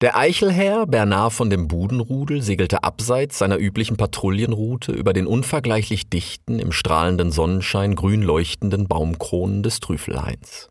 Der 0.00 0.16
Eichelherr 0.16 0.86
Bernard 0.86 1.32
von 1.32 1.50
dem 1.50 1.66
Budenrudel 1.66 2.40
segelte 2.40 2.84
abseits 2.84 3.36
seiner 3.36 3.58
üblichen 3.58 3.96
Patrouillenroute 3.96 4.92
über 4.92 5.12
den 5.12 5.26
unvergleichlich 5.26 6.08
dichten, 6.08 6.60
im 6.60 6.70
strahlenden 6.70 7.32
Sonnenschein 7.32 7.96
grün 7.96 8.22
leuchtenden 8.22 8.86
Baumkronen 8.86 9.64
des 9.64 9.80
Trüffelhains. 9.80 10.68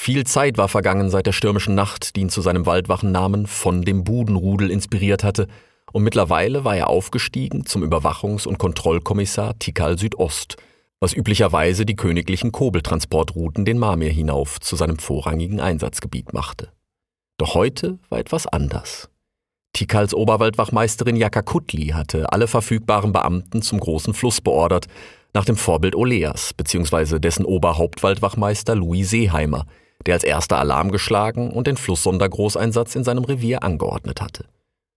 Viel 0.00 0.24
Zeit 0.24 0.58
war 0.58 0.66
vergangen 0.66 1.10
seit 1.10 1.26
der 1.26 1.32
stürmischen 1.32 1.76
Nacht, 1.76 2.16
die 2.16 2.22
ihn 2.22 2.28
zu 2.28 2.40
seinem 2.40 2.66
Waldwachennamen 2.66 3.46
von 3.46 3.82
dem 3.82 4.02
Budenrudel 4.02 4.68
inspiriert 4.72 5.22
hatte, 5.22 5.46
und 5.92 6.02
mittlerweile 6.02 6.64
war 6.64 6.74
er 6.74 6.88
aufgestiegen 6.88 7.66
zum 7.66 7.84
Überwachungs- 7.84 8.48
und 8.48 8.58
Kontrollkommissar 8.58 9.60
Tikal 9.60 9.96
Südost, 9.96 10.56
was 10.98 11.12
üblicherweise 11.12 11.86
die 11.86 11.94
königlichen 11.94 12.50
Kobeltransportrouten 12.50 13.64
den 13.64 13.78
Marmir 13.78 14.10
hinauf 14.10 14.58
zu 14.58 14.74
seinem 14.74 14.98
vorrangigen 14.98 15.60
Einsatzgebiet 15.60 16.32
machte. 16.32 16.72
Doch 17.40 17.54
heute 17.54 17.98
war 18.10 18.18
etwas 18.18 18.46
anders. 18.46 19.08
Tikals 19.72 20.12
Oberwaldwachmeisterin 20.12 21.16
Jaka 21.16 21.40
Kutli 21.40 21.86
hatte 21.86 22.30
alle 22.30 22.46
verfügbaren 22.46 23.14
Beamten 23.14 23.62
zum 23.62 23.80
großen 23.80 24.12
Fluss 24.12 24.42
beordert, 24.42 24.88
nach 25.32 25.46
dem 25.46 25.56
Vorbild 25.56 25.94
Oleas 25.94 26.52
bzw. 26.52 27.18
dessen 27.18 27.46
Oberhauptwaldwachmeister 27.46 28.74
Louis 28.74 29.08
Seeheimer, 29.08 29.64
der 30.04 30.16
als 30.16 30.24
erster 30.24 30.58
Alarm 30.58 30.90
geschlagen 30.90 31.50
und 31.50 31.66
den 31.66 31.78
Flusssondergroßeinsatz 31.78 32.94
in 32.94 33.04
seinem 33.04 33.24
Revier 33.24 33.62
angeordnet 33.62 34.20
hatte. 34.20 34.44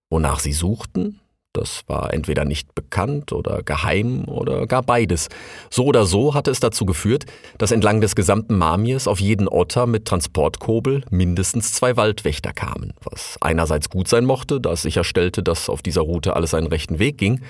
Wonach 0.10 0.40
sie 0.40 0.52
suchten, 0.52 1.22
das 1.54 1.84
war 1.88 2.14
entweder 2.14 2.46
nicht 2.46 2.74
bekannt 2.76 3.32
oder 3.32 3.64
geheim 3.64 4.26
oder 4.26 4.68
gar 4.68 4.82
beides. 4.82 5.30
So 5.70 5.86
oder 5.86 6.06
so 6.06 6.34
hatte 6.34 6.52
es 6.52 6.60
dazu 6.60 6.86
geführt, 6.86 7.26
dass 7.58 7.72
entlang 7.72 8.02
des 8.02 8.16
gesamten 8.16 8.58
Mamirs 8.58 9.08
auf 9.08 9.20
jeden 9.20 9.48
Otter 9.48 9.86
mit 9.86 10.06
Transportkobel 10.06 11.04
mindestens 11.10 11.74
zwei 11.74 11.96
Waldwächter 11.96 12.54
kamen, 12.54 12.94
was 13.04 13.38
einerseits 13.40 13.90
gut 13.90 14.08
sein 14.08 14.26
mochte, 14.26 14.60
da 14.60 14.72
es 14.72 14.82
sicherstellte, 14.82 15.44
dass 15.44 15.70
auf 15.70 15.82
dieser 15.82 16.02
Route 16.02 16.36
alles 16.36 16.52
seinen 16.52 16.68
rechten 16.68 17.00
Weg 17.00 17.18
ging, 17.18 17.42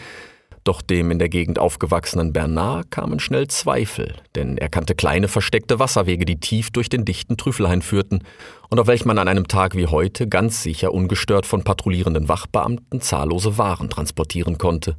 doch 0.63 0.81
dem 0.81 1.11
in 1.11 1.19
der 1.19 1.29
Gegend 1.29 1.59
aufgewachsenen 1.59 2.33
Bernard 2.33 2.91
kamen 2.91 3.19
schnell 3.19 3.47
Zweifel, 3.47 4.15
denn 4.35 4.57
er 4.57 4.69
kannte 4.69 4.95
kleine 4.95 5.27
versteckte 5.27 5.79
Wasserwege, 5.79 6.25
die 6.25 6.39
tief 6.39 6.71
durch 6.71 6.89
den 6.89 7.05
dichten 7.05 7.37
Trüffelhain 7.37 7.81
führten 7.81 8.23
und 8.69 8.79
auf 8.79 8.87
welchen 8.87 9.07
man 9.07 9.17
an 9.17 9.27
einem 9.27 9.47
Tag 9.47 9.75
wie 9.75 9.87
heute 9.87 10.27
ganz 10.27 10.63
sicher 10.63 10.93
ungestört 10.93 11.45
von 11.45 11.63
patrouillierenden 11.63 12.29
Wachbeamten 12.29 13.01
zahllose 13.01 13.57
Waren 13.57 13.89
transportieren 13.89 14.57
konnte. 14.57 14.97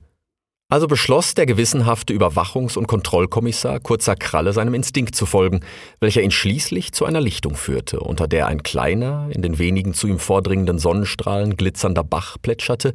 Also 0.71 0.89
beschloss 0.89 1.35
der 1.35 1.47
gewissenhafte 1.47 2.15
Überwachungs- 2.15 2.77
und 2.77 2.87
Kontrollkommissar 2.87 3.81
kurzer 3.81 4.17
Kralle 4.17 4.53
seinem 4.53 4.75
Instinkt 4.75 5.15
zu 5.15 5.27
folgen, 5.27 5.61
welcher 6.01 6.23
ihn 6.23 6.31
schließlich 6.31 6.93
zu 6.93 7.05
einer 7.05 7.21
Lichtung 7.21 7.55
führte, 7.55 8.01
unter 8.01 8.27
der 8.27 8.47
ein 8.47 8.63
kleiner, 8.63 9.29
in 9.31 9.43
den 9.43 9.59
wenigen 9.59 9.95
zu 9.95 10.07
ihm 10.09 10.19
vordringenden 10.19 10.79
Sonnenstrahlen 10.79 11.57
glitzernder 11.57 12.03
Bach 12.03 12.39
plätscherte, 12.41 12.95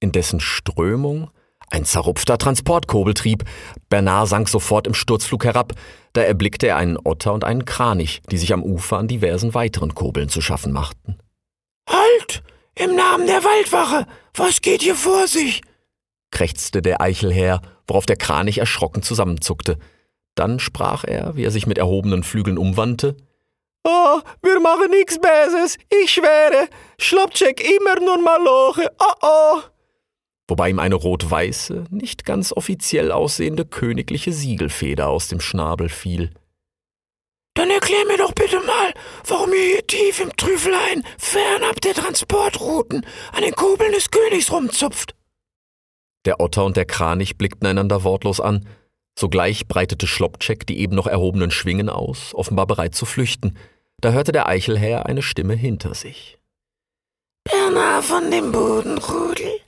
in 0.00 0.12
dessen 0.12 0.40
Strömung 0.40 1.30
ein 1.74 1.84
zerrupfter 1.84 2.38
Transportkobel 2.38 3.14
trieb. 3.14 3.44
Bernard 3.88 4.28
sank 4.28 4.48
sofort 4.48 4.86
im 4.86 4.94
Sturzflug 4.94 5.44
herab. 5.44 5.72
Da 6.12 6.22
erblickte 6.22 6.68
er 6.68 6.76
einen 6.76 6.96
Otter 7.02 7.32
und 7.32 7.44
einen 7.44 7.64
Kranich, 7.64 8.22
die 8.30 8.38
sich 8.38 8.52
am 8.52 8.62
Ufer 8.62 8.98
an 8.98 9.08
diversen 9.08 9.54
weiteren 9.54 9.94
Kobeln 9.94 10.28
zu 10.28 10.40
schaffen 10.40 10.72
machten. 10.72 11.18
Halt! 11.88 12.42
Im 12.76 12.94
Namen 12.94 13.26
der 13.26 13.42
Waldwache! 13.42 14.06
Was 14.34 14.60
geht 14.60 14.82
hier 14.82 14.94
vor 14.94 15.26
sich? 15.26 15.62
krächzte 16.30 16.82
der 16.82 17.00
Eichelherr, 17.00 17.60
worauf 17.86 18.06
der 18.06 18.16
Kranich 18.16 18.58
erschrocken 18.58 19.02
zusammenzuckte. 19.02 19.78
Dann 20.34 20.58
sprach 20.58 21.04
er, 21.04 21.36
wie 21.36 21.44
er 21.44 21.52
sich 21.52 21.66
mit 21.66 21.78
erhobenen 21.78 22.24
Flügeln 22.24 22.58
umwandte. 22.58 23.16
Oh, 23.84 24.20
wir 24.42 24.60
machen 24.60 24.90
nix 24.90 25.18
Böses, 25.18 25.76
ich 25.90 26.12
schwöre. 26.12 26.68
Schlopcheck 26.98 27.60
immer 27.60 28.00
nur 28.00 28.18
mal 28.18 28.42
loche. 28.42 28.90
Oh 28.98 29.14
oh 29.22 29.73
wobei 30.48 30.70
ihm 30.70 30.78
eine 30.78 30.94
rot-weiße, 30.94 31.84
nicht 31.90 32.24
ganz 32.24 32.52
offiziell 32.52 33.12
aussehende 33.12 33.64
königliche 33.64 34.32
Siegelfeder 34.32 35.08
aus 35.08 35.28
dem 35.28 35.40
Schnabel 35.40 35.88
fiel. 35.88 36.30
Dann 37.54 37.70
erklär 37.70 38.04
mir 38.06 38.18
doch 38.18 38.32
bitte 38.32 38.60
mal, 38.60 38.92
warum 39.26 39.52
ihr 39.52 39.62
hier 39.62 39.86
tief 39.86 40.20
im 40.20 40.36
Trüfelein, 40.36 41.04
fernab 41.18 41.80
der 41.80 41.94
Transportrouten, 41.94 43.06
an 43.32 43.42
den 43.42 43.54
Kurbeln 43.54 43.92
des 43.92 44.10
Königs 44.10 44.50
rumzupft. 44.50 45.14
Der 46.24 46.40
Otter 46.40 46.64
und 46.64 46.76
der 46.76 46.84
Kranich 46.84 47.38
blickten 47.38 47.66
einander 47.66 48.02
wortlos 48.02 48.40
an. 48.40 48.66
Sogleich 49.16 49.68
breitete 49.68 50.08
Schlopcheck 50.08 50.66
die 50.66 50.80
eben 50.80 50.96
noch 50.96 51.06
erhobenen 51.06 51.52
Schwingen 51.52 51.88
aus, 51.88 52.34
offenbar 52.34 52.66
bereit 52.66 52.94
zu 52.94 53.06
flüchten. 53.06 53.56
Da 54.00 54.10
hörte 54.10 54.32
der 54.32 54.48
Eichelherr 54.48 55.06
eine 55.06 55.22
Stimme 55.22 55.54
hinter 55.54 55.94
sich. 55.94 56.38
Bernard 57.44 58.04
von 58.04 58.30
dem 58.30 58.50
Bodenrudel, 58.50 59.60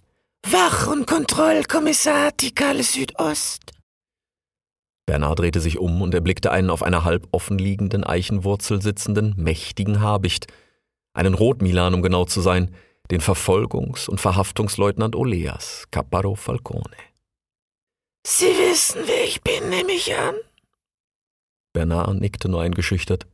Wach- 0.49 0.87
und 0.87 1.09
Kontrollkommissar 1.09 2.37
Tikale 2.37 2.85
Südost. 2.85 3.73
Bernard 5.05 5.41
drehte 5.41 5.61
sich 5.61 5.79
um 5.79 6.03
und 6.03 6.15
erblickte 6.15 6.53
einen 6.53 6.71
auf 6.71 6.85
einer 6.85 7.03
halb 7.03 7.27
offen 7.33 7.59
liegenden 7.59 8.05
Eichenwurzel 8.05 8.81
sitzenden, 8.81 9.35
mächtigen 9.37 10.01
Habicht, 10.01 10.47
einen 11.15 11.35
Rotmilan, 11.35 11.95
um 11.95 12.03
genau 12.03 12.27
zu 12.27 12.41
sein, 12.41 12.73
den 13.11 13.21
Verfolgungs- 13.21 14.09
und 14.09 14.21
Verhaftungsleutnant 14.21 15.17
Oleas, 15.17 15.87
Capparo 15.91 16.37
Falcone. 16.37 16.97
Sie 18.25 18.47
wissen, 18.47 19.03
wer 19.05 19.25
ich 19.25 19.43
bin, 19.43 19.69
nehme 19.69 19.93
ich 19.93 20.15
an. 20.17 20.37
Bernard 21.73 22.21
nickte 22.21 22.49
nur 22.49 22.63
eingeschüchtert. 22.63 23.27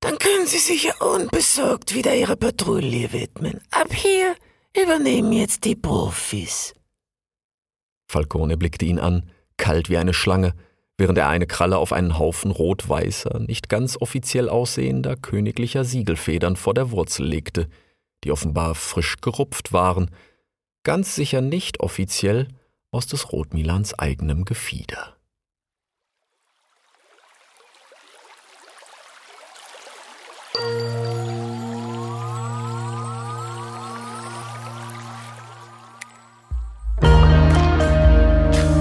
Dann 0.00 0.18
können 0.18 0.46
Sie 0.46 0.58
sich 0.58 0.84
ja 0.84 0.94
unbesorgt 0.96 1.94
wieder 1.94 2.14
Ihrer 2.14 2.36
Patrouille 2.36 3.10
widmen. 3.12 3.62
Ab 3.70 3.92
hier 3.94 4.36
übernehmen 4.82 5.32
jetzt 5.32 5.64
die 5.64 5.76
Profis. 5.76 6.74
Falcone 8.10 8.56
blickte 8.56 8.84
ihn 8.84 8.98
an, 8.98 9.30
kalt 9.56 9.90
wie 9.90 9.98
eine 9.98 10.14
Schlange, 10.14 10.54
während 10.96 11.18
er 11.18 11.28
eine 11.28 11.46
Kralle 11.46 11.78
auf 11.78 11.92
einen 11.92 12.18
Haufen 12.18 12.50
rot-weißer, 12.50 13.40
nicht 13.40 13.68
ganz 13.68 13.96
offiziell 13.96 14.48
aussehender 14.48 15.16
königlicher 15.16 15.84
Siegelfedern 15.84 16.56
vor 16.56 16.74
der 16.74 16.90
Wurzel 16.90 17.26
legte, 17.26 17.68
die 18.24 18.32
offenbar 18.32 18.74
frisch 18.74 19.16
gerupft 19.20 19.72
waren, 19.72 20.10
ganz 20.82 21.14
sicher 21.14 21.40
nicht 21.40 21.80
offiziell 21.80 22.48
aus 22.90 23.06
des 23.06 23.32
Rotmilans 23.32 23.98
eigenem 23.98 24.44
Gefieder. 24.44 25.14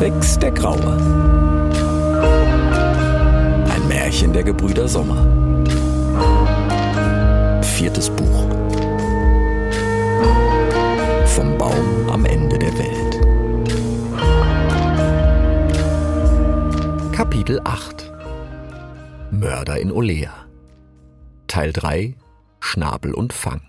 Rex 0.07 0.39
der 0.39 0.51
Graue. 0.51 0.93
Ein 3.69 3.87
Märchen 3.89 4.31
der 4.31 4.43
Gebrüder 4.43 4.87
Sommer. 4.87 5.21
Viertes 7.61 8.09
Buch. 8.09 8.45
Vom 11.25 11.57
Baum 11.57 12.09
am 12.09 12.23
Ende 12.23 12.57
der 12.57 12.71
Welt. 12.77 13.19
Kapitel 17.11 17.59
8 17.65 18.09
Mörder 19.31 19.77
in 19.77 19.91
Olea 19.91 20.31
Teil 21.47 21.73
3 21.73 22.15
Schnabel 22.61 23.13
und 23.13 23.33
Fang 23.33 23.66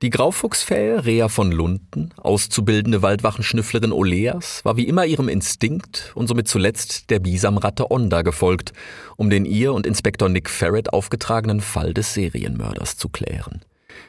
die 0.00 0.10
Graufuchsfähe 0.10 1.04
Rea 1.04 1.28
von 1.28 1.50
Lunden, 1.50 2.10
auszubildende 2.16 3.02
Waldwachenschnüfflerin 3.02 3.90
Oleas, 3.90 4.64
war 4.64 4.76
wie 4.76 4.86
immer 4.86 5.04
ihrem 5.06 5.28
Instinkt 5.28 6.12
und 6.14 6.28
somit 6.28 6.46
zuletzt 6.46 7.10
der 7.10 7.18
Bisamratte 7.18 7.90
Onda 7.90 8.22
gefolgt, 8.22 8.72
um 9.16 9.28
den 9.28 9.44
ihr 9.44 9.72
und 9.72 9.86
Inspektor 9.86 10.28
Nick 10.28 10.50
Ferret 10.50 10.92
aufgetragenen 10.92 11.60
Fall 11.60 11.94
des 11.94 12.14
Serienmörders 12.14 12.96
zu 12.96 13.08
klären. 13.08 13.62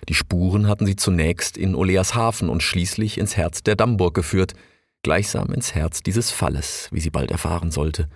Die 0.08 0.14
Spuren 0.14 0.68
hatten 0.68 0.86
sie 0.86 0.96
zunächst 0.96 1.58
in 1.58 1.74
Oleas 1.74 2.14
Hafen 2.14 2.50
und 2.50 2.62
schließlich 2.62 3.18
ins 3.18 3.36
Herz 3.36 3.64
der 3.64 3.76
Dammburg 3.76 4.14
geführt, 4.14 4.54
gleichsam 5.02 5.52
ins 5.52 5.74
Herz 5.74 6.04
dieses 6.04 6.30
Falles, 6.30 6.90
wie 6.92 7.00
sie 7.00 7.10
bald 7.10 7.32
erfahren 7.32 7.72
sollte. 7.72 8.10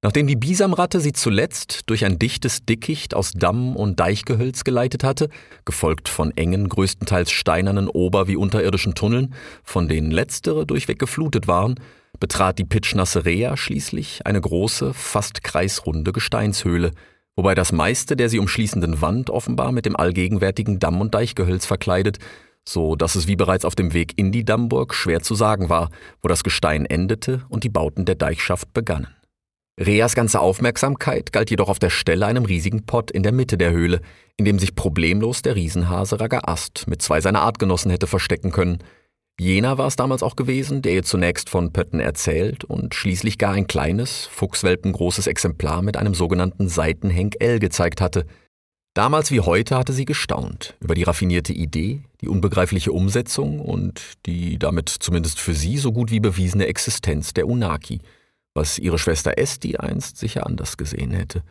Nachdem 0.00 0.28
die 0.28 0.36
Bisamratte 0.36 1.00
sie 1.00 1.12
zuletzt 1.12 1.82
durch 1.86 2.04
ein 2.04 2.20
dichtes 2.20 2.64
Dickicht 2.64 3.14
aus 3.14 3.32
Damm 3.32 3.74
und 3.74 3.98
Deichgehölz 3.98 4.62
geleitet 4.62 5.02
hatte, 5.02 5.28
gefolgt 5.64 6.08
von 6.08 6.30
engen, 6.36 6.68
größtenteils 6.68 7.32
steinernen 7.32 7.88
ober- 7.88 8.28
wie 8.28 8.36
unterirdischen 8.36 8.94
Tunneln, 8.94 9.34
von 9.64 9.88
denen 9.88 10.12
letztere 10.12 10.66
durchweg 10.66 11.00
geflutet 11.00 11.48
waren, 11.48 11.74
betrat 12.20 12.60
die 12.60 12.64
pitschnasse 12.64 13.24
Rea 13.24 13.56
schließlich 13.56 14.24
eine 14.24 14.40
große, 14.40 14.94
fast 14.94 15.42
kreisrunde 15.42 16.12
Gesteinshöhle, 16.12 16.92
wobei 17.34 17.56
das 17.56 17.72
meiste 17.72 18.14
der 18.14 18.28
sie 18.28 18.38
umschließenden 18.38 19.00
Wand 19.00 19.30
offenbar 19.30 19.72
mit 19.72 19.84
dem 19.84 19.96
allgegenwärtigen 19.96 20.78
Damm- 20.78 21.00
und 21.00 21.12
Deichgehölz 21.12 21.66
verkleidet, 21.66 22.18
so 22.64 22.94
dass 22.94 23.16
es 23.16 23.26
wie 23.26 23.36
bereits 23.36 23.64
auf 23.64 23.74
dem 23.74 23.92
Weg 23.94 24.12
in 24.16 24.30
die 24.30 24.44
Dammburg 24.44 24.94
schwer 24.94 25.22
zu 25.22 25.34
sagen 25.34 25.68
war, 25.68 25.90
wo 26.22 26.28
das 26.28 26.44
Gestein 26.44 26.86
endete 26.86 27.42
und 27.48 27.64
die 27.64 27.68
Bauten 27.68 28.04
der 28.04 28.14
Deichschaft 28.14 28.72
begannen. 28.72 29.08
Reas 29.80 30.16
ganze 30.16 30.40
Aufmerksamkeit 30.40 31.32
galt 31.32 31.50
jedoch 31.50 31.68
auf 31.68 31.78
der 31.78 31.90
Stelle 31.90 32.26
einem 32.26 32.44
riesigen 32.44 32.84
Pott 32.84 33.12
in 33.12 33.22
der 33.22 33.30
Mitte 33.30 33.56
der 33.56 33.70
Höhle, 33.70 34.00
in 34.36 34.44
dem 34.44 34.58
sich 34.58 34.74
problemlos 34.74 35.42
der 35.42 35.54
Riesenhase 35.54 36.18
Ragaast 36.18 36.86
mit 36.88 37.00
zwei 37.00 37.20
seiner 37.20 37.42
Artgenossen 37.42 37.92
hätte 37.92 38.08
verstecken 38.08 38.50
können. 38.50 38.78
Jener 39.38 39.78
war 39.78 39.86
es 39.86 39.94
damals 39.94 40.24
auch 40.24 40.34
gewesen, 40.34 40.82
der 40.82 40.94
ihr 40.94 41.04
zunächst 41.04 41.48
von 41.48 41.72
Pötten 41.72 42.00
erzählt 42.00 42.64
und 42.64 42.96
schließlich 42.96 43.38
gar 43.38 43.52
ein 43.52 43.68
kleines, 43.68 44.26
fuchswelpengroßes 44.26 45.28
Exemplar 45.28 45.80
mit 45.82 45.96
einem 45.96 46.14
sogenannten 46.14 46.68
Seitenhenk 46.68 47.36
L 47.38 47.60
gezeigt 47.60 48.00
hatte. 48.00 48.26
Damals 48.94 49.30
wie 49.30 49.42
heute 49.42 49.76
hatte 49.76 49.92
sie 49.92 50.06
gestaunt 50.06 50.74
über 50.80 50.96
die 50.96 51.04
raffinierte 51.04 51.52
Idee, 51.52 52.02
die 52.20 52.28
unbegreifliche 52.28 52.90
Umsetzung 52.90 53.60
und 53.60 54.14
die 54.26 54.58
damit 54.58 54.88
zumindest 54.88 55.38
für 55.38 55.54
sie 55.54 55.78
so 55.78 55.92
gut 55.92 56.10
wie 56.10 56.18
bewiesene 56.18 56.66
Existenz 56.66 57.32
der 57.32 57.46
Unaki– 57.46 58.00
was 58.58 58.78
ihre 58.78 58.98
Schwester 58.98 59.38
Esti 59.38 59.76
einst 59.76 60.18
sicher 60.18 60.44
anders 60.44 60.76
gesehen 60.76 61.12
hätte. 61.12 61.42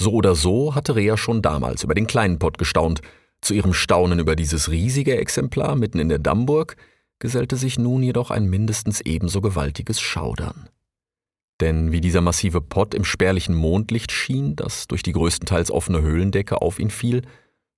So 0.00 0.12
oder 0.12 0.34
so 0.34 0.74
hatte 0.74 0.96
Rea 0.96 1.16
schon 1.16 1.42
damals 1.42 1.84
über 1.84 1.94
den 1.94 2.08
kleinen 2.08 2.40
Pott 2.40 2.58
gestaunt. 2.58 3.02
Zu 3.40 3.54
ihrem 3.54 3.72
Staunen 3.72 4.18
über 4.18 4.34
dieses 4.34 4.68
riesige 4.70 5.16
Exemplar 5.16 5.76
mitten 5.76 6.00
in 6.00 6.08
der 6.08 6.18
Dammburg 6.18 6.76
gesellte 7.20 7.56
sich 7.56 7.78
nun 7.78 8.02
jedoch 8.02 8.30
ein 8.32 8.50
mindestens 8.50 9.00
ebenso 9.00 9.40
gewaltiges 9.40 10.00
Schaudern. 10.00 10.68
Denn 11.60 11.92
wie 11.92 12.00
dieser 12.00 12.20
massive 12.20 12.60
Pott 12.60 12.94
im 12.94 13.04
spärlichen 13.04 13.54
Mondlicht 13.54 14.10
schien, 14.10 14.56
das 14.56 14.88
durch 14.88 15.02
die 15.02 15.12
größtenteils 15.12 15.70
offene 15.70 16.00
Höhlendecke 16.02 16.60
auf 16.60 16.80
ihn 16.80 16.90
fiel, 16.90 17.22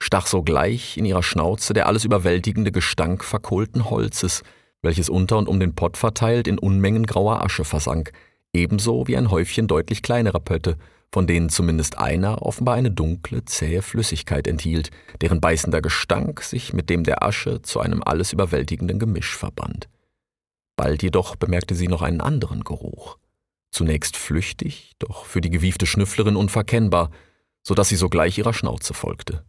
stach 0.01 0.27
sogleich 0.27 0.97
in 0.97 1.05
ihrer 1.05 1.23
Schnauze 1.23 1.75
der 1.75 1.87
alles 1.89 2.05
überwältigende 2.05 2.73
Gestank 2.73 3.23
verkohlten 3.23 3.91
Holzes, 3.91 4.43
welches 4.81 5.11
unter 5.11 5.37
und 5.37 5.49
um 5.49 5.61
den 5.61 5.75
Pott 5.75 5.97
verteilt 5.97 6.49
in 6.49 6.59
Unmengen 6.59 7.05
grauer 7.05 7.43
Asche 7.43 7.65
versank, 7.65 8.13
ebenso 8.53 9.07
wie 9.07 9.17
ein 9.17 9.31
Häufchen 9.31 9.67
deutlich 9.67 10.03
kleinerer 10.03 10.41
Pötte, 10.41 10.77
von 11.13 11.27
denen 11.27 11.51
zumindest 11.51 11.99
einer 11.99 12.43
offenbar 12.43 12.75
eine 12.75 12.91
dunkle, 12.91 13.45
zähe 13.45 13.83
Flüssigkeit 13.83 14.47
enthielt, 14.47 14.91
deren 15.21 15.41
beißender 15.41 15.83
Gestank 15.83 16.43
sich 16.43 16.73
mit 16.73 16.89
dem 16.89 17.05
der 17.05 17.23
Asche 17.23 17.61
zu 17.63 17.81
einem 17.81 18.03
alles 18.03 18.33
überwältigenden 18.33 18.99
Gemisch 18.99 19.37
verband. 19.37 19.89
Bald 20.77 21.03
jedoch 21.03 21.37
bemerkte 21.37 21.75
sie 21.75 21.89
noch 21.89 22.03
einen 22.03 22.23
anderen 22.23 22.65
Geruch. 22.65 23.19
Zunächst 23.71 24.17
flüchtig, 24.17 24.93
doch 24.99 25.27
für 25.27 25.41
die 25.41 25.51
gewiefte 25.51 25.87
Schnüfflerin 25.87 26.37
unverkennbar, 26.37 27.11
so 27.63 27.75
dass 27.75 27.89
sie 27.89 27.97
sogleich 27.97 28.39
ihrer 28.39 28.55
Schnauze 28.55 28.95
folgte. 28.95 29.45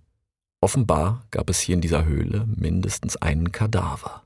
Offenbar 0.61 1.25
gab 1.31 1.49
es 1.49 1.59
hier 1.59 1.75
in 1.75 1.81
dieser 1.81 2.05
Höhle 2.05 2.45
mindestens 2.47 3.17
einen 3.17 3.51
Kadaver. 3.51 4.23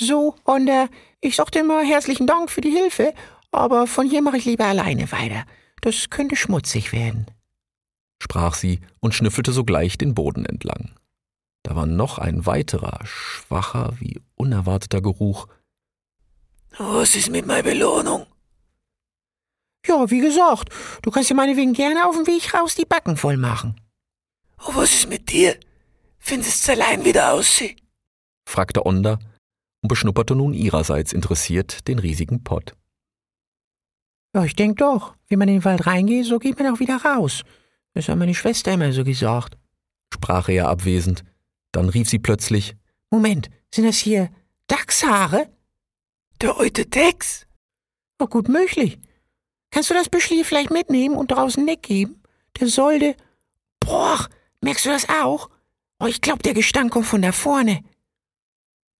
So, 0.00 0.34
und 0.44 0.68
äh, 0.68 0.88
ich 1.20 1.36
sagte 1.36 1.58
immer 1.58 1.82
herzlichen 1.82 2.26
Dank 2.26 2.50
für 2.50 2.62
die 2.62 2.70
Hilfe 2.70 3.12
aber 3.52 3.86
von 3.86 4.08
hier 4.08 4.22
mache 4.22 4.36
ich 4.36 4.44
lieber 4.44 4.66
alleine 4.66 5.10
weiter. 5.12 5.44
Das 5.80 6.10
könnte 6.10 6.36
schmutzig 6.36 6.92
werden, 6.92 7.26
sprach 8.22 8.54
sie 8.54 8.80
und 9.00 9.14
schnüffelte 9.14 9.52
sogleich 9.52 9.96
den 9.96 10.14
Boden 10.14 10.44
entlang. 10.44 10.94
Da 11.62 11.76
war 11.76 11.86
noch 11.86 12.18
ein 12.18 12.46
weiterer, 12.46 13.00
schwacher 13.04 13.94
wie 13.98 14.20
unerwarteter 14.34 15.00
Geruch. 15.00 15.46
Was 16.78 17.16
ist 17.16 17.30
mit 17.30 17.46
meiner 17.46 17.62
Belohnung? 17.62 18.26
Ja, 19.86 20.10
wie 20.10 20.20
gesagt, 20.20 20.70
du 21.02 21.10
kannst 21.10 21.30
dir 21.30 21.34
meinetwegen 21.34 21.72
gerne 21.72 22.06
auf 22.06 22.14
dem 22.14 22.26
Weg 22.26 22.54
raus 22.54 22.74
die 22.74 22.84
Backen 22.84 23.16
voll 23.16 23.36
machen. 23.36 23.80
Und 24.66 24.76
was 24.76 24.92
ist 24.92 25.08
mit 25.08 25.30
dir? 25.30 25.58
Findest 26.18 26.68
du 26.68 26.72
allein 26.72 27.04
wieder 27.04 27.32
aussehen? 27.32 27.80
fragte 28.46 28.84
Onda 28.84 29.18
und 29.82 29.88
beschnupperte 29.88 30.34
nun 30.34 30.52
ihrerseits 30.52 31.12
interessiert 31.12 31.88
den 31.88 31.98
riesigen 31.98 32.44
Pott. 32.44 32.74
Ja, 34.34 34.44
ich 34.44 34.54
denk 34.54 34.78
doch. 34.78 35.14
Wie 35.26 35.36
man 35.36 35.48
in 35.48 35.56
den 35.56 35.64
Wald 35.64 35.86
reingeht, 35.86 36.26
so 36.26 36.38
geht 36.38 36.58
man 36.58 36.72
auch 36.72 36.80
wieder 36.80 36.96
raus. 36.96 37.42
Das 37.94 38.08
hat 38.08 38.18
meine 38.18 38.34
Schwester 38.34 38.72
immer 38.72 38.92
so 38.92 39.04
gesagt, 39.04 39.56
sprach 40.12 40.48
er 40.48 40.68
abwesend. 40.68 41.24
Dann 41.72 41.88
rief 41.88 42.08
sie 42.08 42.18
plötzlich: 42.18 42.76
Moment, 43.10 43.50
sind 43.74 43.86
das 43.86 43.98
hier 43.98 44.30
Dachshaare? 44.68 45.48
Der 46.40 46.56
alte 46.58 46.86
Dachs? 46.86 47.46
Oh, 48.18 48.26
gut 48.26 48.48
möglich. 48.48 48.98
Kannst 49.70 49.90
du 49.90 49.94
das 49.94 50.08
Büschel 50.08 50.44
vielleicht 50.44 50.70
mitnehmen 50.70 51.16
und 51.16 51.30
draußen 51.30 51.66
weggeben? 51.66 52.22
Der 52.58 52.68
sollte. 52.68 53.16
Boah, 53.80 54.26
merkst 54.60 54.86
du 54.86 54.90
das 54.90 55.08
auch? 55.08 55.48
Oh, 55.98 56.06
ich 56.06 56.20
glaub, 56.20 56.42
der 56.42 56.54
Gestank 56.54 56.92
kommt 56.92 57.06
von 57.06 57.22
da 57.22 57.32
vorne. 57.32 57.82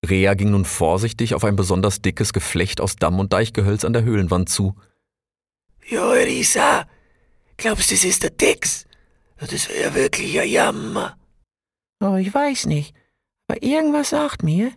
Rea 0.06 0.34
ging 0.34 0.50
nun 0.50 0.64
vorsichtig 0.64 1.34
auf 1.34 1.44
ein 1.44 1.56
besonders 1.56 2.00
dickes 2.00 2.32
Geflecht 2.32 2.80
aus 2.80 2.96
Damm 2.96 3.18
und 3.18 3.32
Deichgehölz 3.32 3.84
an 3.84 3.92
der 3.92 4.02
Höhlenwand 4.02 4.48
zu. 4.48 4.74
Ja, 5.90 6.08
Risa, 6.10 6.86
glaubst 7.56 7.90
du, 7.90 7.96
es 7.96 8.04
ist 8.04 8.22
der 8.22 8.30
Dix? 8.30 8.86
Das 9.40 9.68
wäre 9.68 9.88
ja 9.88 9.94
wirklich 9.96 10.40
ein 10.40 10.48
Jammer. 10.48 11.18
Oh, 11.98 12.14
ich 12.14 12.32
weiß 12.32 12.66
nicht, 12.66 12.94
aber 13.48 13.60
irgendwas 13.60 14.10
sagt 14.10 14.44
mir. 14.44 14.70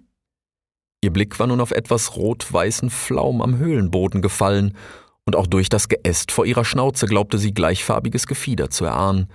Ihr 1.04 1.13
Blick 1.13 1.38
war 1.38 1.45
nun 1.45 1.62
auf 1.62 1.69
etwas 1.69 2.15
rot-weißen 2.15 2.89
Flaum 2.89 3.44
am 3.44 3.57
Höhlenboden 3.57 4.24
gefallen, 4.24 4.75
und 5.25 5.36
auch 5.36 5.45
durch 5.48 5.69
das 5.69 5.88
Geäst 5.88 6.31
vor 6.31 6.45
ihrer 6.45 6.65
Schnauze 6.65 7.06
glaubte 7.06 7.38
sie 7.38 7.54
gleichfarbiges 7.54 8.25
Gefieder 8.25 8.71
zu 8.71 8.86
erahnen. 8.86 9.27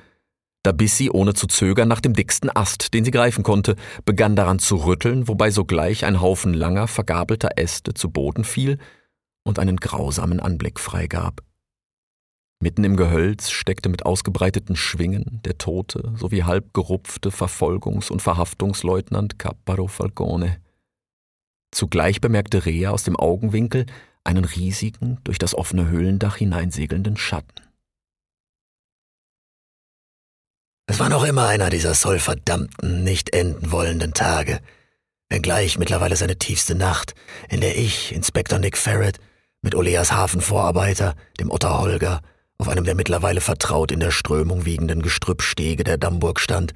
Da 0.65 0.73
biss 0.73 0.97
sie 0.99 1.11
ohne 1.11 1.33
zu 1.33 1.47
zögern 1.47 1.89
nach 1.89 2.01
dem 2.01 2.13
dicksten 2.13 2.51
Ast, 2.55 2.93
den 2.93 3.05
sie 3.05 3.11
greifen 3.13 3.45
konnte, 3.45 3.77
begann 4.05 4.35
daran 4.35 4.59
zu 4.59 4.77
rütteln, 4.77 5.29
wobei 5.29 5.51
sogleich 5.51 6.05
ein 6.05 6.21
Haufen 6.21 6.53
langer, 6.53 6.89
vergabelter 6.89 7.51
Äste 7.57 7.95
zu 7.95 8.11
Boden 8.11 8.45
fiel 8.45 8.79
und 9.45 9.61
einen 9.61 9.77
grausamen 9.77 10.41
Anblick 10.41 10.81
freigab. 10.81 11.48
Mitten 12.61 12.83
im 12.83 12.97
Gehölz 12.97 13.51
steckte 13.51 13.89
mit 13.89 14.05
ausgebreiteten 14.05 14.75
Schwingen 14.75 15.41
der 15.45 15.59
tote 15.59 16.13
sowie 16.17 16.43
halb 16.43 16.75
gerupfte 16.75 17.31
Verfolgungs- 17.31 18.11
und 18.11 18.21
Verhaftungsleutnant 18.21 19.39
Capparo 19.39 19.87
Falcone. 19.87 20.61
Zugleich 21.71 22.21
bemerkte 22.21 22.67
Rea 22.67 22.91
aus 22.91 23.05
dem 23.05 23.15
Augenwinkel 23.15 23.87
einen 24.25 24.45
riesigen, 24.45 25.19
durch 25.23 25.39
das 25.39 25.55
offene 25.55 25.89
Höhlendach 25.89 26.37
hineinsegelnden 26.37 27.17
Schatten. 27.17 27.63
Es 30.87 30.99
war 30.99 31.09
noch 31.09 31.25
immer 31.25 31.47
einer 31.47 31.71
dieser 31.71 31.95
sollverdammten, 31.95 33.05
nicht 33.05 33.35
enden 33.35 33.71
wollenden 33.71 34.15
Tage, 34.15 34.61
wenngleich 35.29 35.79
mittlerweile 35.79 36.17
seine 36.17 36.39
tiefste 36.39 36.75
Nacht, 36.75 37.15
in 37.49 37.61
der 37.61 37.77
ich, 37.77 38.13
Inspektor 38.13 38.59
Nick 38.59 38.77
Ferret, 38.77 39.21
mit 39.63 39.75
Oleas 39.75 40.11
Hafenvorarbeiter, 40.11 41.15
dem 41.39 41.51
Otter 41.51 41.79
Holger 41.79 42.21
auf 42.59 42.69
einem 42.69 42.85
der 42.85 42.95
mittlerweile 42.95 43.41
vertraut 43.41 43.93
in 43.93 44.01
der 44.01 44.11
Strömung 44.11 44.65
wiegenden 44.65 45.01
Gestrüppstege 45.01 45.85
der 45.85 45.97
Dammburg 45.97 46.41
stand, 46.41 46.75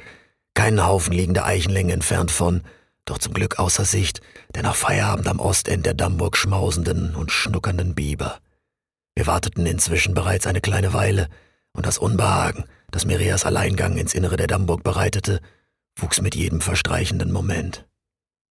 keinen 0.55 0.87
Haufen 0.87 1.12
liegender 1.12 1.44
Eichenlänge 1.44 1.93
entfernt 1.93 2.31
von, 2.31 2.62
doch 3.05 3.19
zum 3.19 3.34
Glück 3.34 3.58
außer 3.58 3.84
Sicht, 3.84 4.20
der 4.55 4.62
nach 4.62 4.77
Feierabend 4.77 5.27
am 5.27 5.41
Ostend 5.41 5.84
der 5.84 5.94
Dammburg 5.94 6.36
schmausenden 6.36 7.17
und 7.17 7.32
schnuckernden 7.32 7.94
Biber. 7.94 8.39
Wir 9.15 9.27
warteten 9.27 9.67
inzwischen 9.67 10.15
bereits 10.15 10.46
eine 10.46 10.60
kleine 10.60 10.93
Weile, 10.93 11.29
und 11.74 11.86
das 11.86 11.98
Unbehagen, 11.98 12.65
das 12.91 13.06
Mirias 13.06 13.44
Alleingang 13.44 13.96
ins 13.96 14.15
Innere 14.15 14.36
der 14.36 14.46
Dammburg 14.46 14.84
bereitete, 14.84 15.41
wuchs 15.96 16.20
mit 16.20 16.34
jedem 16.34 16.60
verstreichenden 16.60 17.32
Moment. 17.32 17.86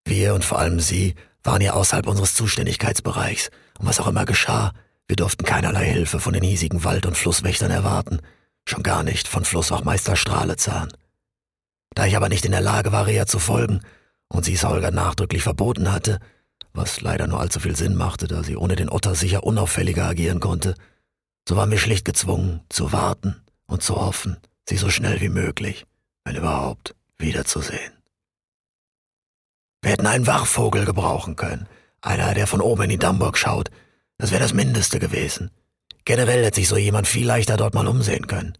Wir 0.05 0.33
und 0.33 0.43
vor 0.43 0.59
allem 0.59 0.79
sie 0.79 1.15
waren 1.43 1.61
ja 1.61 1.73
außerhalb 1.73 2.07
unseres 2.07 2.33
Zuständigkeitsbereichs, 2.33 3.51
und 3.79 3.85
was 3.85 4.00
auch 4.00 4.07
immer 4.07 4.25
geschah, 4.25 4.73
wir 5.11 5.17
durften 5.17 5.43
keinerlei 5.43 5.87
Hilfe 5.87 6.21
von 6.21 6.31
den 6.31 6.41
hiesigen 6.41 6.85
Wald- 6.85 7.05
und 7.05 7.17
Flusswächtern 7.17 7.69
erwarten, 7.69 8.21
schon 8.65 8.81
gar 8.81 9.03
nicht 9.03 9.27
von 9.27 9.43
Flusswachmeister 9.43 10.15
Strahlezahn. 10.15 10.93
Da 11.93 12.05
ich 12.05 12.15
aber 12.15 12.29
nicht 12.29 12.45
in 12.45 12.53
der 12.53 12.61
Lage 12.61 12.93
war, 12.93 13.07
Rea 13.07 13.25
zu 13.25 13.37
folgen 13.37 13.81
und 14.29 14.45
sie 14.45 14.53
es 14.53 14.63
Holger 14.63 14.89
nachdrücklich 14.91 15.43
verboten 15.43 15.91
hatte, 15.91 16.21
was 16.71 17.01
leider 17.01 17.27
nur 17.27 17.41
allzu 17.41 17.59
viel 17.59 17.75
Sinn 17.75 17.97
machte, 17.97 18.25
da 18.27 18.41
sie 18.41 18.55
ohne 18.55 18.77
den 18.77 18.89
Otter 18.89 19.13
sicher 19.13 19.43
unauffälliger 19.43 20.05
agieren 20.05 20.39
konnte, 20.39 20.75
so 21.45 21.57
waren 21.57 21.71
wir 21.71 21.77
schlicht 21.77 22.05
gezwungen, 22.05 22.61
zu 22.69 22.93
warten 22.93 23.43
und 23.67 23.83
zu 23.83 23.97
hoffen, 23.97 24.37
sie 24.63 24.77
so 24.77 24.89
schnell 24.89 25.19
wie 25.19 25.27
möglich, 25.27 25.85
wenn 26.23 26.37
überhaupt, 26.37 26.95
wiederzusehen. 27.17 27.91
Wir 29.81 29.91
hätten 29.91 30.07
einen 30.07 30.25
Wachvogel 30.25 30.85
gebrauchen 30.85 31.35
können, 31.35 31.67
einer, 31.99 32.33
der 32.33 32.47
von 32.47 32.61
oben 32.61 32.83
in 32.83 32.91
die 32.91 32.97
Dammburg 32.97 33.37
schaut, 33.37 33.71
das 34.21 34.29
wäre 34.29 34.41
das 34.41 34.53
Mindeste 34.53 34.99
gewesen. 34.99 35.49
Generell 36.05 36.45
hätte 36.45 36.57
sich 36.57 36.67
so 36.67 36.77
jemand 36.77 37.07
viel 37.07 37.25
leichter 37.25 37.57
dort 37.57 37.73
mal 37.73 37.87
umsehen 37.87 38.27
können. 38.27 38.55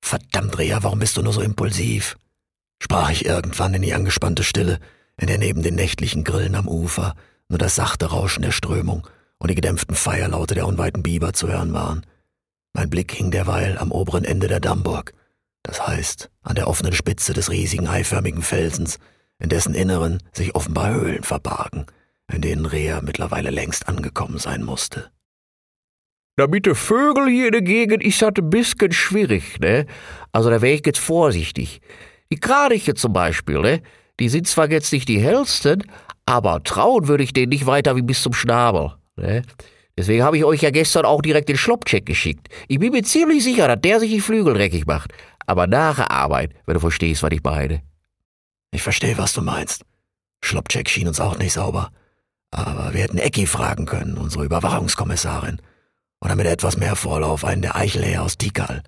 Verdammt, 0.00 0.56
Rea, 0.56 0.84
warum 0.84 1.00
bist 1.00 1.16
du 1.16 1.22
nur 1.22 1.32
so 1.32 1.40
impulsiv? 1.40 2.16
sprach 2.80 3.10
ich 3.10 3.24
irgendwann 3.24 3.74
in 3.74 3.82
die 3.82 3.92
angespannte 3.92 4.44
Stille, 4.44 4.78
in 5.16 5.26
der 5.26 5.38
neben 5.38 5.64
den 5.64 5.74
nächtlichen 5.74 6.22
Grillen 6.22 6.54
am 6.54 6.68
Ufer 6.68 7.16
nur 7.48 7.58
das 7.58 7.74
sachte 7.74 8.06
Rauschen 8.06 8.42
der 8.42 8.52
Strömung 8.52 9.04
und 9.38 9.50
die 9.50 9.56
gedämpften 9.56 9.96
Feierlaute 9.96 10.54
der 10.54 10.68
unweiten 10.68 11.02
Biber 11.02 11.32
zu 11.32 11.48
hören 11.48 11.72
waren. 11.72 12.06
Mein 12.72 12.88
Blick 12.88 13.12
hing 13.12 13.32
derweil 13.32 13.78
am 13.78 13.90
oberen 13.90 14.24
Ende 14.24 14.46
der 14.46 14.60
Dammburg, 14.60 15.12
das 15.64 15.88
heißt 15.88 16.30
an 16.42 16.54
der 16.54 16.68
offenen 16.68 16.92
Spitze 16.92 17.32
des 17.32 17.50
riesigen 17.50 17.88
eiförmigen 17.88 18.42
Felsens, 18.42 19.00
in 19.40 19.48
dessen 19.48 19.74
Inneren 19.74 20.22
sich 20.32 20.54
offenbar 20.54 20.94
Höhlen 20.94 21.24
verbargen, 21.24 21.86
in 22.32 22.42
denen 22.42 22.66
Rea 22.66 23.00
mittlerweile 23.00 23.50
längst 23.50 23.88
angekommen 23.88 24.38
sein 24.38 24.62
musste. 24.62 25.10
Na, 26.36 26.46
mit 26.46 26.66
den 26.66 26.74
Vögel 26.74 27.28
hier 27.28 27.46
in 27.46 27.52
der 27.52 27.62
Gegend 27.62 28.02
ist 28.02 28.22
das 28.22 28.32
ein 28.38 28.50
bisschen 28.50 28.92
schwierig, 28.92 29.58
ne? 29.60 29.86
Also 30.30 30.50
da 30.50 30.62
wäre 30.62 30.74
ich 30.74 30.86
jetzt 30.86 31.00
vorsichtig. 31.00 31.80
Die 32.30 32.38
Kraniche 32.38 32.94
zum 32.94 33.12
Beispiel, 33.12 33.60
ne? 33.60 33.82
Die 34.20 34.28
sind 34.28 34.46
zwar 34.46 34.70
jetzt 34.70 34.92
nicht 34.92 35.08
die 35.08 35.20
hellsten, 35.20 35.82
aber 36.26 36.62
trauen 36.62 37.08
würde 37.08 37.24
ich 37.24 37.32
denen 37.32 37.50
nicht 37.50 37.66
weiter 37.66 37.96
wie 37.96 38.02
bis 38.02 38.22
zum 38.22 38.34
Schnabel, 38.34 38.92
ne? 39.16 39.42
Deswegen 39.98 40.22
habe 40.22 40.36
ich 40.36 40.44
euch 40.44 40.62
ja 40.62 40.70
gestern 40.70 41.04
auch 41.04 41.22
direkt 41.22 41.48
den 41.48 41.56
Schloppcheck 41.56 42.06
geschickt. 42.06 42.48
Ich 42.68 42.78
bin 42.78 42.92
mir 42.92 43.02
ziemlich 43.02 43.42
sicher, 43.42 43.66
dass 43.66 43.80
der 43.80 43.98
sich 43.98 44.12
die 44.12 44.20
Flügel 44.20 44.54
dreckig 44.54 44.86
macht. 44.86 45.12
Aber 45.44 45.66
nach 45.66 45.96
der 45.96 46.12
Arbeit, 46.12 46.52
wenn 46.66 46.74
du 46.74 46.80
verstehst, 46.80 47.24
was 47.24 47.32
ich 47.32 47.42
meine. 47.42 47.82
Ich 48.70 48.82
verstehe, 48.82 49.18
was 49.18 49.32
du 49.32 49.42
meinst. 49.42 49.84
Schloppcheck 50.44 50.88
schien 50.88 51.08
uns 51.08 51.18
auch 51.18 51.36
nicht 51.36 51.52
sauber. 51.52 51.90
Aber 52.50 52.94
wir 52.94 53.02
hätten 53.02 53.18
Ecki 53.18 53.46
fragen 53.46 53.86
können, 53.86 54.16
unsere 54.16 54.44
Überwachungskommissarin. 54.44 55.60
Oder 56.20 56.34
mit 56.34 56.46
etwas 56.46 56.76
mehr 56.76 56.96
Vorlauf 56.96 57.44
einen 57.44 57.62
der 57.62 57.76
Eichelhäher 57.76 58.22
aus 58.22 58.38
Tikal. 58.38 58.82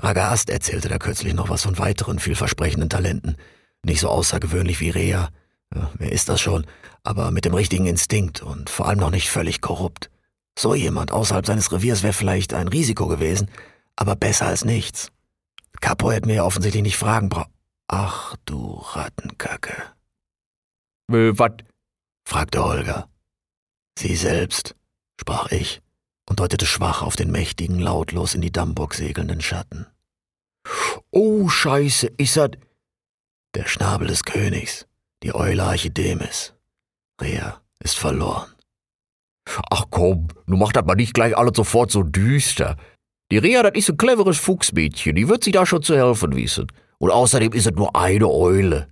Ragast 0.00 0.50
erzählte 0.50 0.88
da 0.88 0.98
kürzlich 0.98 1.34
noch 1.34 1.48
was 1.48 1.62
von 1.62 1.78
weiteren 1.78 2.18
vielversprechenden 2.18 2.88
Talenten. 2.88 3.36
Nicht 3.84 4.00
so 4.00 4.08
außergewöhnlich 4.08 4.80
wie 4.80 4.90
Rea. 4.90 5.28
Ja, 5.74 5.90
wer 5.94 6.12
ist 6.12 6.28
das 6.28 6.40
schon? 6.40 6.66
Aber 7.02 7.30
mit 7.30 7.44
dem 7.44 7.54
richtigen 7.54 7.86
Instinkt 7.86 8.42
und 8.42 8.70
vor 8.70 8.88
allem 8.88 8.98
noch 8.98 9.10
nicht 9.10 9.28
völlig 9.28 9.60
korrupt. 9.60 10.10
So 10.58 10.74
jemand 10.74 11.12
außerhalb 11.12 11.46
seines 11.46 11.72
Reviers 11.72 12.02
wäre 12.02 12.12
vielleicht 12.12 12.54
ein 12.54 12.68
Risiko 12.68 13.08
gewesen, 13.08 13.50
aber 13.96 14.16
besser 14.16 14.46
als 14.46 14.64
nichts. 14.64 15.10
Capo 15.80 16.10
hätte 16.10 16.28
mir 16.28 16.36
ja 16.36 16.44
offensichtlich 16.44 16.82
nicht 16.82 16.96
fragen 16.96 17.28
braucht. 17.28 17.50
Ach 17.88 18.36
du 18.46 18.82
Rattenkacke. 18.92 19.74
Äh, 21.12 21.38
wat? 21.38 21.64
Fragte 22.24 22.64
Holger. 22.64 23.08
Sie 23.98 24.16
selbst, 24.16 24.74
sprach 25.20 25.50
ich 25.52 25.82
und 26.28 26.40
deutete 26.40 26.66
schwach 26.66 27.02
auf 27.02 27.16
den 27.16 27.30
mächtigen, 27.30 27.78
lautlos 27.78 28.34
in 28.34 28.40
die 28.40 28.52
Dammburg 28.52 28.94
segelnden 28.94 29.40
Schatten. 29.40 29.86
Oh, 31.10 31.48
Scheiße, 31.48 32.08
ist 32.16 32.36
dat... 32.36 32.58
Der 33.54 33.66
Schnabel 33.66 34.08
des 34.08 34.24
Königs, 34.24 34.88
die 35.22 35.32
Eule 35.34 35.62
Archidemis. 35.62 36.54
Rea 37.20 37.60
ist 37.78 37.96
verloren. 37.96 38.50
Ach 39.70 39.84
komm, 39.90 40.28
du 40.46 40.56
mach 40.56 40.72
das 40.72 40.84
mal 40.84 40.96
nicht 40.96 41.14
gleich 41.14 41.36
alles 41.36 41.52
sofort 41.54 41.92
so 41.92 42.02
düster. 42.02 42.76
Die 43.30 43.38
Rea, 43.38 43.62
das 43.62 43.74
ist 43.74 43.90
ein 43.90 43.96
cleveres 43.96 44.38
Fuchsmädchen, 44.38 45.14
die 45.14 45.28
wird 45.28 45.44
sich 45.44 45.52
da 45.52 45.66
schon 45.66 45.82
zu 45.82 45.96
helfen 45.96 46.34
wissen. 46.34 46.66
Und 46.98 47.10
außerdem 47.10 47.52
ist 47.52 47.66
es 47.66 47.74
nur 47.74 47.94
eine 47.94 48.28
Eule. 48.28 48.88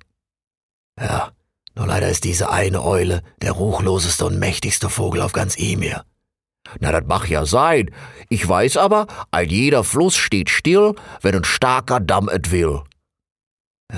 Ja, 1.01 1.33
nur 1.75 1.87
leider 1.87 2.09
ist 2.09 2.25
diese 2.25 2.51
eine 2.51 2.83
Eule 2.83 3.23
der 3.41 3.53
ruchloseste 3.53 4.27
und 4.27 4.39
mächtigste 4.39 4.89
Vogel 4.91 5.23
auf 5.23 5.33
ganz 5.33 5.57
Emir. 5.59 6.05
Na, 6.81 6.93
das 6.93 7.05
mag 7.07 7.29
ja 7.29 7.45
sein. 7.45 7.91
Ich 8.29 8.47
weiß 8.47 8.77
aber, 8.77 9.07
ein 9.31 9.49
jeder 9.49 9.85
Fluss 9.85 10.17
steht 10.17 10.51
still, 10.51 10.95
wenn 11.21 11.35
ein 11.35 11.45
starker 11.45 12.01
Damm 12.01 12.29
et 12.29 12.51
will. 12.51 12.83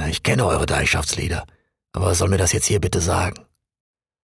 Ich 0.08 0.22
kenne 0.22 0.46
eure 0.46 0.66
Deichschaftslieder, 0.66 1.46
aber 1.92 2.06
was 2.06 2.18
soll 2.18 2.28
mir 2.28 2.38
das 2.38 2.52
jetzt 2.52 2.66
hier 2.66 2.80
bitte 2.80 3.00
sagen? 3.00 3.44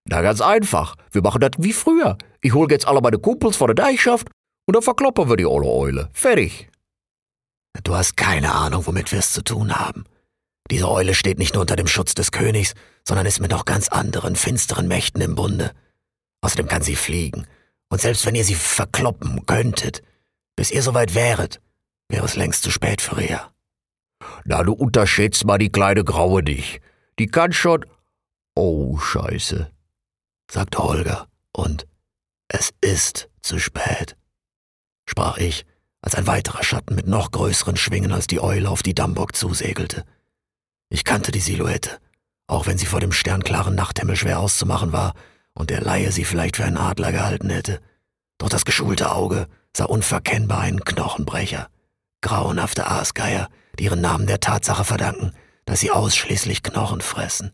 Na, 0.09 0.23
ganz 0.23 0.41
einfach. 0.41 0.97
Wir 1.13 1.23
machen 1.23 1.41
das 1.41 1.53
wie 1.59 1.73
früher. 1.73 2.17
Ich 2.41 2.55
hol 2.55 2.71
jetzt 2.71 2.89
alle 2.89 3.01
meine 3.01 3.19
Kumpels 3.19 3.57
von 3.57 3.69
der 3.69 3.75
Deichschaft 3.75 4.29
und 4.67 4.75
dann 4.75 4.83
verkloppen 4.83 5.29
wir 5.29 5.37
die 5.37 5.47
olle 5.47 5.69
Eule. 5.69 6.09
Fertig. 6.13 6.69
Du 7.85 7.95
hast 7.95 8.17
keine 8.17 8.53
Ahnung, 8.53 8.87
womit 8.87 9.13
wir 9.13 9.21
es 9.21 9.33
zu 9.33 9.43
tun 9.43 9.79
haben. 9.79 10.05
Diese 10.71 10.89
Eule 10.89 11.15
steht 11.15 11.39
nicht 11.39 11.55
nur 11.55 11.63
unter 11.63 11.77
dem 11.77 11.89
Schutz 11.89 12.15
des 12.15 12.31
Königs, 12.31 12.75
sondern 13.07 13.27
ist 13.27 13.41
mit 13.41 13.51
noch 13.51 13.65
ganz 13.65 13.89
anderen, 13.89 14.37
finsteren 14.37 14.87
Mächten 14.87 15.21
im 15.21 15.35
Bunde. 15.35 15.73
Außerdem 16.43 16.69
kann 16.69 16.83
sie 16.83 16.97
fliegen. 16.97 17.47
Und 17.89 18.01
selbst 18.01 18.25
wenn 18.25 18.37
ihr 18.37 18.45
sie 18.45 18.55
verkloppen 18.55 19.45
könntet, 19.47 20.03
bis 20.57 20.71
ihr 20.71 20.83
soweit 20.83 21.15
wäret, 21.15 21.61
wäre 22.09 22.25
es 22.25 22.37
längst 22.37 22.63
zu 22.63 22.71
spät 22.71 23.01
für 23.01 23.17
Rea. 23.17 23.53
Na, 24.45 24.63
du 24.63 24.73
unterschätzt 24.73 25.45
mal 25.45 25.59
die 25.59 25.73
kleine 25.73 26.05
Graue 26.05 26.43
nicht. 26.43 26.81
Die 27.19 27.27
kann 27.27 27.53
schon. 27.53 27.85
Oh, 28.55 28.99
Scheiße, 28.99 29.71
sagte 30.51 30.79
Holger, 30.79 31.29
und 31.53 31.87
es 32.49 32.71
ist 32.81 33.29
zu 33.43 33.59
spät, 33.59 34.17
sprach 35.09 35.39
ich, 35.39 35.65
als 36.03 36.15
ein 36.15 36.27
weiterer 36.27 36.63
Schatten 36.63 36.95
mit 36.95 37.07
noch 37.07 37.31
größeren 37.31 37.77
Schwingen 37.77 38.13
als 38.13 38.27
die 38.27 38.41
Eule 38.41 38.69
auf 38.69 38.83
die 38.83 38.95
Dammburg 38.95 39.37
zusegelte. 39.37 40.05
Ich 40.91 41.05
kannte 41.05 41.31
die 41.31 41.41
Silhouette, 41.41 41.99
auch 42.49 42.67
wenn 42.67 42.77
sie 42.77 42.87
vor 42.87 43.01
dem 43.01 43.13
sternklaren 43.13 43.77
Nachthimmel 43.77 44.17
schwer 44.17 44.41
auszumachen 44.41 44.93
war 44.93 45.15
und 45.55 45.71
der 45.71 45.81
Laie 45.81 46.11
sie 46.11 46.25
vielleicht 46.25 46.57
für 46.57 46.65
einen 46.65 46.77
Adler 46.77 47.13
gehalten 47.13 47.49
hätte. 47.49 47.81
Doch 48.39 48.49
das 48.49 48.65
geschulte 48.65 49.13
Auge 49.13 49.47
sah 49.75 49.85
unverkennbar 49.85 50.61
einen 50.61 50.85
Knochenbrecher, 50.85 51.69
grauenhafte 52.23 52.89
Aasgeier, 52.89 53.49
die 53.79 53.85
ihren 53.85 54.01
Namen 54.01 54.27
der 54.27 54.41
Tatsache 54.41 54.85
verdanken, 54.85 55.33
dass 55.65 55.79
sie 55.79 55.93
ausschließlich 55.93 56.65
Knochen 56.65 57.01
fressen. 57.01 57.53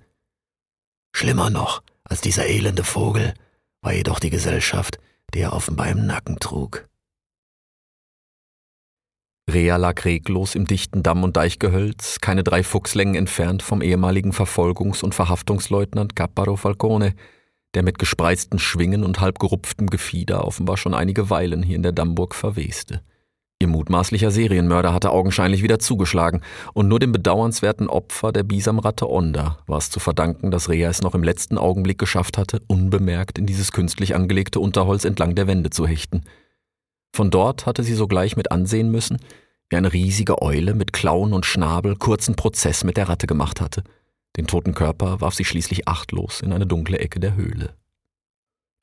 Schlimmer 1.14 1.50
noch 1.50 1.82
als 2.04 2.22
dieser 2.22 2.46
elende 2.46 2.84
Vogel 2.84 3.34
war 3.82 3.92
jedoch 3.92 4.18
die 4.18 4.30
Gesellschaft, 4.30 4.98
die 5.34 5.40
er 5.40 5.52
offenbar 5.52 5.88
im 5.88 6.06
Nacken 6.06 6.38
trug. 6.38 6.88
Rea 9.48 9.76
lag 9.76 10.04
reglos 10.04 10.56
im 10.56 10.66
dichten 10.66 11.04
Damm- 11.04 11.22
und 11.22 11.36
Deichgehölz, 11.36 12.20
keine 12.20 12.42
drei 12.42 12.64
Fuchslängen 12.64 13.14
entfernt 13.14 13.62
vom 13.62 13.80
ehemaligen 13.80 14.32
Verfolgungs- 14.32 15.04
und 15.04 15.14
Verhaftungsleutnant 15.14 16.16
Gapparo 16.16 16.56
Falcone, 16.56 17.14
der 17.74 17.84
mit 17.84 17.98
gespreizten 17.98 18.58
Schwingen 18.58 19.04
und 19.04 19.20
halbgerupftem 19.20 19.86
Gefieder 19.86 20.44
offenbar 20.44 20.76
schon 20.76 20.94
einige 20.94 21.30
Weilen 21.30 21.62
hier 21.62 21.76
in 21.76 21.84
der 21.84 21.92
Dammburg 21.92 22.34
verweste. 22.34 23.02
Ihr 23.60 23.68
mutmaßlicher 23.68 24.32
Serienmörder 24.32 24.92
hatte 24.92 25.12
augenscheinlich 25.12 25.62
wieder 25.62 25.78
zugeschlagen, 25.78 26.42
und 26.74 26.88
nur 26.88 26.98
dem 26.98 27.12
bedauernswerten 27.12 27.88
Opfer 27.88 28.32
der 28.32 28.42
Bisamratte 28.42 29.08
Onda 29.08 29.58
war 29.66 29.78
es 29.78 29.90
zu 29.90 30.00
verdanken, 30.00 30.50
dass 30.50 30.68
Rea 30.68 30.90
es 30.90 31.02
noch 31.02 31.14
im 31.14 31.22
letzten 31.22 31.56
Augenblick 31.56 31.98
geschafft 31.98 32.36
hatte, 32.36 32.62
unbemerkt 32.66 33.38
in 33.38 33.46
dieses 33.46 33.70
künstlich 33.72 34.14
angelegte 34.14 34.58
Unterholz 34.58 35.04
entlang 35.04 35.36
der 35.36 35.46
Wände 35.46 35.70
zu 35.70 35.86
hechten. 35.86 36.24
Von 37.14 37.30
dort 37.30 37.66
hatte 37.66 37.82
sie 37.82 37.94
sogleich 37.94 38.36
mit 38.36 38.50
ansehen 38.50 38.90
müssen, 38.90 39.18
wie 39.70 39.76
eine 39.76 39.92
riesige 39.92 40.42
Eule 40.42 40.74
mit 40.74 40.92
Klauen 40.92 41.32
und 41.32 41.46
Schnabel 41.46 41.96
kurzen 41.96 42.36
Prozess 42.36 42.84
mit 42.84 42.96
der 42.96 43.08
Ratte 43.08 43.26
gemacht 43.26 43.60
hatte. 43.60 43.82
Den 44.36 44.46
toten 44.46 44.74
Körper 44.74 45.20
warf 45.20 45.34
sie 45.34 45.44
schließlich 45.44 45.88
achtlos 45.88 46.40
in 46.40 46.52
eine 46.52 46.66
dunkle 46.66 46.98
Ecke 46.98 47.20
der 47.20 47.34
Höhle. 47.36 47.74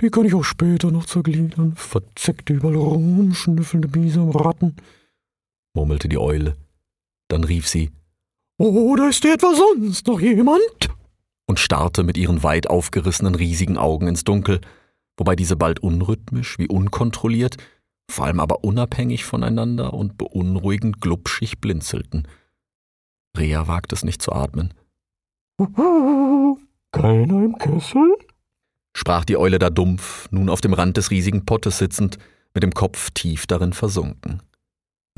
Die 0.01 0.09
kann 0.09 0.25
ich 0.25 0.33
auch 0.33 0.43
später 0.43 0.91
noch 0.91 1.05
zergliedern. 1.05 1.73
Verzeckte 1.75 2.53
überall 2.53 2.75
rumschnüffelnde 2.75 3.87
Bisamratten, 3.87 4.75
murmelte 5.75 6.09
die 6.09 6.17
Eule. 6.17 6.57
Dann 7.29 7.43
rief 7.43 7.67
sie: 7.67 7.91
Oder 8.57 9.09
ist 9.09 9.23
dir 9.23 9.33
etwa 9.35 9.53
sonst 9.53 10.07
noch 10.07 10.19
jemand? 10.19 10.89
und 11.45 11.59
starrte 11.59 12.03
mit 12.03 12.17
ihren 12.17 12.43
weit 12.43 12.69
aufgerissenen 12.69 13.35
riesigen 13.35 13.77
Augen 13.77 14.07
ins 14.07 14.23
Dunkel, 14.23 14.61
wobei 15.17 15.35
diese 15.35 15.55
bald 15.55 15.79
unrhythmisch 15.79 16.57
wie 16.57 16.67
unkontrolliert, 16.67 17.57
vor 18.09 18.25
allem 18.25 18.39
aber 18.39 18.63
unabhängig 18.63 19.25
voneinander 19.25 19.93
und 19.93 20.17
beunruhigend 20.17 21.01
glubschig 21.01 21.59
blinzelten. 21.59 22.27
Rea 23.37 23.67
wagte 23.67 23.95
es 23.95 24.03
nicht 24.03 24.21
zu 24.21 24.31
atmen. 24.31 24.73
Keiner 26.91 27.43
im 27.43 27.57
Kessel? 27.57 28.15
sprach 28.95 29.25
die 29.25 29.37
Eule 29.37 29.59
da 29.59 29.69
dumpf, 29.69 30.29
nun 30.31 30.49
auf 30.49 30.61
dem 30.61 30.73
Rand 30.73 30.97
des 30.97 31.09
riesigen 31.09 31.45
Pottes 31.45 31.79
sitzend, 31.79 32.19
mit 32.53 32.63
dem 32.63 32.73
Kopf 32.73 33.09
tief 33.11 33.47
darin 33.47 33.73
versunken. 33.73 34.43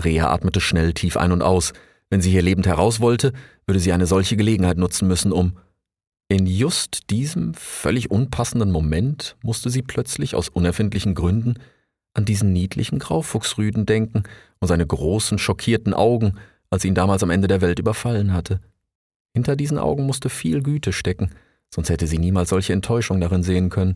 Rea 0.02 0.32
atmete 0.32 0.62
schnell 0.62 0.94
tief 0.94 1.18
ein 1.18 1.32
und 1.32 1.42
aus. 1.42 1.74
Wenn 2.10 2.22
sie 2.22 2.32
hier 2.32 2.42
lebend 2.42 2.68
heraus 2.68 3.02
wollte, 3.02 3.34
würde 3.66 3.80
sie 3.80 3.92
eine 3.92 4.08
solche 4.08 4.38
Gelegenheit 4.38 4.78
nutzen 4.78 5.08
müssen, 5.08 5.32
um. 5.32 5.58
In 6.28 6.48
just 6.48 7.10
diesem 7.10 7.54
völlig 7.54 8.10
unpassenden 8.10 8.72
Moment 8.72 9.36
musste 9.44 9.70
sie 9.70 9.82
plötzlich 9.82 10.36
aus 10.36 10.50
unerfindlichen 10.50 11.14
Gründen 11.14 11.56
an 12.16 12.26
diesen 12.26 12.52
niedlichen 12.52 12.98
Graufuchsrüden 12.98 13.86
denken 13.86 14.24
und 14.60 14.68
seine 14.68 14.88
großen, 14.88 15.38
schockierten 15.38 15.94
Augen, 15.94 16.40
als 16.70 16.82
sie 16.82 16.88
ihn 16.88 16.96
damals 16.96 17.22
am 17.22 17.30
Ende 17.30 17.48
der 17.48 17.62
Welt 17.62 17.78
überfallen 17.78 18.34
hatte. 18.34 18.60
Hinter 19.34 19.56
diesen 19.56 19.78
Augen 19.78 20.06
musste 20.06 20.30
viel 20.30 20.64
Güte 20.64 20.94
stecken, 20.94 21.30
sonst 21.70 21.90
hätte 21.90 22.08
sie 22.08 22.18
niemals 22.18 22.50
solche 22.50 22.74
Enttäuschung 22.74 23.20
darin 23.20 23.44
sehen 23.44 23.70
können. 23.70 23.96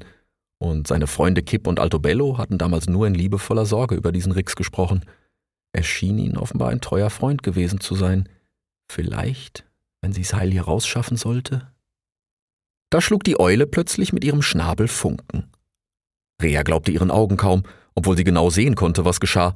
Und 0.62 0.88
seine 0.88 1.08
Freunde 1.08 1.42
Kipp 1.42 1.66
und 1.66 1.80
Altobello 1.80 2.38
hatten 2.38 2.58
damals 2.58 2.88
nur 2.88 3.08
in 3.08 3.14
liebevoller 3.14 3.66
Sorge 3.66 3.96
über 3.96 4.12
diesen 4.12 4.34
Rix 4.34 4.58
gesprochen. 4.58 5.06
Er 5.72 5.84
schien 5.84 6.18
ihnen 6.18 6.38
offenbar 6.38 6.70
ein 6.70 6.82
treuer 6.82 7.10
Freund 7.10 7.42
gewesen 7.42 7.80
zu 7.80 7.96
sein. 7.96 8.28
Vielleicht, 8.92 9.66
wenn 10.02 10.12
sie's 10.12 10.34
heil 10.34 10.52
hier 10.52 10.64
rausschaffen 10.64 11.16
sollte? 11.16 11.72
Da 12.90 13.00
schlug 13.00 13.24
die 13.24 13.40
Eule 13.40 13.66
plötzlich 13.68 14.12
mit 14.12 14.26
ihrem 14.26 14.42
Schnabel 14.42 14.90
Funken. 14.90 15.50
Rea 16.42 16.64
glaubte 16.64 16.92
ihren 16.92 17.12
Augen 17.12 17.38
kaum, 17.38 17.64
obwohl 17.96 18.18
sie 18.18 18.24
genau 18.24 18.50
sehen 18.50 18.76
konnte, 18.76 19.06
was 19.06 19.20
geschah. 19.20 19.56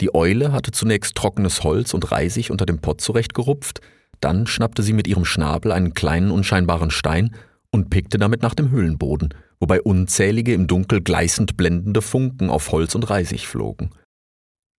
Die 0.00 0.14
Eule 0.14 0.52
hatte 0.52 0.72
zunächst 0.72 1.14
trockenes 1.14 1.62
Holz 1.62 1.94
und 1.94 2.10
Reisig 2.10 2.50
unter 2.50 2.66
dem 2.66 2.80
Pott 2.80 3.00
zurechtgerupft, 3.00 3.80
dann 4.20 4.46
schnappte 4.46 4.82
sie 4.82 4.92
mit 4.92 5.06
ihrem 5.06 5.24
Schnabel 5.24 5.72
einen 5.72 5.94
kleinen 5.94 6.30
unscheinbaren 6.30 6.90
Stein 6.90 7.34
und 7.70 7.90
pickte 7.90 8.18
damit 8.18 8.42
nach 8.42 8.54
dem 8.54 8.70
Höhlenboden, 8.70 9.34
wobei 9.60 9.80
unzählige 9.80 10.54
im 10.54 10.66
Dunkel 10.66 11.00
gleißend 11.00 11.56
blendende 11.56 12.02
Funken 12.02 12.50
auf 12.50 12.70
Holz 12.72 12.94
und 12.94 13.08
Reisig 13.08 13.46
flogen. 13.46 13.90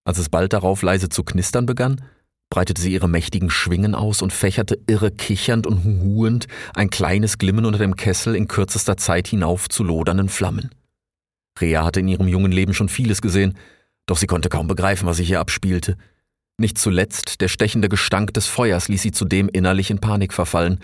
Als 0.06 0.18
es 0.18 0.28
bald 0.28 0.52
darauf 0.52 0.82
leise 0.82 1.08
zu 1.08 1.24
knistern 1.24 1.66
begann, 1.66 2.02
breitete 2.50 2.80
sie 2.80 2.92
ihre 2.92 3.08
mächtigen 3.08 3.50
Schwingen 3.50 3.94
aus 3.94 4.22
und 4.22 4.32
fächerte 4.32 4.78
irre 4.86 5.10
kichernd 5.10 5.66
und 5.66 5.82
huhuend 5.82 6.46
ein 6.74 6.90
kleines 6.90 7.38
Glimmen 7.38 7.64
unter 7.64 7.78
dem 7.78 7.96
Kessel 7.96 8.36
in 8.36 8.48
kürzester 8.48 8.96
Zeit 8.96 9.26
hinauf 9.26 9.68
zu 9.68 9.82
lodernden 9.82 10.28
Flammen. 10.28 10.70
Rea 11.60 11.84
hatte 11.84 12.00
in 12.00 12.08
ihrem 12.08 12.28
jungen 12.28 12.52
Leben 12.52 12.74
schon 12.74 12.88
vieles 12.88 13.22
gesehen, 13.22 13.56
doch 14.06 14.16
sie 14.16 14.26
konnte 14.26 14.48
kaum 14.48 14.66
begreifen, 14.66 15.06
was 15.06 15.18
sich 15.18 15.28
hier 15.28 15.40
abspielte. 15.40 15.96
Nicht 16.58 16.78
zuletzt 16.78 17.40
der 17.40 17.48
stechende 17.48 17.88
Gestank 17.88 18.32
des 18.34 18.46
Feuers 18.46 18.88
ließ 18.88 19.02
sie 19.02 19.12
zudem 19.12 19.48
innerlich 19.48 19.90
in 19.90 19.98
Panik 19.98 20.32
verfallen, 20.32 20.80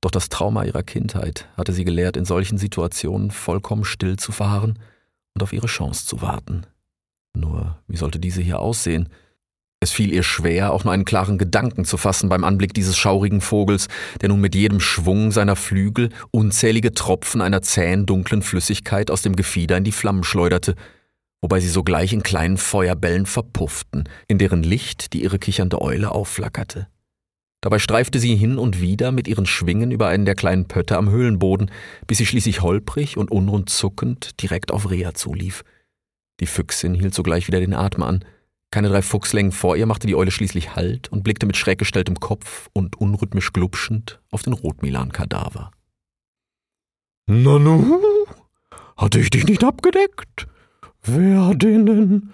doch 0.00 0.10
das 0.10 0.28
Trauma 0.28 0.64
ihrer 0.64 0.82
Kindheit 0.82 1.48
hatte 1.56 1.72
sie 1.72 1.84
gelehrt, 1.84 2.16
in 2.16 2.24
solchen 2.24 2.58
Situationen 2.58 3.30
vollkommen 3.30 3.84
still 3.84 4.16
zu 4.16 4.32
verharren 4.32 4.78
und 5.34 5.42
auf 5.42 5.52
ihre 5.52 5.66
Chance 5.66 6.06
zu 6.06 6.20
warten. 6.20 6.66
Nur, 7.34 7.78
wie 7.88 7.96
sollte 7.96 8.18
diese 8.18 8.42
hier 8.42 8.60
aussehen? 8.60 9.08
Es 9.84 9.90
fiel 9.90 10.14
ihr 10.14 10.22
schwer, 10.22 10.72
auch 10.72 10.84
nur 10.84 10.94
einen 10.94 11.04
klaren 11.04 11.36
Gedanken 11.36 11.84
zu 11.84 11.98
fassen 11.98 12.30
beim 12.30 12.42
Anblick 12.42 12.72
dieses 12.72 12.96
schaurigen 12.96 13.42
Vogels, 13.42 13.88
der 14.22 14.30
nun 14.30 14.40
mit 14.40 14.54
jedem 14.54 14.80
Schwung 14.80 15.30
seiner 15.30 15.56
Flügel 15.56 16.08
unzählige 16.30 16.94
Tropfen 16.94 17.42
einer 17.42 17.60
zähen, 17.60 18.06
dunklen 18.06 18.40
Flüssigkeit 18.40 19.10
aus 19.10 19.20
dem 19.20 19.36
Gefieder 19.36 19.76
in 19.76 19.84
die 19.84 19.92
Flammen 19.92 20.24
schleuderte, 20.24 20.74
wobei 21.42 21.60
sie 21.60 21.68
sogleich 21.68 22.14
in 22.14 22.22
kleinen 22.22 22.56
Feuerbällen 22.56 23.26
verpufften, 23.26 24.08
in 24.26 24.38
deren 24.38 24.62
Licht 24.62 25.12
die 25.12 25.22
irre 25.22 25.38
kichernde 25.38 25.82
Eule 25.82 26.12
aufflackerte. 26.12 26.88
Dabei 27.60 27.78
streifte 27.78 28.18
sie 28.18 28.36
hin 28.36 28.56
und 28.56 28.80
wieder 28.80 29.12
mit 29.12 29.28
ihren 29.28 29.44
Schwingen 29.44 29.90
über 29.90 30.08
einen 30.08 30.24
der 30.24 30.34
kleinen 30.34 30.66
Pötte 30.66 30.96
am 30.96 31.10
Höhlenboden, 31.10 31.70
bis 32.06 32.16
sie 32.16 32.26
schließlich 32.26 32.62
holprig 32.62 33.18
und 33.18 33.30
unrund 33.30 33.68
zuckend 33.68 34.40
direkt 34.40 34.72
auf 34.72 34.90
Rea 34.90 35.12
zulief. 35.12 35.62
Die 36.40 36.46
Füchsin 36.46 36.94
hielt 36.94 37.12
sogleich 37.12 37.48
wieder 37.48 37.60
den 37.60 37.74
Atem 37.74 38.02
an, 38.02 38.24
keine 38.74 38.88
drei 38.88 39.02
Fuchslängen 39.02 39.52
vor 39.52 39.76
ihr 39.76 39.86
machte 39.86 40.08
die 40.08 40.16
Eule 40.16 40.32
schließlich 40.32 40.74
Halt 40.74 41.06
und 41.12 41.22
blickte 41.22 41.46
mit 41.46 41.56
schräg 41.56 41.78
gestelltem 41.78 42.18
Kopf 42.18 42.68
und 42.72 43.00
unrhythmisch 43.00 43.52
glubschend 43.52 44.20
auf 44.32 44.42
den 44.42 44.52
Rotmilan-Kadaver. 44.52 45.70
Nanu, 47.26 48.00
hatte 48.96 49.20
ich 49.20 49.30
dich 49.30 49.46
nicht 49.46 49.62
abgedeckt? 49.62 50.48
Wer 51.02 51.46
hat 51.46 51.62
den 51.62 51.86
denn? 51.86 52.32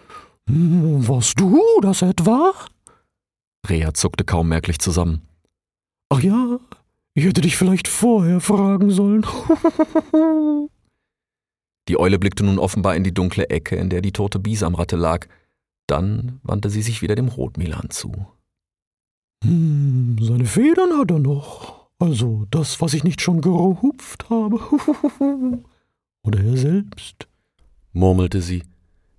Warst 1.06 1.38
du 1.38 1.60
das 1.82 2.00
etwa? 2.00 2.54
Rea 3.68 3.92
zuckte 3.92 4.24
kaum 4.24 4.48
merklich 4.48 4.78
zusammen. 4.78 5.20
Ach 6.08 6.22
ja, 6.22 6.58
ich 7.12 7.26
hätte 7.26 7.42
dich 7.42 7.58
vielleicht 7.58 7.86
vorher 7.86 8.40
fragen 8.40 8.88
sollen. 8.88 9.26
die 11.88 11.98
Eule 11.98 12.18
blickte 12.18 12.44
nun 12.44 12.58
offenbar 12.58 12.96
in 12.96 13.04
die 13.04 13.12
dunkle 13.12 13.50
Ecke, 13.50 13.76
in 13.76 13.90
der 13.90 14.00
die 14.00 14.12
tote 14.12 14.38
Bisamratte 14.38 14.96
lag, 14.96 15.26
dann 15.90 16.40
wandte 16.42 16.70
sie 16.70 16.82
sich 16.82 17.02
wieder 17.02 17.14
dem 17.14 17.28
Rotmilan 17.28 17.90
zu. 17.90 18.26
Hm, 19.44 20.16
seine 20.20 20.44
Federn 20.44 20.98
hat 20.98 21.10
er 21.10 21.18
noch. 21.18 21.88
Also 21.98 22.46
das, 22.50 22.80
was 22.80 22.94
ich 22.94 23.04
nicht 23.04 23.20
schon 23.20 23.40
gerupft 23.40 24.30
habe. 24.30 24.58
Oder 26.22 26.40
er 26.40 26.56
selbst, 26.56 27.28
murmelte 27.92 28.40
sie. 28.40 28.62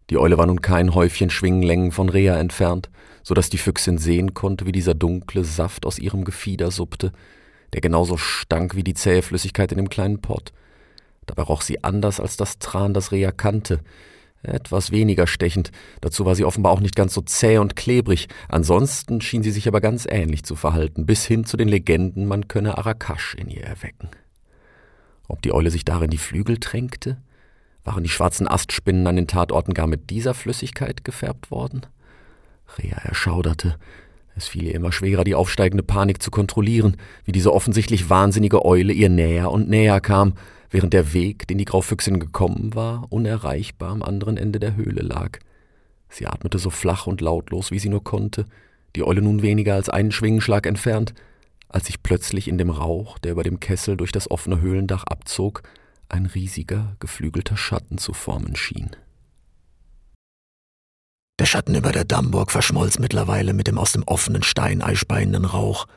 Die 0.09 0.17
Eule 0.17 0.37
war 0.37 0.45
nun 0.45 0.61
kein 0.61 0.93
Häufchen 0.93 1.29
Schwingenlängen 1.29 1.91
von 1.91 2.09
Rea 2.09 2.37
entfernt, 2.37 2.89
so 3.23 3.33
dass 3.33 3.49
die 3.49 3.57
Füchsin 3.57 3.97
sehen 3.97 4.33
konnte, 4.33 4.65
wie 4.65 4.71
dieser 4.71 4.93
dunkle 4.93 5.43
Saft 5.43 5.85
aus 5.85 5.99
ihrem 5.99 6.23
Gefieder 6.23 6.71
suppte, 6.71 7.11
der 7.73 7.81
genauso 7.81 8.17
stank 8.17 8.75
wie 8.75 8.83
die 8.83 8.93
zähe 8.93 9.21
Flüssigkeit 9.21 9.71
in 9.71 9.77
dem 9.77 9.89
kleinen 9.89 10.21
Pott. 10.21 10.51
Dabei 11.25 11.43
roch 11.43 11.61
sie 11.61 11.83
anders 11.83 12.19
als 12.19 12.35
das 12.35 12.59
Tran, 12.59 12.93
das 12.93 13.11
Rea 13.11 13.31
kannte, 13.31 13.79
etwas 14.43 14.91
weniger 14.91 15.27
stechend, 15.27 15.71
dazu 16.01 16.25
war 16.25 16.36
sie 16.36 16.45
offenbar 16.45 16.71
auch 16.71 16.79
nicht 16.79 16.95
ganz 16.95 17.13
so 17.13 17.21
zäh 17.21 17.57
und 17.57 17.75
klebrig, 17.75 18.27
ansonsten 18.50 19.21
schien 19.21 19.43
sie 19.43 19.51
sich 19.51 19.67
aber 19.67 19.81
ganz 19.81 20.07
ähnlich 20.10 20.43
zu 20.43 20.55
verhalten, 20.55 21.05
bis 21.05 21.25
hin 21.25 21.45
zu 21.45 21.57
den 21.57 21.67
Legenden, 21.67 22.27
man 22.27 22.48
könne 22.48 22.77
Arakash 22.77 23.36
in 23.36 23.50
ihr 23.50 23.63
erwecken. 23.63 24.10
Ob 25.27 25.41
die 25.41 25.53
Eule 25.53 25.71
sich 25.71 25.86
darin 25.86 26.10
die 26.10 26.17
Flügel 26.17 26.58
tränkte? 26.58 27.17
Waren 27.84 28.04
die 28.04 28.10
schwarzen 28.10 28.47
Astspinnen 28.47 29.08
an 29.08 29.15
den 29.15 29.27
Tatorten 29.27 29.73
gar 29.73 29.88
mit 29.88 30.10
dieser 30.10 30.34
Flüssigkeit 30.34 31.04
gefärbt 31.04 31.51
worden? 31.51 31.86
Rea 32.77 32.97
erschauderte. 32.97 33.77
Es 34.36 34.47
fiel 34.47 34.63
ihr 34.63 34.75
immer 34.75 34.91
schwerer, 34.91 35.23
die 35.23 35.36
aufsteigende 35.36 35.84
Panik 35.84 36.21
zu 36.21 36.32
kontrollieren, 36.32 36.97
wie 37.25 37.32
diese 37.32 37.54
offensichtlich 37.54 38.10
wahnsinnige 38.10 38.65
Eule 38.65 38.93
ihr 38.93 39.10
näher 39.10 39.51
und 39.51 39.69
näher 39.69 39.99
kam, 39.99 40.34
während 40.71 40.93
der 40.93 41.13
Weg, 41.13 41.47
den 41.47 41.57
die 41.57 41.65
Graufüchsin 41.65 42.19
gekommen 42.19 42.73
war, 42.73 43.05
unerreichbar 43.10 43.91
am 43.91 44.01
anderen 44.01 44.38
Ende 44.38 44.60
der 44.60 44.75
Höhle 44.75 45.01
lag. 45.01 45.39
Sie 46.10 46.25
atmete 46.25 46.57
so 46.57 46.69
flach 46.69 47.05
und 47.07 47.21
lautlos, 47.21 47.71
wie 47.71 47.79
sie 47.79 47.89
nur 47.89 48.03
konnte, 48.03 48.47
die 48.95 49.03
Eule 49.03 49.21
nun 49.21 49.41
weniger 49.41 49.75
als 49.75 49.89
einen 49.89 50.12
Schwingenschlag 50.12 50.65
entfernt, 50.65 51.13
als 51.69 51.86
sich 51.86 52.01
plötzlich 52.03 52.47
in 52.47 52.57
dem 52.57 52.69
Rauch, 52.69 53.17
der 53.19 53.34
über 53.34 53.43
dem 53.43 53.60
Kessel 53.60 53.95
durch 53.95 54.12
das 54.12 54.29
offene 54.29 54.60
Höhlendach 54.60 55.03
abzog, 55.03 55.63
ein 56.10 56.25
riesiger, 56.25 56.95
geflügelter 56.99 57.55
Schatten 57.55 57.97
zu 57.97 58.13
formen 58.13 58.55
schien. 58.55 58.89
Der 61.39 61.45
Schatten 61.45 61.75
über 61.75 61.91
der 61.91 62.03
Dammburg 62.03 62.51
verschmolz 62.51 62.99
mittlerweile 62.99 63.53
mit 63.53 63.67
dem 63.67 63.77
aus 63.77 63.93
dem 63.93 64.03
offenen 64.03 64.43
Stein 64.43 64.81
eispeienden 64.81 65.45
Rauch, 65.45 65.88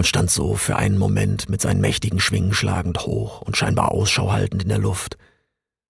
und 0.00 0.06
stand 0.06 0.30
so 0.30 0.54
für 0.54 0.76
einen 0.76 0.96
Moment 0.96 1.50
mit 1.50 1.60
seinen 1.60 1.82
mächtigen 1.82 2.20
Schwingen 2.20 2.54
schlagend 2.54 3.00
hoch 3.00 3.42
und 3.42 3.58
scheinbar 3.58 3.92
Ausschau 3.92 4.32
haltend 4.32 4.62
in 4.62 4.70
der 4.70 4.78
Luft. 4.78 5.18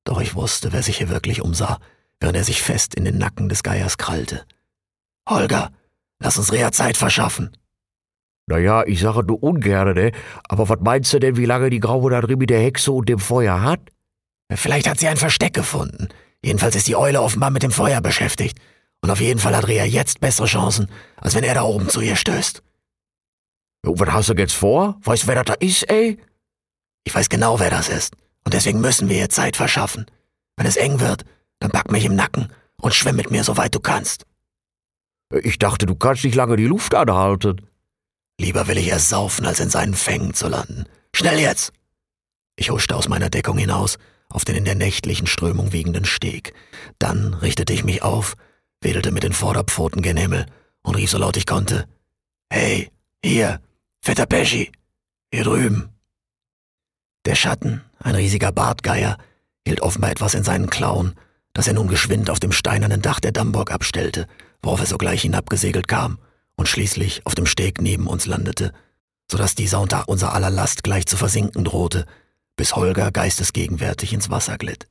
Doch 0.03 0.21
ich 0.21 0.35
wusste, 0.35 0.73
wer 0.73 0.83
sich 0.83 0.99
hier 0.99 1.11
wirklich 1.11 1.43
umsah, 1.43 1.79
während 2.19 2.37
er 2.37 2.43
sich 2.43 2.61
fest 2.61 2.97
in 2.97 3.05
den 3.05 3.19
Nacken 3.19 3.49
des 3.49 3.63
Geiers 3.63 3.99
krallte. 3.99 4.45
Holger, 5.29 5.71
lass 6.19 6.39
uns 6.39 6.53
Rea 6.53 6.73
Zeit 6.73 6.97
verschaffen. 6.97 7.57
Naja, 8.49 8.83
ich 8.85 8.99
sage 8.99 9.23
du 9.23 9.37
ungerne, 9.37 9.95
ne? 9.95 10.11
Aber 10.49 10.69
was 10.69 10.81
meinst 10.81 11.13
du 11.13 11.21
denn, 11.21 11.37
wie 11.37 11.47
lange 11.47 11.71
die 11.71 11.79
Graue 11.79 12.11
da 12.11 12.21
drüben 12.21 12.41
mit 12.41 12.51
der 12.51 12.59
Hexe 12.59 12.91
und 12.91 13.09
dem 13.09 13.21
Feuer 13.21 13.63
hat? 13.63 13.93
Vielleicht 14.53 14.89
hat 14.89 14.99
sie 14.99 15.07
ein 15.07 15.19
Versteck 15.19 15.55
gefunden. 15.55 16.09
Jedenfalls 16.45 16.75
ist 16.75 16.89
die 16.89 16.97
Eule 16.97 17.23
offenbar 17.23 17.51
mit 17.51 17.63
dem 17.63 17.71
Feuer 17.71 18.01
beschäftigt. 18.01 18.59
Und 19.03 19.11
auf 19.13 19.21
jeden 19.21 19.39
Fall 19.39 19.57
hat 19.57 19.69
Rea 19.69 19.85
jetzt 19.85 20.19
bessere 20.19 20.49
Chancen, 20.49 20.91
als 21.17 21.37
wenn 21.37 21.45
er 21.45 21.55
da 21.55 21.63
oben 21.63 21.89
zu 21.89 22.01
ihr 22.01 22.17
stößt. 22.17 22.61
Und 23.85 23.99
was 23.99 24.11
hast 24.11 24.29
du 24.29 24.35
jetzt 24.35 24.55
vor? 24.55 24.99
Weißt 25.03 25.25
du, 25.25 25.27
wer 25.29 25.37
das 25.37 25.45
da 25.47 25.55
ist, 25.55 25.89
ey? 25.91 26.19
Ich 27.05 27.15
weiß 27.15 27.29
genau, 27.29 27.59
wer 27.61 27.71
das 27.71 27.89
ist. 27.89 28.15
Und 28.45 28.55
deswegen 28.55 28.81
müssen 28.81 29.09
wir 29.09 29.17
ihr 29.17 29.29
Zeit 29.29 29.57
verschaffen. 29.57 30.07
Wenn 30.57 30.67
es 30.67 30.77
eng 30.77 31.01
wird, 31.01 31.25
dann 31.61 31.71
pack 31.71 31.91
mich 31.91 32.05
im 32.05 32.15
Nacken 32.15 32.49
und 32.81 32.95
schwimm 32.95 33.17
mit 33.17 33.31
mir, 33.31 33.45
soweit 33.45 33.75
du 33.75 33.81
kannst. 33.81 34.27
Ich 35.43 35.59
dachte, 35.59 35.87
du 35.87 35.95
kannst 35.95 36.25
nicht 36.25 36.35
lange 36.35 36.57
die 36.57 36.67
Luft 36.67 36.95
anhalten. 36.95 37.67
Lieber 38.41 38.67
will 38.67 38.79
ich 38.79 38.89
erst 38.89 39.11
saufen, 39.11 39.47
als 39.47 39.61
in 39.61 39.71
seinen 39.71 39.95
Fängen 39.95 40.35
zu 40.35 40.49
landen. 40.49 40.85
Schnell 41.15 41.39
jetzt! 41.39 41.73
Ich 42.57 42.71
huschte 42.71 42.97
aus 42.97 43.09
meiner 43.09 43.31
Deckung 43.31 43.59
hinaus 43.59 43.99
auf 44.29 44.45
den 44.45 44.57
in 44.57 44.65
der 44.65 44.75
nächtlichen 44.75 45.27
Strömung 45.27 45.73
wiegenden 45.73 46.05
Steg. 46.05 46.55
Dann 46.99 47.35
richtete 47.35 47.73
ich 47.73 47.85
mich 47.85 48.03
auf, 48.03 48.37
wedelte 48.81 49.11
mit 49.11 49.23
den 49.23 49.33
Vorderpfoten 49.33 50.03
gen 50.03 50.17
Himmel 50.17 50.47
und 50.83 50.95
rief 50.95 51.11
so 51.11 51.19
laut 51.19 51.37
ich 51.37 51.47
konnte. 51.47 51.87
Hey, 52.49 52.91
hier, 53.25 53.61
fetter 54.01 54.27
Pesci, 54.27 54.71
hier 55.33 55.45
drüben. 55.45 55.91
Der 57.27 57.35
Schatten, 57.35 57.83
ein 57.99 58.15
riesiger 58.15 58.53
Bartgeier, 58.53 59.19
hielt 59.67 59.83
offenbar 59.83 60.11
etwas 60.11 60.35
in 60.35 60.45
seinen 60.45 60.71
Klauen, 60.71 61.15
das 61.53 61.67
er 61.67 61.75
nun 61.75 61.89
geschwind 61.89 62.31
auf 62.31 62.41
dem 62.41 62.53
steinernen 62.53 63.03
Dach 63.03 63.21
der 63.21 63.33
Dammburg 63.33 63.71
abstellte, 63.71 64.27
worauf 64.63 64.81
er 64.81 64.87
sogleich 64.87 65.23
hinabgesegelt 65.23 65.89
kam 65.89 66.19
und 66.57 66.69
schließlich 66.69 67.27
auf 67.27 67.35
dem 67.35 67.47
Steg 67.47 67.81
neben 67.81 68.07
uns 68.07 68.27
landete, 68.27 68.73
so 69.31 69.37
dass 69.37 69.55
dieser 69.55 69.81
unter 69.81 70.09
unser 70.09 70.35
aller 70.35 70.51
Last 70.51 70.83
gleich 70.83 71.07
zu 71.07 71.17
versinken 71.17 71.65
drohte, 71.65 72.07
bis 72.57 72.77
Holger 72.77 73.11
geistesgegenwärtig 73.11 74.13
ins 74.13 74.31
Wasser 74.31 74.59
glitt. 74.59 74.89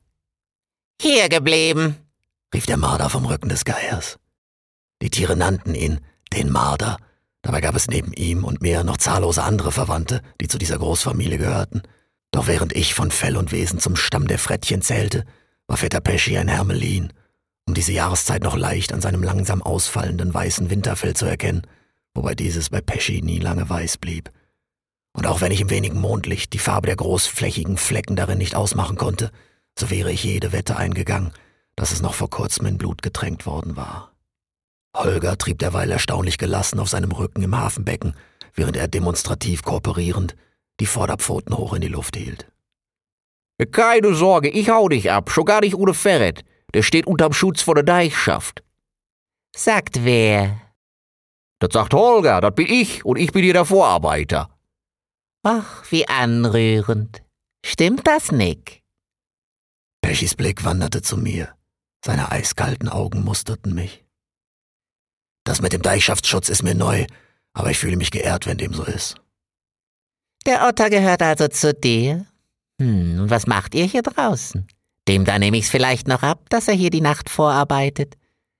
Hier 1.00 1.28
geblieben, 1.28 1.96
rief 2.54 2.66
der 2.66 2.76
Marder 2.76 3.10
vom 3.10 3.26
Rücken 3.26 3.48
des 3.48 3.64
Geiers. 3.64 4.18
Die 5.02 5.10
Tiere 5.10 5.36
nannten 5.36 5.74
ihn 5.74 6.00
den 6.32 6.50
Marder, 6.50 6.98
Dabei 7.42 7.60
gab 7.60 7.74
es 7.74 7.88
neben 7.88 8.12
ihm 8.12 8.44
und 8.44 8.60
mir 8.60 8.84
noch 8.84 8.98
zahllose 8.98 9.42
andere 9.42 9.72
Verwandte, 9.72 10.20
die 10.40 10.48
zu 10.48 10.58
dieser 10.58 10.78
Großfamilie 10.78 11.38
gehörten. 11.38 11.82
Doch 12.32 12.46
während 12.46 12.74
ich 12.76 12.94
von 12.94 13.10
Fell 13.10 13.36
und 13.36 13.50
Wesen 13.52 13.80
zum 13.80 13.96
Stamm 13.96 14.28
der 14.28 14.38
Frettchen 14.38 14.82
zählte, 14.82 15.24
war 15.66 15.76
Vetter 15.76 16.00
Pesci 16.00 16.36
ein 16.36 16.48
Hermelin, 16.48 17.12
um 17.66 17.74
diese 17.74 17.92
Jahreszeit 17.92 18.42
noch 18.42 18.56
leicht 18.56 18.92
an 18.92 19.00
seinem 19.00 19.22
langsam 19.22 19.62
ausfallenden 19.62 20.32
weißen 20.34 20.70
Winterfell 20.70 21.14
zu 21.14 21.26
erkennen, 21.26 21.66
wobei 22.14 22.34
dieses 22.34 22.70
bei 22.70 22.80
Pesci 22.80 23.22
nie 23.22 23.38
lange 23.38 23.68
weiß 23.68 23.98
blieb. 23.98 24.30
Und 25.12 25.26
auch 25.26 25.40
wenn 25.40 25.52
ich 25.52 25.60
im 25.60 25.70
wenigen 25.70 26.00
Mondlicht 26.00 26.52
die 26.52 26.58
Farbe 26.58 26.86
der 26.86 26.96
großflächigen 26.96 27.76
Flecken 27.76 28.16
darin 28.16 28.38
nicht 28.38 28.54
ausmachen 28.54 28.96
konnte, 28.96 29.30
so 29.78 29.90
wäre 29.90 30.12
ich 30.12 30.24
jede 30.24 30.52
Wette 30.52 30.76
eingegangen, 30.76 31.32
dass 31.74 31.92
es 31.92 32.02
noch 32.02 32.14
vor 32.14 32.30
kurzem 32.30 32.66
in 32.66 32.78
Blut 32.78 33.02
getränkt 33.02 33.46
worden 33.46 33.76
war. 33.76 34.12
Holger 34.96 35.38
trieb 35.38 35.58
derweil 35.58 35.90
erstaunlich 35.90 36.38
gelassen 36.38 36.80
auf 36.80 36.88
seinem 36.88 37.12
Rücken 37.12 37.42
im 37.42 37.56
Hafenbecken, 37.56 38.14
während 38.54 38.76
er 38.76 38.88
demonstrativ 38.88 39.62
kooperierend 39.62 40.36
die 40.80 40.86
Vorderpfoten 40.86 41.56
hoch 41.56 41.74
in 41.74 41.82
die 41.82 41.88
Luft 41.88 42.16
hielt. 42.16 42.50
Keine 43.72 44.14
Sorge, 44.14 44.48
ich 44.48 44.70
hau 44.70 44.88
dich 44.88 45.10
ab, 45.10 45.30
schon 45.30 45.44
gar 45.44 45.60
nicht 45.60 45.74
ohne 45.74 45.94
Ferret. 45.94 46.44
Der 46.72 46.82
steht 46.82 47.06
unterm 47.06 47.32
Schutz 47.32 47.62
vor 47.62 47.74
der 47.74 47.84
Deichschaft. 47.84 48.62
Sagt 49.54 50.04
wer? 50.04 50.60
Das 51.58 51.70
sagt 51.72 51.92
Holger, 51.92 52.40
das 52.40 52.54
bin 52.54 52.66
ich 52.68 53.04
und 53.04 53.16
ich 53.16 53.32
bin 53.32 53.42
hier 53.42 53.52
der 53.52 53.66
Vorarbeiter. 53.66 54.48
Ach, 55.42 55.84
wie 55.90 56.08
anrührend. 56.08 57.22
Stimmt 57.64 58.06
das, 58.06 58.32
Nick? 58.32 58.82
Peschis 60.00 60.34
Blick 60.34 60.64
wanderte 60.64 61.02
zu 61.02 61.18
mir. 61.18 61.54
Seine 62.04 62.30
eiskalten 62.30 62.88
Augen 62.88 63.22
musterten 63.22 63.74
mich. 63.74 64.04
Das 65.50 65.60
mit 65.60 65.72
dem 65.72 65.82
Deichschaftsschutz 65.82 66.48
ist 66.48 66.62
mir 66.62 66.76
neu, 66.76 67.06
aber 67.54 67.72
ich 67.72 67.78
fühle 67.78 67.96
mich 67.96 68.12
geehrt, 68.12 68.46
wenn 68.46 68.56
dem 68.56 68.72
so 68.72 68.84
ist. 68.84 69.16
Der 70.46 70.68
Otter 70.68 70.88
gehört 70.90 71.22
also 71.22 71.48
zu 71.48 71.74
dir? 71.74 72.24
Hm, 72.80 73.22
und 73.22 73.30
was 73.30 73.48
macht 73.48 73.74
ihr 73.74 73.84
hier 73.84 74.02
draußen? 74.02 74.68
Dem 75.08 75.24
da 75.24 75.40
nehme 75.40 75.56
ich's 75.56 75.68
vielleicht 75.68 76.06
noch 76.06 76.22
ab, 76.22 76.48
dass 76.50 76.68
er 76.68 76.74
hier 76.74 76.90
die 76.90 77.00
Nacht 77.00 77.28
vorarbeitet. 77.28 78.14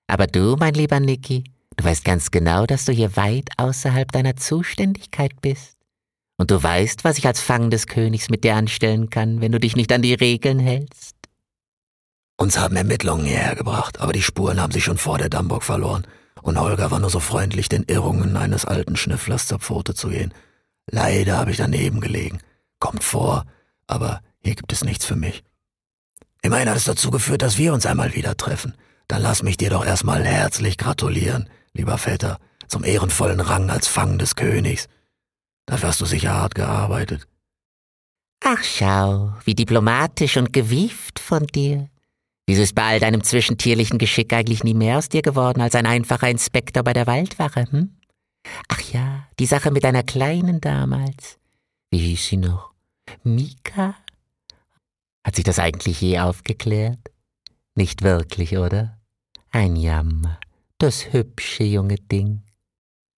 Aber 0.09 0.26
du, 0.26 0.57
mein 0.59 0.74
lieber 0.74 0.98
Nicky, 0.98 1.44
du 1.76 1.85
weißt 1.85 2.05
ganz 2.05 2.33
genau, 2.33 2.66
dass 2.66 2.87
du 2.87 2.92
hier 2.92 3.14
weit 3.14 3.50
außerhalb 3.57 4.11
deiner 4.11 4.35
Zuständigkeit 4.35 5.40
bist. 5.40 5.76
Und 6.38 6.50
du 6.50 6.61
weißt, 6.61 7.05
was 7.05 7.18
ich 7.18 7.26
als 7.29 7.40
Fang 7.40 7.70
des 7.70 7.87
Königs 7.87 8.31
mit 8.31 8.42
dir 8.42 8.57
anstellen 8.57 9.11
kann, 9.11 9.40
wenn 9.40 9.53
du 9.53 9.61
dich 9.61 9.76
nicht 9.76 9.92
an 9.92 10.03
die 10.03 10.14
Regeln 10.14 10.59
hältst. 10.59 11.14
Uns 12.37 12.59
haben 12.59 12.74
Ermittlungen 12.74 13.26
hierher 13.26 13.55
gebracht, 13.55 14.00
aber 14.00 14.12
die 14.12 14.22
Spuren 14.22 14.61
haben 14.61 14.72
sich 14.72 14.83
schon 14.83 14.98
vor 14.98 15.18
der 15.18 15.29
Dammburg 15.29 15.62
verloren. 15.62 16.05
Und 16.42 16.59
Holger 16.59 16.90
war 16.90 16.98
nur 16.98 17.11
so 17.11 17.20
freundlich, 17.20 17.68
den 17.68 17.85
Irrungen 17.85 18.37
eines 18.37 18.64
alten 18.64 18.96
Schnüfflers 18.96 19.46
zur 19.46 19.59
Pfote 19.59 19.94
zu 19.94 20.09
gehen. 20.09 20.33
Leider 20.90 21.37
habe 21.38 21.50
ich 21.50 21.59
daneben 21.59 22.00
gelegen. 22.00 22.40
Kommt 22.79 23.05
vor, 23.05 23.44
aber 23.87 24.20
hier 24.42 24.55
gibt 24.55 24.72
es 24.72 24.85
nichts 24.85 25.05
für 25.05 25.16
mich. 25.16 25.42
Immerhin 26.42 26.68
hat 26.70 26.76
es 26.76 26.85
dazu 26.85 27.11
geführt, 27.11 27.42
dass 27.42 27.59
wir 27.59 27.74
uns 27.74 27.87
einmal 27.87 28.14
wieder 28.14 28.37
treffen. 28.37 28.74
Dann 29.09 29.22
lass 29.22 29.42
mich 29.42 29.57
dir 29.57 29.70
doch 29.70 29.85
erstmal 29.85 30.24
herzlich 30.24 30.79
gratulieren, 30.79 31.50
lieber 31.74 31.98
Vetter, 31.98 32.38
zum 32.68 32.85
ehrenvollen 32.85 33.40
Rang 33.40 33.68
als 33.68 33.88
Fang 33.88 34.18
des 34.18 34.37
Königs. 34.37 34.87
Dafür 35.66 35.88
hast 35.90 36.00
du 36.00 36.07
sicher 36.07 36.33
hart 36.33 36.55
gearbeitet. 36.55 37.26
Ach 38.42 38.62
schau, 38.62 39.35
wie 39.44 39.55
diplomatisch 39.55 40.37
und 40.37 40.53
gewieft 40.53 41.18
von 41.18 41.46
dir. 41.46 41.88
Wieso 42.51 42.63
ist 42.63 42.75
bei 42.75 42.83
all 42.83 42.99
deinem 42.99 43.23
zwischentierlichen 43.23 43.97
Geschick 43.97 44.33
eigentlich 44.33 44.65
nie 44.65 44.75
mehr 44.75 44.99
aus 44.99 45.09
dir 45.09 45.23
geworden 45.23 45.61
als 45.61 45.77
ein 45.77 45.87
einfacher 45.87 46.29
Inspektor 46.29 46.83
bei 46.83 46.93
der 46.93 47.07
Waldwache, 47.07 47.71
hm? 47.71 47.97
Ach 48.67 48.81
ja, 48.93 49.29
die 49.39 49.47
Sache 49.47 49.71
mit 49.71 49.85
deiner 49.85 50.03
Kleinen 50.03 50.61
damals. 50.61 51.39
Wie 51.93 51.99
hieß 51.99 52.27
sie 52.27 52.39
noch? 52.39 52.73
Mika? 53.23 53.95
Hat 55.23 55.37
sich 55.37 55.45
das 55.45 55.61
eigentlich 55.61 56.01
je 56.01 56.19
aufgeklärt? 56.19 56.99
Nicht 57.77 58.03
wirklich, 58.03 58.59
oder? 58.59 58.99
Ein 59.53 59.77
Jammer. 59.77 60.41
Das 60.79 61.13
hübsche 61.13 61.63
junge 61.63 61.99
Ding. 61.99 62.43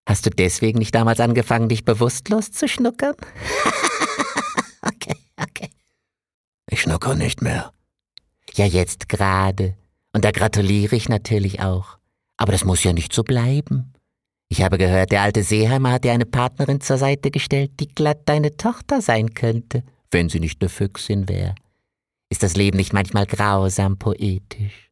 Hast 0.06 0.26
du 0.26 0.30
deswegen 0.30 0.78
nicht 0.78 0.94
damals 0.94 1.20
angefangen, 1.20 1.70
dich 1.70 1.86
bewusstlos 1.86 2.52
zu 2.52 2.68
schnuckern? 2.68 3.16
okay, 4.82 5.16
okay. 5.40 5.70
Ich 6.68 6.82
schnucker 6.82 7.14
nicht 7.14 7.40
mehr. 7.40 7.72
Ja, 8.54 8.66
jetzt 8.66 9.08
gerade. 9.08 9.76
Und 10.12 10.24
da 10.24 10.30
gratuliere 10.30 10.94
ich 10.96 11.08
natürlich 11.08 11.60
auch. 11.60 11.98
Aber 12.36 12.52
das 12.52 12.64
muss 12.64 12.84
ja 12.84 12.92
nicht 12.92 13.12
so 13.12 13.22
bleiben. 13.22 13.92
Ich 14.48 14.62
habe 14.62 14.76
gehört, 14.76 15.12
der 15.12 15.22
alte 15.22 15.42
Seeheimer 15.42 15.92
hat 15.92 16.04
dir 16.04 16.12
eine 16.12 16.26
Partnerin 16.26 16.80
zur 16.82 16.98
Seite 16.98 17.30
gestellt, 17.30 17.72
die 17.80 17.88
glatt 17.88 18.22
deine 18.26 18.56
Tochter 18.58 19.00
sein 19.00 19.32
könnte, 19.32 19.82
wenn 20.10 20.28
sie 20.28 20.40
nicht 20.40 20.60
eine 20.60 20.68
Füchsin 20.68 21.28
wäre. 21.28 21.54
Ist 22.28 22.42
das 22.42 22.56
Leben 22.56 22.76
nicht 22.76 22.92
manchmal 22.92 23.24
grausam 23.26 23.96
poetisch? 23.96 24.90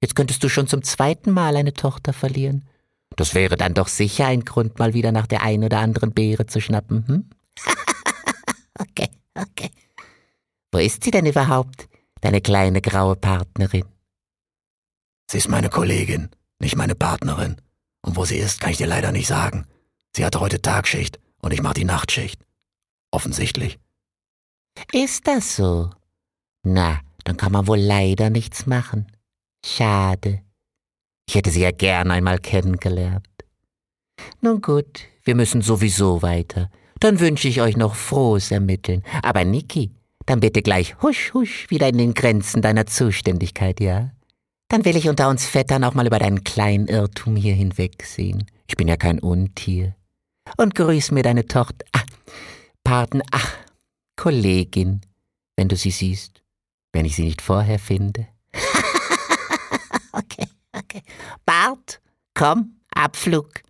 Jetzt 0.00 0.14
könntest 0.14 0.42
du 0.42 0.48
schon 0.48 0.66
zum 0.66 0.82
zweiten 0.82 1.30
Mal 1.30 1.56
eine 1.56 1.74
Tochter 1.74 2.12
verlieren. 2.14 2.66
Das 3.16 3.34
wäre 3.34 3.56
dann 3.56 3.74
doch 3.74 3.88
sicher 3.88 4.26
ein 4.26 4.44
Grund, 4.44 4.78
mal 4.78 4.94
wieder 4.94 5.12
nach 5.12 5.26
der 5.26 5.42
ein 5.42 5.62
oder 5.62 5.78
anderen 5.78 6.12
Beere 6.12 6.46
zu 6.46 6.60
schnappen, 6.60 7.06
hm? 7.06 7.30
okay, 8.78 9.08
okay. 9.34 9.70
Wo 10.70 10.78
ist 10.78 11.04
sie 11.04 11.10
denn 11.10 11.26
überhaupt? 11.26 11.86
Deine 12.22 12.40
kleine 12.40 12.80
graue 12.80 13.16
Partnerin? 13.16 13.84
Sie 15.30 15.38
ist 15.38 15.48
meine 15.48 15.68
Kollegin, 15.68 16.30
nicht 16.58 16.76
meine 16.76 16.94
Partnerin. 16.94 17.56
Und 18.00 18.16
wo 18.16 18.24
sie 18.24 18.38
ist, 18.38 18.60
kann 18.60 18.70
ich 18.70 18.78
dir 18.78 18.86
leider 18.86 19.12
nicht 19.12 19.26
sagen. 19.26 19.66
Sie 20.16 20.24
hatte 20.24 20.40
heute 20.40 20.60
Tagschicht 20.62 21.18
und 21.40 21.52
ich 21.52 21.62
mache 21.62 21.74
die 21.74 21.84
Nachtschicht. 21.84 22.40
Offensichtlich. 23.10 23.78
Ist 24.92 25.26
das 25.26 25.56
so? 25.56 25.90
Na, 26.64 27.00
dann 27.24 27.36
kann 27.36 27.52
man 27.52 27.66
wohl 27.66 27.78
leider 27.78 28.30
nichts 28.30 28.66
machen. 28.66 29.06
Schade. 29.64 30.42
Ich 31.28 31.34
hätte 31.34 31.50
sie 31.50 31.60
ja 31.60 31.70
gern 31.70 32.10
einmal 32.10 32.38
kennengelernt. 32.38 33.28
Nun 34.40 34.60
gut, 34.60 35.00
wir 35.24 35.34
müssen 35.34 35.62
sowieso 35.62 36.22
weiter. 36.22 36.70
Dann 37.00 37.20
wünsche 37.20 37.48
ich 37.48 37.60
euch 37.60 37.76
noch 37.76 37.94
frohes 37.94 38.50
Ermitteln. 38.50 39.02
Aber 39.22 39.44
Niki, 39.44 39.90
dann 40.26 40.40
bitte 40.40 40.62
gleich 40.62 41.00
husch, 41.02 41.32
husch 41.34 41.70
wieder 41.70 41.88
in 41.88 41.98
den 41.98 42.14
Grenzen 42.14 42.62
deiner 42.62 42.86
Zuständigkeit, 42.86 43.80
ja? 43.80 44.10
Dann 44.68 44.84
will 44.84 44.96
ich 44.96 45.08
unter 45.08 45.28
uns 45.28 45.44
Vettern 45.46 45.84
auch 45.84 45.94
mal 45.94 46.06
über 46.06 46.18
deinen 46.18 46.44
kleinen 46.44 46.86
Irrtum 46.86 47.36
hier 47.36 47.54
hinwegsehen. 47.54 48.46
Ich 48.66 48.76
bin 48.76 48.88
ja 48.88 48.96
kein 48.96 49.18
Untier. 49.18 49.94
Und 50.56 50.74
grüß 50.74 51.10
mir 51.10 51.22
deine 51.22 51.46
Tochter, 51.46 51.84
ah, 51.92 52.02
Paten, 52.84 53.22
ach, 53.30 53.54
Kollegin, 54.16 55.02
wenn 55.56 55.68
du 55.68 55.76
sie 55.76 55.90
siehst, 55.90 56.42
wenn 56.92 57.04
ich 57.04 57.16
sie 57.16 57.24
nicht 57.24 57.42
vorher 57.42 57.78
finde. 57.78 58.26
okay, 60.12 60.46
okay. 60.72 61.02
Bart, 61.44 62.00
komm, 62.34 62.80
Abflug. 62.94 63.62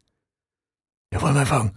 Jawohl, 1.13 1.33
mein 1.33 1.47
Fang, 1.47 1.77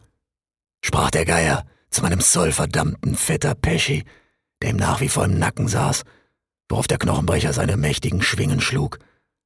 sprach 0.84 1.12
der 1.12 1.26
Geier 1.26 1.66
zu 1.90 2.02
meinem 2.02 2.20
zollverdammten 2.20 3.16
Vetter 3.16 3.56
Pesci, 3.56 4.04
der 4.66 4.72
ihm 4.72 4.78
nach 4.78 5.00
wie 5.00 5.10
vor 5.10 5.26
im 5.26 5.38
Nacken 5.38 5.68
saß, 5.68 6.02
worauf 6.70 6.88
der 6.88 6.98
Knochenbrecher 6.98 7.54
seine 7.54 7.78
mächtigen 7.78 8.24
Schwingen 8.24 8.60
schlug, 8.60 8.98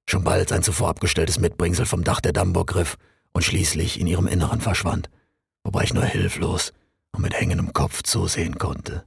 schon 0.09 0.23
bald 0.23 0.47
sein 0.47 0.63
zuvor 0.63 0.87
abgestelltes 0.87 1.41
Mitbringsel 1.41 1.85
vom 1.85 2.05
Dach 2.05 2.21
der 2.21 2.31
Dammburg 2.31 2.67
griff 2.67 2.95
und 3.33 3.43
schließlich 3.43 3.99
in 3.99 4.07
ihrem 4.07 4.27
Inneren 4.27 4.61
verschwand, 4.61 5.09
wobei 5.65 5.83
ich 5.83 5.93
nur 5.93 6.05
hilflos 6.05 6.71
und 7.11 7.21
mit 7.21 7.33
hängendem 7.33 7.73
Kopf 7.73 8.01
zusehen 8.01 8.57
konnte. 8.57 9.03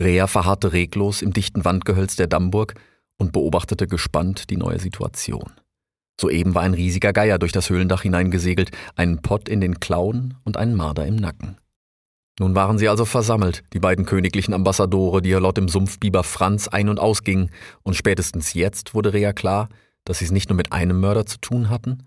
Rea 0.00 0.28
verharrte 0.28 0.72
reglos 0.72 1.20
im 1.20 1.32
dichten 1.32 1.64
Wandgehölz 1.64 2.14
der 2.14 2.28
Dammburg 2.28 2.74
und 3.16 3.32
beobachtete 3.32 3.88
gespannt 3.88 4.48
die 4.48 4.56
neue 4.56 4.78
Situation. 4.78 5.54
Soeben 6.20 6.54
war 6.54 6.62
ein 6.62 6.74
riesiger 6.74 7.12
Geier 7.12 7.40
durch 7.40 7.50
das 7.50 7.68
Höhlendach 7.68 8.02
hineingesegelt, 8.02 8.70
einen 8.94 9.22
Pott 9.22 9.48
in 9.48 9.60
den 9.60 9.80
Klauen 9.80 10.34
und 10.44 10.56
einen 10.56 10.76
Marder 10.76 11.04
im 11.04 11.16
Nacken. 11.16 11.58
Nun 12.38 12.54
waren 12.54 12.78
sie 12.78 12.88
also 12.88 13.04
versammelt, 13.04 13.64
die 13.72 13.80
beiden 13.80 14.06
königlichen 14.06 14.54
Ambassadore, 14.54 15.20
die 15.20 15.32
Lott 15.32 15.58
im 15.58 15.68
Sumpfbiber 15.68 16.22
Franz 16.22 16.68
ein- 16.68 16.88
und 16.88 17.00
ausgingen, 17.00 17.50
und 17.82 17.94
spätestens 17.94 18.54
jetzt 18.54 18.94
wurde 18.94 19.12
Rea 19.12 19.32
klar, 19.32 19.68
dass 20.04 20.20
sie 20.20 20.24
es 20.24 20.30
nicht 20.30 20.48
nur 20.48 20.56
mit 20.56 20.72
einem 20.72 21.00
Mörder 21.00 21.26
zu 21.26 21.38
tun 21.38 21.68
hatten, 21.68 22.04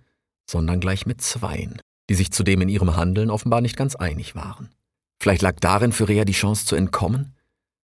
sondern 0.49 0.79
gleich 0.79 1.05
mit 1.05 1.21
zweien, 1.21 1.81
die 2.09 2.15
sich 2.15 2.31
zudem 2.31 2.61
in 2.61 2.69
ihrem 2.69 2.95
Handeln 2.95 3.29
offenbar 3.29 3.61
nicht 3.61 3.75
ganz 3.75 3.95
einig 3.95 4.33
waren. 4.33 4.69
Vielleicht 5.21 5.41
lag 5.41 5.59
darin 5.59 5.91
für 5.91 6.07
Rea 6.07 6.23
die 6.23 6.31
Chance 6.31 6.65
zu 6.65 6.75
entkommen? 6.75 7.35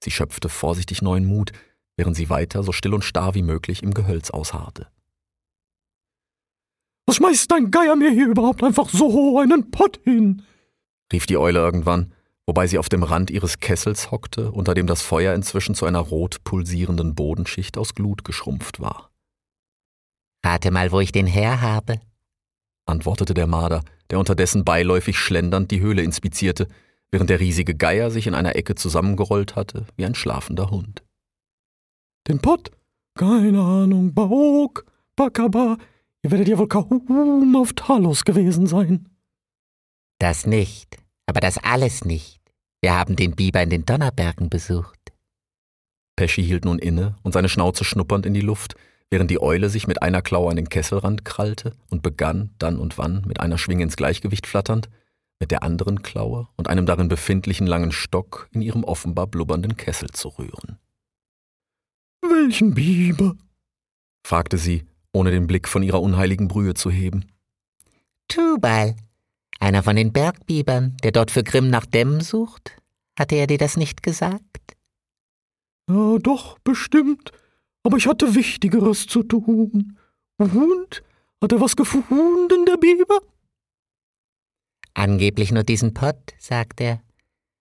Sie 0.02 0.12
schöpfte 0.12 0.48
vorsichtig 0.48 1.02
neuen 1.02 1.26
Mut, 1.26 1.52
während 1.98 2.16
sie 2.16 2.30
weiter 2.30 2.64
so 2.64 2.72
still 2.72 2.94
und 2.94 3.04
starr 3.04 3.36
wie 3.36 3.44
möglich 3.44 3.84
im 3.84 3.94
Gehölz 3.94 4.30
ausharrte. 4.30 4.88
Was 7.06 7.18
schmeißt 7.18 7.52
dein 7.52 7.72
Geier 7.72 7.96
mir 7.96 8.12
hier 8.12 8.28
überhaupt 8.28 8.64
einfach 8.64 8.90
so 8.90 9.40
einen 9.40 9.70
Pott 9.70 10.00
hin? 10.04 10.44
rief 11.12 11.26
die 11.26 11.38
Eule 11.38 11.60
irgendwann 11.60 12.14
wobei 12.48 12.66
sie 12.66 12.80
auf 12.80 12.90
dem 12.90 13.04
Rand 13.04 13.30
ihres 13.30 13.60
Kessels 13.60 14.10
hockte, 14.10 14.52
unter 14.52 14.74
dem 14.74 14.88
das 14.88 15.02
Feuer 15.02 15.36
inzwischen 15.36 15.76
zu 15.76 15.86
einer 15.86 16.00
rot 16.00 16.44
pulsierenden 16.44 17.14
Bodenschicht 17.14 17.78
aus 17.78 17.94
Glut 17.94 18.24
geschrumpft 18.24 18.80
war. 18.80 19.12
Rate 20.44 20.72
mal, 20.72 20.92
wo 20.92 21.02
ich 21.02 21.12
den 21.12 21.28
her 21.28 21.62
habe, 21.62 22.00
antwortete 22.86 23.34
der 23.34 23.48
Marder, 23.48 23.84
der 24.10 24.20
unterdessen 24.20 24.64
beiläufig 24.64 25.20
schlendernd 25.20 25.72
die 25.72 25.82
Höhle 25.82 26.02
inspizierte, 26.02 26.68
während 27.12 27.30
der 27.30 27.40
riesige 27.40 27.76
Geier 27.76 28.12
sich 28.12 28.28
in 28.28 28.34
einer 28.34 28.56
Ecke 28.56 28.76
zusammengerollt 28.76 29.56
hatte, 29.56 29.86
wie 29.96 30.06
ein 30.06 30.16
schlafender 30.16 30.72
Hund. 30.72 31.04
Den 32.28 32.40
Pott? 32.40 32.72
Keine 33.16 33.62
Ahnung, 33.62 34.14
Baok, 34.14 34.86
Bakaba, 35.16 35.78
ihr 36.24 36.32
werdet 36.32 36.48
ja 36.48 36.58
wohl 36.58 36.68
kaum 36.68 37.56
auf 37.56 37.74
Talos 37.74 38.24
gewesen 38.26 38.68
sein. 38.68 39.10
Das 40.20 40.46
nicht, 40.46 40.98
aber 41.26 41.40
das 41.40 41.58
alles 41.58 42.06
nicht. 42.06 42.37
Wir 42.82 42.96
haben 42.96 43.16
den 43.16 43.36
Biber 43.36 43.62
in 43.62 43.70
den 43.70 43.86
Donnerbergen 43.86 44.50
besucht. 44.50 44.98
Pesci 46.16 46.44
hielt 46.44 46.66
nun 46.66 46.80
inne 46.80 47.16
und 47.24 47.34
seine 47.34 47.50
Schnauze 47.50 47.84
schnuppernd 47.84 48.26
in 48.26 48.34
die 48.34 48.42
Luft, 48.42 48.76
während 49.10 49.32
die 49.32 49.42
Eule 49.42 49.70
sich 49.70 49.88
mit 49.88 50.02
einer 50.02 50.22
Klaue 50.22 50.50
an 50.50 50.56
den 50.56 50.70
Kesselrand 50.70 51.26
krallte 51.26 51.76
und 51.90 52.04
begann, 52.04 52.52
dann 52.60 52.78
und 52.78 52.98
wann, 52.98 53.24
mit 53.26 53.40
einer 53.40 53.58
Schwinge 53.58 53.84
ins 53.84 53.96
Gleichgewicht 53.96 54.48
flatternd, 54.48 54.90
mit 55.40 55.52
der 55.52 55.64
anderen 55.64 56.02
Klaue 56.02 56.48
und 56.56 56.68
einem 56.68 56.86
darin 56.86 57.08
befindlichen 57.08 57.68
langen 57.68 57.92
Stock 57.92 58.50
in 58.52 58.62
ihrem 58.62 58.84
offenbar 58.84 59.28
blubbernden 59.28 59.78
Kessel 59.78 60.10
zu 60.10 60.30
rühren. 60.30 60.80
Welchen 62.22 62.74
Biber? 62.74 63.36
fragte 64.26 64.58
sie, 64.58 64.86
ohne 65.14 65.32
den 65.32 65.48
Blick 65.48 65.68
von 65.68 65.84
ihrer 65.84 66.02
unheiligen 66.02 66.48
Brühe 66.48 66.74
zu 66.74 66.90
heben. 66.90 67.26
Tubal, 68.28 68.96
einer 69.60 69.84
von 69.84 69.96
den 69.96 70.14
Bergbibern, 70.14 70.98
der 71.04 71.12
dort 71.12 71.32
für 71.32 71.44
Grimm 71.44 71.70
nach 71.70 71.86
Dämmen 71.86 72.22
sucht? 72.22 72.78
Hatte 73.18 73.36
er 73.36 73.48
dir 73.48 73.58
das 73.58 73.78
nicht 73.78 74.04
gesagt? 74.04 74.78
Ja, 75.90 76.18
doch, 76.20 76.60
bestimmt. 76.60 77.32
Aber 77.84 77.98
ich 77.98 78.08
hatte 78.08 78.36
Wichtigeres 78.36 79.08
zu 79.08 79.24
tun. 79.24 79.98
Und? 80.38 81.04
Hat 81.42 81.52
er 81.52 81.62
was 81.62 81.76
gefunden, 81.76 82.66
der 82.66 82.78
Biber? 82.78 83.20
Angeblich 84.94 85.52
nur 85.52 85.64
diesen 85.64 85.94
Pott, 85.94 86.34
sagt 86.40 86.82
er. 86.82 87.02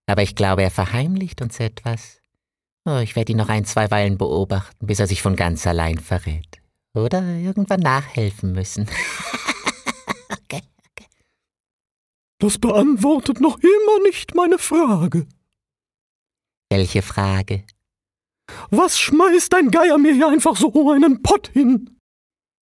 Aber 0.07 0.23
ich 0.23 0.35
glaube, 0.35 0.63
er 0.63 0.71
verheimlicht 0.71 1.43
uns 1.43 1.61
etwas. 1.61 2.21
Oh, 2.85 2.99
ich 2.99 3.17
werde 3.17 3.33
ihn 3.33 3.39
noch 3.39 3.49
ein, 3.49 3.65
zwei 3.65 3.91
Weilen 3.91 4.17
beobachten, 4.17 4.87
bis 4.87 5.01
er 5.01 5.07
sich 5.07 5.21
von 5.21 5.37
ganz 5.37 5.67
allein 5.67 5.99
verrät. 5.99 6.61
Oder 6.95 7.23
irgendwann 7.37 7.81
nachhelfen 7.81 8.53
müssen. 8.53 8.89
Das 12.39 12.59
beantwortet 12.59 13.41
noch 13.41 13.59
immer 13.59 14.03
nicht 14.05 14.35
meine 14.35 14.59
Frage. 14.59 15.27
Welche 16.71 17.03
Frage? 17.03 17.65
Was 18.71 18.99
schmeißt 18.99 19.53
dein 19.53 19.71
Geier 19.71 19.99
mir 19.99 20.13
hier 20.13 20.29
einfach 20.29 20.57
so 20.57 20.91
einen 20.91 21.23
Pott 21.23 21.49
hin? 21.49 21.99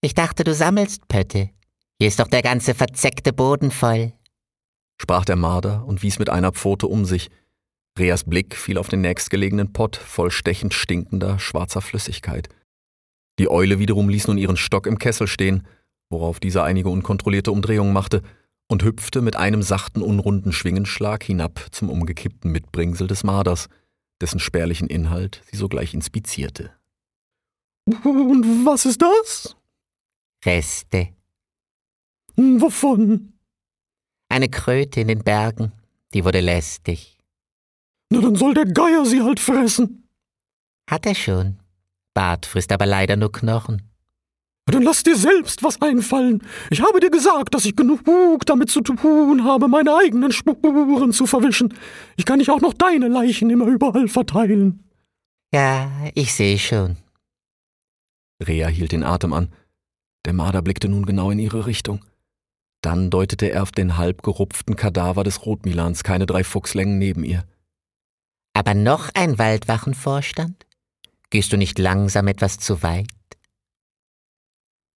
Ich 0.02 0.16
dachte, 0.16 0.44
du 0.44 0.54
sammelst 0.54 1.08
Pötte. 1.08 1.52
Hier 2.00 2.08
ist 2.08 2.20
doch 2.20 2.28
der 2.28 2.42
ganze 2.42 2.74
verzeckte 2.74 3.34
Boden 3.34 3.72
voll, 3.72 4.14
sprach 5.02 5.26
der 5.26 5.36
Marder 5.36 5.86
und 5.86 6.02
wies 6.02 6.18
mit 6.18 6.30
einer 6.30 6.54
Pfote 6.54 6.88
um 6.88 7.06
sich. 7.06 7.30
Reas 7.98 8.24
Blick 8.24 8.56
fiel 8.56 8.78
auf 8.78 8.88
den 8.88 9.02
nächstgelegenen 9.02 9.74
Pott 9.74 9.98
voll 9.98 10.32
stechend 10.32 10.74
stinkender, 10.74 11.40
schwarzer 11.40 11.82
Flüssigkeit. 11.82 12.48
Die 13.38 13.50
Eule 13.50 13.80
wiederum 13.80 14.08
ließ 14.08 14.28
nun 14.28 14.38
ihren 14.38 14.58
Stock 14.58 14.88
im 14.88 14.98
Kessel 14.98 15.28
stehen, 15.28 15.68
worauf 16.10 16.40
dieser 16.40 16.64
einige 16.64 16.90
unkontrollierte 16.90 17.52
Umdrehungen 17.52 17.92
machte, 17.92 18.24
und 18.70 18.84
hüpfte 18.84 19.22
mit 19.22 19.36
einem 19.36 19.62
sachten, 19.62 20.02
unrunden 20.02 20.54
Schwingenschlag 20.54 21.24
hinab 21.24 21.68
zum 21.72 21.90
umgekippten 21.90 22.52
Mitbringsel 22.52 23.08
des 23.08 23.24
Marders, 23.24 23.68
dessen 24.22 24.40
spärlichen 24.40 24.88
Inhalt 24.88 25.42
sie 25.52 25.58
sogleich 25.58 25.94
inspizierte. 25.94 26.72
Und 27.86 28.66
was 28.66 28.86
ist 28.86 29.02
das? 29.02 29.56
Reste. 30.46 31.10
Wovon? 32.36 33.34
Eine 34.30 34.50
Kröte 34.50 35.02
in 35.02 35.08
den 35.08 35.24
Bergen, 35.24 35.74
die 36.14 36.24
wurde 36.24 36.40
lästig. 36.40 37.18
Na, 38.10 38.22
dann 38.22 38.36
soll 38.36 38.54
der 38.54 38.66
Geier 38.66 39.06
sie 39.06 39.22
halt 39.22 39.40
fressen. 39.40 40.08
Hat 40.90 41.06
er 41.06 41.16
schon. 41.16 41.60
Bart 42.14 42.46
frisst 42.46 42.72
aber 42.72 42.86
leider 42.86 43.16
nur 43.16 43.32
Knochen. 43.32 43.89
Dann 44.72 44.84
lass 44.84 45.04
dir 45.04 45.16
selbst 45.16 45.64
was 45.64 45.82
einfallen. 45.82 46.44
Ich 46.70 46.82
habe 46.82 47.00
dir 47.00 47.10
gesagt, 47.10 47.54
dass 47.54 47.66
ich 47.66 47.76
genug 47.76 48.46
damit 48.46 48.70
zu 48.70 48.82
tun 48.82 49.44
habe, 49.44 49.68
meine 49.68 49.96
eigenen 49.96 50.32
Spuren 50.32 51.12
zu 51.12 51.26
verwischen. 51.26 51.74
Ich 52.18 52.26
kann 52.26 52.40
nicht 52.40 52.50
auch 52.50 52.62
noch 52.62 52.74
deine 52.74 53.08
Leichen 53.08 53.50
immer 53.50 53.66
überall 53.66 54.08
verteilen. 54.08 54.84
Ja, 55.54 55.90
ich 56.14 56.34
sehe 56.34 56.60
schon. 56.60 56.98
Rea 58.46 58.68
hielt 58.68 58.92
den 58.92 59.04
Atem 59.04 59.34
an. 59.34 59.50
Der 60.26 60.34
Marder 60.34 60.62
blickte 60.62 60.90
nun 60.90 61.06
genau 61.06 61.32
in 61.32 61.40
ihre 61.40 61.66
Richtung. 61.66 62.06
Dann 62.82 63.10
deutete 63.10 63.48
er 63.48 63.64
auf 63.64 63.72
den 63.72 63.98
halb 63.98 64.24
gerupften 64.24 64.76
Kadaver 64.76 65.24
des 65.24 65.46
Rotmilans, 65.46 66.04
keine 66.04 66.26
drei 66.26 66.44
Fuchslängen 66.44 66.98
neben 66.98 67.24
ihr. 67.24 67.44
Aber 68.54 68.74
noch 68.74 69.10
ein 69.14 69.38
Waldwachenvorstand? 69.38 70.66
Gehst 71.30 71.52
du 71.54 71.58
nicht 71.58 71.78
langsam 71.78 72.28
etwas 72.28 72.58
zu 72.58 72.82
weit? 72.84 73.08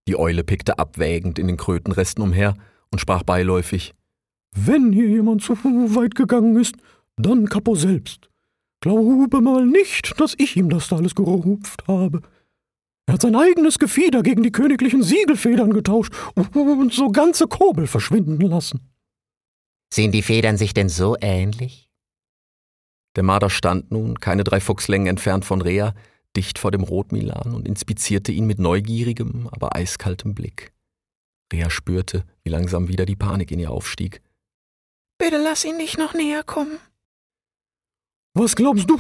Die 0.08 0.18
Eule 0.18 0.44
pickte 0.44 0.80
abwägend 0.80 1.40
in 1.40 1.48
den 1.48 1.58
Krötenresten 1.58 2.24
umher 2.24 2.56
und 2.92 3.00
sprach 3.00 3.24
beiläufig 3.24 3.94
Wenn 4.56 4.92
hier 4.92 5.08
jemand 5.08 5.44
zu 5.44 5.56
weit 5.56 6.16
gegangen 6.16 6.58
ist, 6.58 6.76
dann 7.16 7.48
Kapo 7.48 7.76
selbst. 7.76 8.30
Glaube 8.82 9.42
mal 9.42 9.66
nicht, 9.66 10.20
dass 10.20 10.36
ich 10.38 10.58
ihm 10.58 10.70
das 10.70 10.90
da 10.90 10.98
alles 10.98 11.16
gerupft 11.16 11.88
habe. 11.88 12.22
Er 13.06 13.14
hat 13.14 13.22
sein 13.22 13.36
eigenes 13.36 13.80
Gefieder 13.80 14.24
gegen 14.24 14.44
die 14.44 14.52
königlichen 14.52 15.04
Siegelfedern 15.04 15.74
getauscht 15.74 16.14
und 16.36 16.94
so 16.94 17.10
ganze 17.10 17.48
Kobel 17.48 17.88
verschwinden 17.88 18.42
lassen. 18.42 18.90
Sehen 19.94 20.12
die 20.12 20.22
Federn 20.22 20.58
sich 20.58 20.74
denn 20.74 20.90
so 20.90 21.16
ähnlich? 21.22 21.90
Der 23.16 23.24
Marder 23.24 23.50
stand 23.50 23.92
nun, 23.92 24.20
keine 24.20 24.44
drei 24.44 24.60
Fuchslängen 24.60 25.08
entfernt 25.08 25.46
von 25.46 25.62
Rea, 25.62 25.92
dicht 26.36 26.60
vor 26.60 26.72
dem 26.72 26.84
Rotmilan 26.84 27.54
und 27.54 27.68
inspizierte 27.68 28.32
ihn 28.32 28.46
mit 28.46 28.60
neugierigem, 28.60 29.48
aber 29.52 29.76
eiskaltem 29.76 30.34
Blick. 30.34 30.74
Rea 31.52 31.70
spürte, 31.70 32.26
wie 32.44 32.50
langsam 32.50 32.88
wieder 32.88 33.06
die 33.06 33.16
Panik 33.16 33.52
in 33.52 33.60
ihr 33.60 33.72
aufstieg. 33.72 34.22
Bitte 35.18 35.38
lass 35.38 35.64
ihn 35.66 35.78
nicht 35.78 35.98
noch 35.98 36.14
näher 36.14 36.44
kommen. 36.44 36.80
Was 38.34 38.56
glaubst 38.56 38.90
du, 38.90 38.98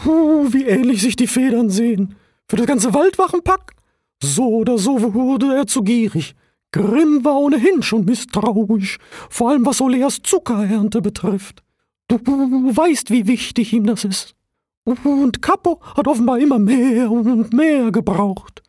wie 0.53 0.65
ähnlich 0.65 1.01
sich 1.01 1.15
die 1.15 1.27
Federn 1.27 1.69
sehen? 1.69 2.15
Für 2.47 2.57
das 2.57 2.67
ganze 2.67 2.93
Waldwachenpack? 2.93 3.73
So 4.21 4.47
oder 4.47 4.77
so 4.77 5.13
wurde 5.13 5.55
er 5.55 5.65
zu 5.65 5.81
gierig. 5.81 6.35
Grimm 6.71 7.25
war 7.25 7.37
ohnehin 7.39 7.81
schon 7.83 8.05
misstrauisch, 8.05 8.97
vor 9.29 9.49
allem 9.49 9.65
was 9.65 9.81
Oleas 9.81 10.21
Zuckerernte 10.23 11.01
betrifft. 11.01 11.63
Du 12.07 12.17
weißt, 12.17 13.09
wie 13.09 13.27
wichtig 13.27 13.73
ihm 13.73 13.85
das 13.85 14.03
ist. 14.03 14.35
Und 14.85 15.41
Capo 15.41 15.81
hat 15.95 16.07
offenbar 16.07 16.39
immer 16.39 16.59
mehr 16.59 17.09
und 17.09 17.53
mehr 17.53 17.91
gebraucht. 17.91 18.61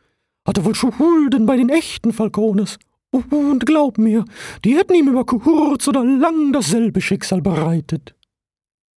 Hatte 0.47 0.63
wohl 0.63 0.75
Schulden 0.75 1.45
bei 1.45 1.57
den 1.57 1.69
echten 1.69 2.13
Falcones. 2.13 2.77
Und 3.11 3.65
glaub 3.65 3.97
mir, 3.97 4.25
die 4.63 4.75
hätten 4.75 4.93
ihm 4.93 5.09
über 5.09 5.25
kurz 5.25 5.87
oder 5.87 6.03
lang 6.03 6.51
dasselbe 6.51 7.01
Schicksal 7.01 7.41
bereitet. 7.41 8.15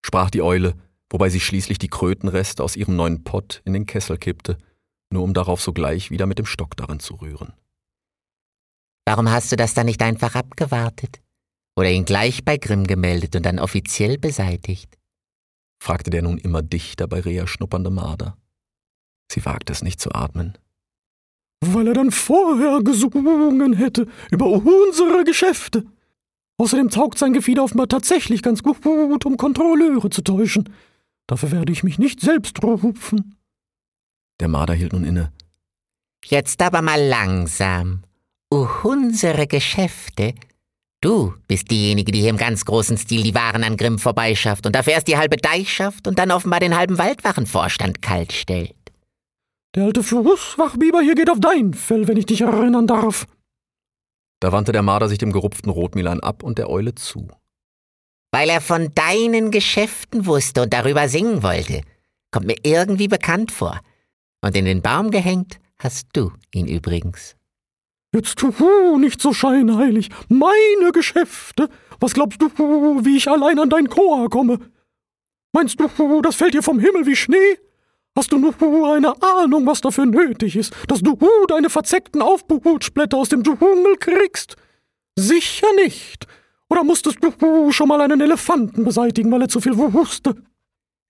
Sprach 0.03 0.29
die 0.29 0.41
Eule, 0.41 0.73
wobei 1.09 1.29
sie 1.29 1.39
schließlich 1.39 1.77
die 1.77 1.89
Krötenreste 1.89 2.63
aus 2.63 2.75
ihrem 2.75 2.95
neuen 2.95 3.23
Pott 3.23 3.61
in 3.65 3.73
den 3.73 3.85
Kessel 3.85 4.17
kippte, 4.17 4.57
nur 5.11 5.23
um 5.23 5.33
darauf 5.33 5.61
sogleich 5.61 6.11
wieder 6.11 6.25
mit 6.25 6.39
dem 6.39 6.45
Stock 6.45 6.75
darin 6.75 6.99
zu 6.99 7.15
rühren. 7.15 7.53
Warum 9.05 9.29
hast 9.29 9.51
du 9.51 9.55
das 9.55 9.73
dann 9.73 9.85
nicht 9.85 10.01
einfach 10.01 10.35
abgewartet? 10.35 11.21
Oder 11.77 11.91
ihn 11.91 12.05
gleich 12.05 12.43
bei 12.43 12.57
Grimm 12.57 12.85
gemeldet 12.85 13.35
und 13.35 13.45
dann 13.45 13.59
offiziell 13.59 14.17
beseitigt? 14.17 14.96
Fragte 15.79 16.09
der 16.09 16.21
nun 16.21 16.37
immer 16.37 16.61
dichter 16.61 17.07
bei 17.07 17.19
Rea 17.19 17.47
schnuppernde 17.47 17.89
Marder. 17.89 18.37
Sie 19.31 19.45
wagte 19.45 19.73
es 19.73 19.83
nicht 19.83 19.99
zu 19.99 20.13
atmen. 20.13 20.57
Weil 21.61 21.87
er 21.87 21.93
dann 21.93 22.11
vorher 22.11 22.81
gesungen 22.81 23.73
hätte 23.73 24.07
über 24.31 24.47
unsere 24.47 25.23
Geschäfte. 25.23 25.85
Außerdem 26.57 26.89
taugt 26.89 27.17
sein 27.19 27.33
Gefieder 27.33 27.63
offenbar 27.63 27.87
tatsächlich 27.87 28.41
ganz 28.41 28.63
gut, 28.63 29.25
um 29.25 29.37
Kontrolleure 29.37 30.09
zu 30.09 30.23
täuschen. 30.23 30.73
Dafür 31.27 31.51
werde 31.51 31.71
ich 31.71 31.83
mich 31.83 31.99
nicht 31.99 32.21
selbst 32.21 32.63
rupfen. 32.63 33.35
Der 34.39 34.47
Marder 34.47 34.73
hielt 34.73 34.93
nun 34.93 35.03
inne. 35.03 35.31
Jetzt 36.25 36.61
aber 36.61 36.81
mal 36.81 37.01
langsam. 37.01 38.03
unsere 38.49 39.45
Geschäfte 39.47 40.33
Du 41.01 41.35
bist 41.47 41.69
diejenige, 41.69 42.11
die 42.11 42.21
hier 42.21 42.31
im 42.31 42.37
ganz 42.37 42.65
großen 42.65 42.97
Stil 42.97 43.21
die 43.21 43.35
Waren 43.35 43.63
an 43.63 43.77
Grimm 43.77 43.99
vorbeischafft 43.99 44.65
und 44.65 44.75
dafür 44.75 44.93
erst 44.93 45.07
die 45.07 45.17
halbe 45.17 45.37
Deichschaft 45.37 46.07
und 46.07 46.17
dann 46.17 46.31
offenbar 46.31 46.59
den 46.59 46.75
halben 46.75 46.97
Waldwachenvorstand 46.97 48.01
kalt 48.01 48.33
stellt. 48.33 48.73
Der 49.75 49.85
alte 49.85 50.01
Fußwachbiber 50.01 51.01
hier 51.01 51.13
geht 51.13 51.29
auf 51.29 51.39
dein 51.39 51.75
Fell, 51.75 52.07
wenn 52.07 52.17
ich 52.17 52.25
dich 52.25 52.41
erinnern 52.41 52.87
darf. 52.87 53.27
Da 54.39 54.51
wandte 54.51 54.71
der 54.71 54.81
Marder 54.81 55.07
sich 55.07 55.19
dem 55.19 55.31
gerupften 55.31 55.69
Rotmilan 55.69 56.19
ab 56.19 56.41
und 56.41 56.57
der 56.57 56.69
Eule 56.69 56.95
zu. 56.95 57.27
Weil 58.31 58.49
er 58.49 58.61
von 58.61 58.93
deinen 58.95 59.51
Geschäften 59.51 60.25
wusste 60.25 60.63
und 60.63 60.73
darüber 60.73 61.09
singen 61.09 61.43
wollte. 61.43 61.81
Kommt 62.31 62.47
mir 62.47 62.57
irgendwie 62.63 63.07
bekannt 63.07 63.51
vor. 63.51 63.79
Und 64.41 64.55
in 64.55 64.65
den 64.65 64.81
Baum 64.81 65.11
gehängt 65.11 65.59
hast 65.79 66.07
du 66.13 66.31
ihn 66.51 66.67
übrigens. 66.67 67.36
Jetzt 68.13 68.37
tu 68.37 68.97
nicht 68.97 69.21
so 69.21 69.33
scheinheilig. 69.33 70.09
Meine 70.29 70.91
Geschäfte. 70.93 71.69
Was 71.99 72.13
glaubst 72.13 72.41
du, 72.41 72.49
wie 73.03 73.17
ich 73.17 73.29
allein 73.29 73.59
an 73.59 73.69
dein 73.69 73.89
Chor 73.89 74.29
komme? 74.29 74.59
Meinst 75.53 75.79
du, 75.79 76.21
das 76.21 76.35
fällt 76.35 76.53
dir 76.53 76.63
vom 76.63 76.79
Himmel 76.79 77.05
wie 77.05 77.15
Schnee? 77.15 77.57
Hast 78.15 78.31
du 78.31 78.37
nur 78.39 78.93
eine 78.93 79.13
Ahnung, 79.21 79.65
was 79.67 79.81
dafür 79.81 80.05
nötig 80.05 80.55
ist, 80.55 80.73
dass 80.87 81.01
du 81.01 81.17
deine 81.47 81.69
verzeckten 81.69 82.21
Aufbruchsblätter 82.21 83.17
aus 83.17 83.29
dem 83.29 83.43
Dschungel 83.43 83.95
kriegst? 83.99 84.55
Sicher 85.15 85.67
nicht. 85.75 86.27
Oder 86.69 86.83
musstest 86.83 87.19
du 87.21 87.71
schon 87.71 87.87
mal 87.87 88.01
einen 88.01 88.21
Elefanten 88.21 88.83
beseitigen, 88.83 89.31
weil 89.31 89.43
er 89.43 89.49
zu 89.49 89.61
viel 89.61 89.77
wusste? 89.77 90.35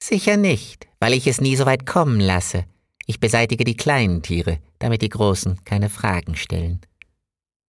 Sicher 0.02 0.38
nicht, 0.38 0.88
weil 1.00 1.14
ich 1.14 1.28
es 1.28 1.42
nie 1.42 1.56
so 1.56 1.66
weit 1.66 1.86
kommen 1.86 2.20
lasse. 2.20 2.66
Ich 3.10 3.22
beseitige 3.22 3.64
die 3.64 3.78
kleinen 3.78 4.22
Tiere, 4.22 4.60
damit 4.80 5.02
die 5.02 5.10
Großen 5.10 5.64
keine 5.64 5.90
Fragen 5.90 6.36
stellen. 6.36 6.82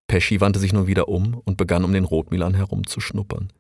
Pesci 0.09 0.41
wandte 0.41 0.59
sich 0.59 0.73
nun 0.73 0.87
wieder 0.87 1.09
um 1.09 1.35
und 1.45 1.59
begann 1.59 1.85
um 1.85 1.93
den 1.93 2.05
Rotmilan 2.05 2.55
herumzuschnuppern. 2.55 3.53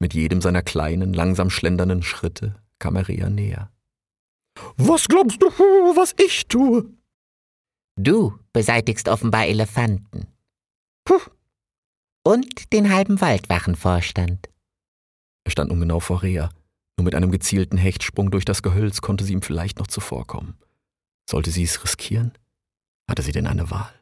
Mit 0.00 0.12
jedem 0.12 0.40
seiner 0.40 0.62
kleinen, 0.62 1.12
langsam 1.12 1.48
schlendernden 1.48 2.02
Schritte 2.02 2.56
kam 2.80 2.96
er 2.96 3.06
Rea 3.06 3.30
näher. 3.30 3.70
Was 4.76 5.06
glaubst 5.06 5.40
du, 5.40 5.46
was 5.46 6.14
ich 6.18 6.48
tue? 6.48 6.90
Du 7.96 8.36
beseitigst 8.52 9.08
offenbar 9.08 9.46
Elefanten. 9.46 10.26
Puh. 11.04 11.20
Und 12.24 12.72
den 12.72 12.92
halben 12.92 13.20
Waldwachenvorstand. 13.20 14.48
Er 15.44 15.50
stand 15.50 15.70
nun 15.70 15.80
genau 15.80 16.00
vor 16.00 16.22
Rea. 16.22 16.50
Nur 16.96 17.04
mit 17.04 17.14
einem 17.14 17.30
gezielten 17.30 17.76
Hechtsprung 17.76 18.30
durch 18.30 18.44
das 18.44 18.62
Gehölz 18.62 19.00
konnte 19.00 19.24
sie 19.24 19.32
ihm 19.32 19.42
vielleicht 19.42 19.78
noch 19.78 19.86
zuvorkommen. 19.86 20.56
Sollte 21.28 21.50
sie 21.50 21.64
es 21.64 21.82
riskieren? 21.82 22.32
Hatte 23.08 23.22
sie 23.22 23.32
denn 23.32 23.46
eine 23.46 23.70
Wahl? 23.70 23.92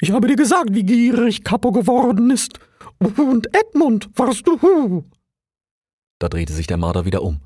Ich 0.00 0.12
habe 0.12 0.28
dir 0.28 0.36
gesagt, 0.36 0.72
wie 0.72 0.84
gierig 0.84 1.44
Capo 1.44 1.72
geworden 1.72 2.30
ist. 2.30 2.58
Und 2.98 3.54
Edmund, 3.54 4.08
warst 4.14 4.46
du? 4.46 5.04
Da 6.18 6.28
drehte 6.28 6.52
sich 6.52 6.66
der 6.66 6.76
Marder 6.78 7.04
wieder 7.04 7.22
um. 7.22 7.40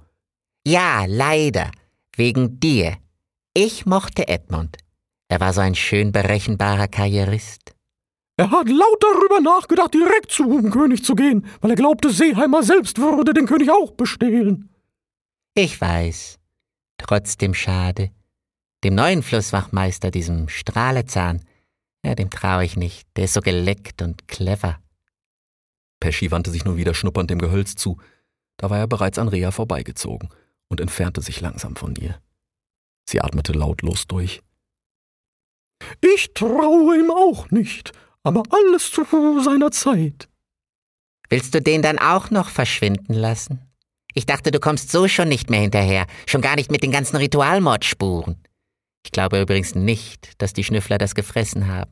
Ja, 0.67 1.05
leider. 1.07 1.71
Wegen 2.17 2.61
dir. 2.61 2.97
Ich 3.55 3.87
mochte 3.87 4.29
Edmund. 4.29 4.77
Er 5.29 5.41
war 5.41 5.53
so 5.53 5.61
ein 5.61 5.75
schön 5.75 6.13
berechenbarer 6.13 6.89
Karrierist. 6.89 7.75
Er 8.37 8.51
hat 8.51 8.69
laut 8.69 9.01
darüber 9.01 9.41
nachgedacht, 9.41 9.95
direkt 9.95 10.33
zu 10.33 10.45
dem 10.45 10.71
König 10.71 11.05
zu 11.05 11.15
gehen, 11.15 11.47
weil 11.61 11.71
er 11.71 11.77
glaubte, 11.77 12.11
Seeheimer 12.11 12.63
selbst 12.63 12.99
würde 12.99 13.33
den 13.33 13.47
König 13.47 13.71
auch 13.71 13.93
bestehlen. 13.93 14.71
Ich 15.55 15.81
weiß. 15.81 16.39
Trotzdem 16.99 17.55
schade. 17.55 18.11
Dem 18.85 18.95
neuen 18.95 19.23
Flusswachmeister, 19.23 20.11
diesem 20.11 20.51
Strahlezahn, 20.51 21.41
ja, 22.05 22.15
dem 22.15 22.29
traue 22.29 22.67
ich 22.67 22.77
nicht. 22.77 23.09
Der 23.17 23.25
ist 23.25 23.33
so 23.33 23.41
geleckt 23.41 24.03
und 24.03 24.29
clever. 24.29 24.79
Pesci 26.01 26.31
wandte 26.31 26.51
sich 26.51 26.67
nun 26.67 26.77
wieder 26.77 26.93
schnuppernd 26.93 27.31
dem 27.31 27.39
Gehölz 27.39 27.77
zu. 27.77 27.99
Da 28.59 28.69
war 28.69 28.79
er 28.79 28.87
bereits 28.87 29.19
an 29.19 29.29
Rea 29.29 29.53
vorbeigezogen 29.53 30.29
und 30.69 30.83
entfernte 30.83 31.23
sich 31.23 31.41
langsam 31.41 31.77
von 31.77 31.97
ihr. 31.97 32.21
Sie 33.09 33.23
atmete 33.23 33.53
lautlos 33.53 34.07
durch. 34.07 34.43
Ich 36.03 36.35
traue 36.35 36.99
ihm 36.99 37.11
auch 37.11 37.51
nicht, 37.51 37.93
aber 38.23 38.43
alles 38.51 38.91
zu 38.91 39.05
seiner 39.43 39.71
Zeit. 39.71 40.29
Willst 41.31 41.55
du 41.55 41.63
den 41.63 41.81
dann 41.81 41.99
auch 41.99 42.31
noch 42.31 42.51
verschwinden 42.51 43.15
lassen? 43.15 43.63
Ich 44.13 44.27
dachte, 44.27 44.51
du 44.51 44.61
kommst 44.61 44.93
so 44.93 45.09
schon 45.09 45.29
nicht 45.29 45.49
mehr 45.49 45.61
hinterher, 45.61 46.07
schon 46.27 46.43
gar 46.43 46.57
nicht 46.57 46.71
mit 46.71 46.83
den 46.83 46.93
ganzen 46.93 47.17
Ritualmordspuren. 47.17 48.44
Ich 49.05 49.13
glaube 49.13 49.41
übrigens 49.41 49.75
nicht, 49.75 50.41
dass 50.41 50.53
die 50.53 50.65
Schnüffler 50.65 50.99
das 50.99 51.15
gefressen 51.15 51.67
haben. 51.67 51.91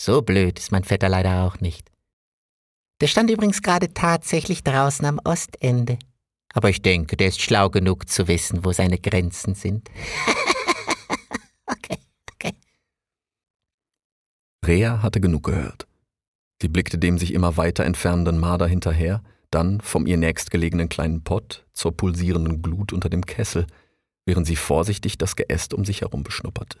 So 0.00 0.22
blöd 0.22 0.58
ist 0.58 0.72
mein 0.72 0.84
Vetter 0.84 1.08
leider 1.08 1.44
auch 1.44 1.60
nicht. 1.60 1.90
Der 3.00 3.06
stand 3.06 3.30
übrigens 3.30 3.62
gerade 3.62 3.94
tatsächlich 3.94 4.62
draußen 4.62 5.06
am 5.06 5.20
Ostende. 5.24 5.98
Aber 6.52 6.68
ich 6.68 6.82
denke, 6.82 7.16
der 7.16 7.28
ist 7.28 7.40
schlau 7.40 7.70
genug 7.70 8.08
zu 8.08 8.28
wissen, 8.28 8.64
wo 8.64 8.72
seine 8.72 8.98
Grenzen 8.98 9.54
sind. 9.54 9.88
okay, 11.66 11.98
okay. 12.34 12.54
Rea 14.66 15.02
hatte 15.02 15.20
genug 15.20 15.44
gehört. 15.44 15.86
Sie 16.60 16.68
blickte 16.68 16.98
dem 16.98 17.16
sich 17.16 17.32
immer 17.32 17.56
weiter 17.56 17.84
entfernenden 17.84 18.38
Marder 18.38 18.66
hinterher, 18.66 19.22
dann 19.50 19.80
vom 19.80 20.06
ihr 20.06 20.16
nächstgelegenen 20.16 20.88
kleinen 20.88 21.22
Pott 21.22 21.66
zur 21.72 21.96
pulsierenden 21.96 22.60
Glut 22.60 22.92
unter 22.92 23.08
dem 23.08 23.24
Kessel, 23.24 23.66
während 24.26 24.46
sie 24.46 24.56
vorsichtig 24.56 25.18
das 25.18 25.36
Geäst 25.36 25.74
um 25.74 25.84
sich 25.84 26.02
herum 26.02 26.22
beschnupperte. 26.22 26.78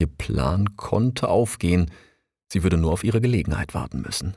Ihr 0.00 0.06
Plan 0.06 0.76
konnte 0.76 1.28
aufgehen, 1.28 1.90
sie 2.52 2.62
würde 2.62 2.76
nur 2.76 2.92
auf 2.92 3.04
ihre 3.04 3.20
Gelegenheit 3.20 3.74
warten 3.74 4.00
müssen. 4.00 4.36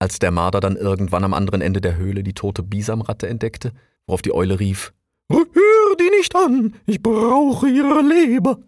Als 0.00 0.18
der 0.18 0.30
Marder 0.30 0.60
dann 0.60 0.76
irgendwann 0.76 1.24
am 1.24 1.34
anderen 1.34 1.60
Ende 1.60 1.80
der 1.80 1.96
Höhle 1.96 2.22
die 2.22 2.32
tote 2.32 2.62
Bisamratte 2.62 3.28
entdeckte, 3.28 3.72
worauf 4.06 4.22
die 4.22 4.32
Eule 4.32 4.58
rief, 4.58 4.92
Hör 5.30 5.96
die 5.96 6.10
nicht 6.10 6.34
an, 6.34 6.74
ich 6.86 7.02
brauche 7.02 7.68
ihre 7.68 8.02
Leber. 8.02 8.58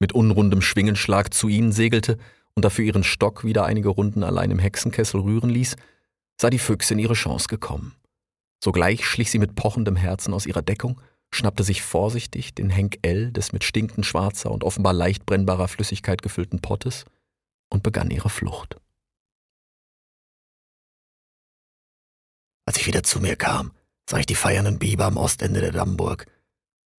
Mit 0.00 0.12
unrundem 0.12 0.62
Schwingenschlag 0.62 1.32
zu 1.32 1.48
ihnen 1.48 1.72
segelte 1.72 2.18
und 2.54 2.64
dafür 2.64 2.84
ihren 2.84 3.04
Stock 3.04 3.44
wieder 3.44 3.64
einige 3.64 3.90
Runden 3.90 4.24
allein 4.24 4.50
im 4.50 4.58
Hexenkessel 4.58 5.20
rühren 5.20 5.50
ließ, 5.50 5.76
sah 6.40 6.50
die 6.50 6.58
Füchsin 6.58 6.98
ihre 6.98 7.14
Chance 7.14 7.48
gekommen. 7.48 7.94
Sogleich 8.62 9.06
schlich 9.06 9.30
sie 9.30 9.38
mit 9.38 9.54
pochendem 9.54 9.96
Herzen 9.96 10.34
aus 10.34 10.46
ihrer 10.46 10.62
Deckung, 10.62 11.00
schnappte 11.32 11.64
sich 11.64 11.82
vorsichtig 11.82 12.54
den 12.54 12.70
Henk 12.70 12.98
L 13.02 13.32
des 13.32 13.52
mit 13.52 13.64
stinkend 13.64 14.06
schwarzer 14.06 14.50
und 14.50 14.64
offenbar 14.64 14.92
leicht 14.92 15.26
brennbarer 15.26 15.68
Flüssigkeit 15.68 16.22
gefüllten 16.22 16.60
Pottes 16.60 17.04
und 17.68 17.82
begann 17.82 18.10
ihre 18.10 18.30
Flucht. 18.30 18.76
Als 22.66 22.78
ich 22.78 22.86
wieder 22.86 23.02
zu 23.02 23.20
mir 23.20 23.36
kam, 23.36 23.72
sah 24.08 24.18
ich 24.18 24.26
die 24.26 24.34
feiernden 24.34 24.78
Biber 24.78 25.06
am 25.06 25.16
Ostende 25.16 25.60
der 25.60 25.72
Dammburg. 25.72 26.26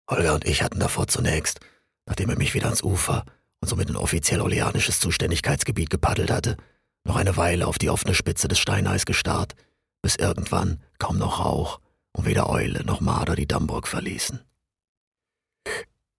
Holger 0.09 0.35
und 0.35 0.45
ich 0.45 0.63
hatten 0.63 0.79
davor 0.79 1.07
zunächst, 1.07 1.59
nachdem 2.05 2.29
er 2.29 2.37
mich 2.37 2.53
wieder 2.53 2.67
ans 2.67 2.83
Ufer 2.83 3.25
und 3.59 3.67
somit 3.67 3.89
in 3.89 3.95
offiziell 3.95 4.41
oleanisches 4.41 4.99
Zuständigkeitsgebiet 4.99 5.89
gepaddelt 5.89 6.31
hatte, 6.31 6.57
noch 7.03 7.17
eine 7.17 7.35
Weile 7.37 7.67
auf 7.67 7.77
die 7.77 7.89
offene 7.89 8.13
Spitze 8.13 8.47
des 8.47 8.59
Steineis 8.59 9.05
gestarrt, 9.05 9.55
bis 10.01 10.15
irgendwann 10.15 10.81
kaum 10.99 11.17
noch 11.17 11.43
Rauch 11.43 11.79
und 12.13 12.25
weder 12.25 12.49
Eule 12.49 12.83
noch 12.83 13.01
Marder 13.01 13.35
die 13.35 13.47
Dammburg 13.47 13.87
verließen. 13.87 14.41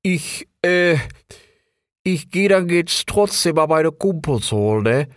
Ich, 0.02 0.48
äh, 0.62 0.96
ich 2.02 2.30
geh 2.30 2.48
dann 2.48 2.68
jetzt 2.68 3.06
trotzdem 3.06 3.56
mal 3.56 3.66
meine 3.66 3.92
Kumpels 3.92 4.52
holen, 4.52 4.84
ne? 4.84 5.08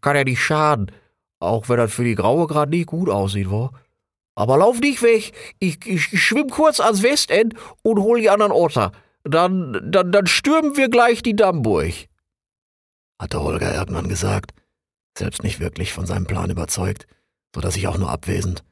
Kann 0.00 0.16
ja 0.16 0.24
nicht 0.24 0.40
schaden. 0.40 0.90
Auch 1.38 1.68
wenn 1.68 1.76
das 1.76 1.92
für 1.92 2.04
die 2.04 2.14
Graue 2.14 2.46
gerade 2.46 2.70
nicht 2.70 2.86
gut 2.86 3.10
aussieht, 3.10 3.50
wa? 3.50 3.70
Aber 4.34 4.58
lauf 4.58 4.80
nicht 4.80 5.02
weg. 5.02 5.32
Ich, 5.58 5.84
ich, 5.86 6.12
ich 6.12 6.22
schwimm 6.22 6.48
kurz 6.48 6.80
ans 6.80 7.02
Westend 7.02 7.54
und 7.82 8.00
hol 8.00 8.20
die 8.20 8.30
anderen 8.30 8.52
Otter. 8.52 8.92
Dann, 9.24 9.80
dann, 9.90 10.12
dann 10.12 10.26
stürmen 10.26 10.76
wir 10.76 10.88
gleich 10.88 11.22
die 11.22 11.34
Dammburg. 11.34 11.92
Hatte 13.20 13.42
Holger 13.42 13.74
irgendwann 13.74 14.08
gesagt, 14.08 14.52
selbst 15.18 15.42
nicht 15.42 15.58
wirklich 15.58 15.92
von 15.92 16.06
seinem 16.06 16.26
Plan 16.26 16.50
überzeugt, 16.50 17.06
so 17.54 17.60
dass 17.60 17.76
ich 17.76 17.88
auch 17.88 17.98
nur 17.98 18.10
abwesend, 18.10 18.62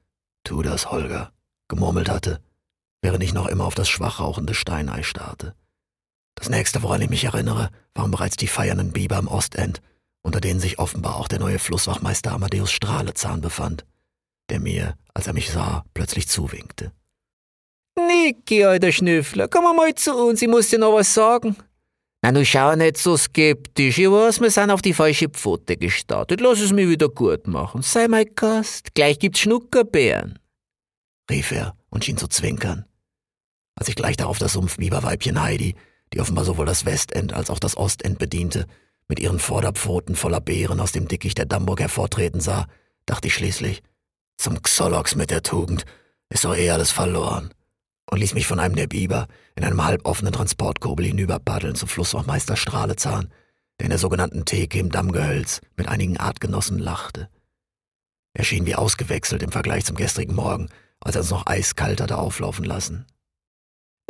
tu 0.44 0.62
das, 0.62 0.90
Holger, 0.90 1.32
gemurmelt 1.68 2.08
hatte, 2.08 2.40
während 3.02 3.22
ich 3.22 3.34
noch 3.34 3.46
immer 3.46 3.64
auf 3.64 3.74
das 3.74 3.88
schwach 3.88 4.20
rauchende 4.20 4.54
Steinei 4.54 5.02
starrte. 5.02 5.54
Das 6.34 6.48
nächste, 6.48 6.82
woran 6.82 7.00
ich 7.00 7.10
mich 7.10 7.24
erinnere, 7.24 7.70
waren 7.94 8.10
bereits 8.10 8.36
die 8.36 8.46
feiernden 8.46 8.92
Biber 8.92 9.16
am 9.16 9.28
Ostend, 9.28 9.80
unter 10.22 10.40
denen 10.40 10.60
sich 10.60 10.78
offenbar 10.78 11.16
auch 11.16 11.28
der 11.28 11.38
neue 11.38 11.58
Flusswachmeister 11.58 12.32
Amadeus 12.32 12.72
Strahlezahn 12.72 13.40
befand, 13.40 13.84
der 14.50 14.60
mir, 14.60 14.96
als 15.12 15.26
er 15.26 15.32
mich 15.32 15.50
sah, 15.50 15.84
plötzlich 15.94 16.28
zuwinkte. 16.28 16.92
Niki, 17.96 18.64
alter 18.64 18.90
Schnüffler, 18.90 19.48
komm 19.48 19.76
mal 19.76 19.94
zu 19.94 20.14
uns, 20.14 20.42
ich 20.42 20.48
muss 20.48 20.68
dir 20.68 20.78
noch 20.78 20.94
was 20.94 21.14
sagen. 21.14 21.56
Na, 22.24 22.32
nu 22.32 22.42
schau 22.42 22.74
nicht 22.74 22.96
so 22.96 23.18
skeptisch. 23.18 23.98
Ich 23.98 24.10
weiß, 24.10 24.40
wir 24.40 24.50
sind 24.50 24.70
auf 24.70 24.80
die 24.80 24.94
falsche 24.94 25.28
Pfote 25.28 25.76
gestartet. 25.76 26.40
Lass 26.40 26.58
es 26.58 26.72
mir 26.72 26.88
wieder 26.88 27.10
gut 27.10 27.46
machen. 27.46 27.82
Sei 27.82 28.08
mein 28.08 28.24
Gast. 28.34 28.94
Gleich 28.94 29.18
gibt's 29.18 29.40
Schnuckerbeeren. 29.40 30.38
rief 31.30 31.52
er 31.52 31.76
und 31.90 32.02
schien 32.02 32.16
zu 32.16 32.26
zwinkern. 32.26 32.86
Als 33.74 33.88
ich 33.88 33.94
gleich 33.94 34.16
darauf 34.16 34.38
das 34.38 34.54
Sumpfbiberweibchen 34.54 35.42
Heidi, 35.42 35.74
die 36.14 36.20
offenbar 36.22 36.46
sowohl 36.46 36.64
das 36.64 36.86
Westend 36.86 37.34
als 37.34 37.50
auch 37.50 37.58
das 37.58 37.76
Ostend 37.76 38.18
bediente, 38.18 38.64
mit 39.06 39.20
ihren 39.20 39.38
Vorderpfoten 39.38 40.16
voller 40.16 40.40
Beeren 40.40 40.80
aus 40.80 40.92
dem 40.92 41.06
Dickicht 41.06 41.36
der 41.36 41.44
Damburg 41.44 41.80
hervortreten 41.80 42.40
sah, 42.40 42.68
dachte 43.04 43.28
ich 43.28 43.34
schließlich, 43.34 43.82
zum 44.38 44.62
Xolox 44.62 45.14
mit 45.14 45.30
der 45.30 45.42
Tugend 45.42 45.84
ist 46.30 46.46
doch 46.46 46.56
eh 46.56 46.70
alles 46.70 46.90
verloren 46.90 47.52
und 48.10 48.18
ließ 48.18 48.34
mich 48.34 48.46
von 48.46 48.60
einem 48.60 48.76
der 48.76 48.86
Biber 48.86 49.28
in 49.54 49.64
einem 49.64 49.84
halboffenen 49.84 50.32
Transportkurbel 50.32 51.06
hinüberpaddeln 51.06 51.74
zum 51.74 51.88
Flusswachmeister 51.88 52.56
Strahlezahn, 52.56 53.30
der 53.78 53.86
in 53.86 53.90
der 53.90 53.98
sogenannten 53.98 54.44
Theke 54.44 54.78
im 54.78 54.90
Dammgehölz 54.90 55.60
mit 55.76 55.88
einigen 55.88 56.16
Artgenossen 56.16 56.78
lachte. 56.78 57.28
Er 58.34 58.44
schien 58.44 58.66
wie 58.66 58.74
ausgewechselt 58.74 59.42
im 59.42 59.52
Vergleich 59.52 59.84
zum 59.84 59.96
gestrigen 59.96 60.34
Morgen, 60.34 60.68
als 61.00 61.16
er 61.16 61.22
uns 61.22 61.30
noch 61.30 61.46
eiskalt 61.46 62.00
hatte 62.00 62.18
auflaufen 62.18 62.64
lassen. 62.64 63.06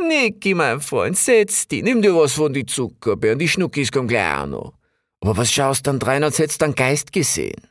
Niki, 0.00 0.54
mein 0.54 0.80
Freund, 0.80 1.16
setz 1.16 1.68
dich. 1.68 1.82
Nimm 1.82 2.02
dir 2.02 2.14
was 2.16 2.32
von 2.32 2.52
die 2.52 2.66
Zuckerbeeren. 2.66 3.38
Die 3.38 3.48
Schnuckis 3.48 3.92
kommen 3.92 4.08
gleich 4.08 4.38
auch 4.38 4.46
noch. 4.46 4.74
Aber 5.20 5.36
was 5.36 5.52
schaust 5.52 5.86
dann 5.86 5.98
drein, 5.98 6.24
als 6.24 6.38
hättest 6.38 6.62
dann 6.62 6.74
Geist 6.74 7.12
gesehen? 7.12 7.68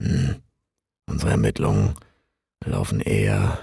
Hm, 0.00 0.36
unsere 1.06 1.32
Ermittlungen 1.32 1.94
laufen 2.64 3.00
eher 3.00 3.58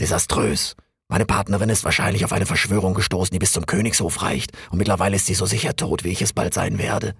desaströs. 0.00 0.76
Meine 1.08 1.26
Partnerin 1.26 1.68
ist 1.68 1.84
wahrscheinlich 1.84 2.24
auf 2.24 2.32
eine 2.32 2.46
Verschwörung 2.46 2.94
gestoßen, 2.94 3.32
die 3.32 3.38
bis 3.38 3.52
zum 3.52 3.66
Königshof 3.66 4.22
reicht, 4.22 4.52
und 4.70 4.78
mittlerweile 4.78 5.16
ist 5.16 5.26
sie 5.26 5.34
so 5.34 5.46
sicher 5.46 5.76
tot, 5.76 6.04
wie 6.04 6.10
ich 6.10 6.22
es 6.22 6.32
bald 6.32 6.54
sein 6.54 6.78
werde. 6.78 7.14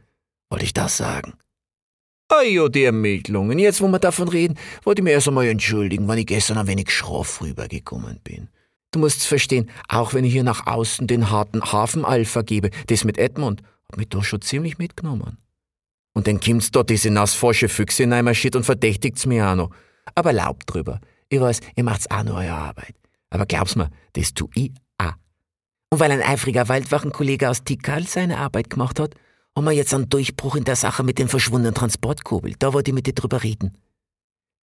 Wollte 0.51 0.65
ich 0.65 0.75
das 0.75 0.97
sagen? 0.97 1.35
Ja, 2.33 2.69
die 2.69 2.85
Ermittlungen. 2.85 3.59
Jetzt, 3.59 3.81
wo 3.81 3.89
wir 3.89 4.01
davon 4.01 4.29
reden, 4.29 4.59
wollte 4.83 5.01
ich 5.01 5.05
mir 5.05 5.13
erst 5.13 5.29
einmal 5.29 5.47
entschuldigen, 5.47 6.09
weil 6.09 6.19
ich 6.19 6.27
gestern 6.27 6.59
ein 6.59 6.67
wenig 6.67 6.91
schroff 6.91 7.41
rübergekommen 7.41 8.21
bin. 8.25 8.49
Du 8.91 8.99
musst's 8.99 9.27
verstehen, 9.27 9.71
auch 9.89 10.13
wenn 10.13 10.25
ich 10.25 10.33
hier 10.33 10.43
nach 10.43 10.67
außen 10.67 11.07
den 11.07 11.31
harten 11.31 11.63
Hafenalpha 11.63 12.43
gebe, 12.43 12.71
das 12.89 13.05
mit 13.05 13.19
Edmund, 13.19 13.63
hat 13.89 13.97
mich 13.97 14.09
doch 14.09 14.25
schon 14.25 14.43
ziemlich 14.43 14.79
mitgenommen. 14.79 15.39
Und 16.15 16.27
dann 16.27 16.41
kommt's 16.41 16.71
dort 16.71 16.91
diese 16.91 17.11
nassforsche 17.11 17.69
Füchse 17.69 18.03
in 18.03 18.13
einmal 18.13 18.35
Shit 18.35 18.57
und 18.57 18.65
verdächtigt's 18.65 19.27
mir 19.27 19.49
auch 19.49 19.55
noch. 19.55 19.71
Aber 20.15 20.33
laubt 20.33 20.63
drüber. 20.67 21.01
Ich 21.29 21.41
weiß, 21.41 21.61
ihr 21.75 21.85
macht's 21.85 22.11
auch 22.11 22.23
nur 22.23 22.37
eure 22.37 22.53
Arbeit. 22.53 22.95
Aber 23.31 23.47
glaub's 23.47 23.77
mir, 23.77 23.91
das 24.13 24.35
tu 24.35 24.49
ich 24.55 24.73
auch. 24.99 25.15
Und 25.91 26.01
weil 26.01 26.11
ein 26.11 26.23
eifriger 26.23 26.69
Waldwachenkollege 26.69 27.49
aus 27.49 27.65
Tikal 27.65 28.07
seine 28.07 28.39
Arbeit 28.39 28.71
gemacht 28.71 29.01
hat, 29.01 29.15
haben 29.57 29.65
wir 29.65 29.73
jetzt 29.73 29.95
einen 29.95 30.09
Durchbruch 30.09 30.57
in 30.57 30.65
der 30.65 30.77
Sache 30.77 31.03
mit 31.03 31.19
dem 31.19 31.29
verschwundenen 31.29 31.75
Transportkobel. 31.75 32.55
Da 32.59 32.73
wollte 32.73 32.91
ich 32.91 32.95
mit 32.95 33.07
dir 33.07 33.15
drüber 33.15 33.43
reden. 33.43 33.77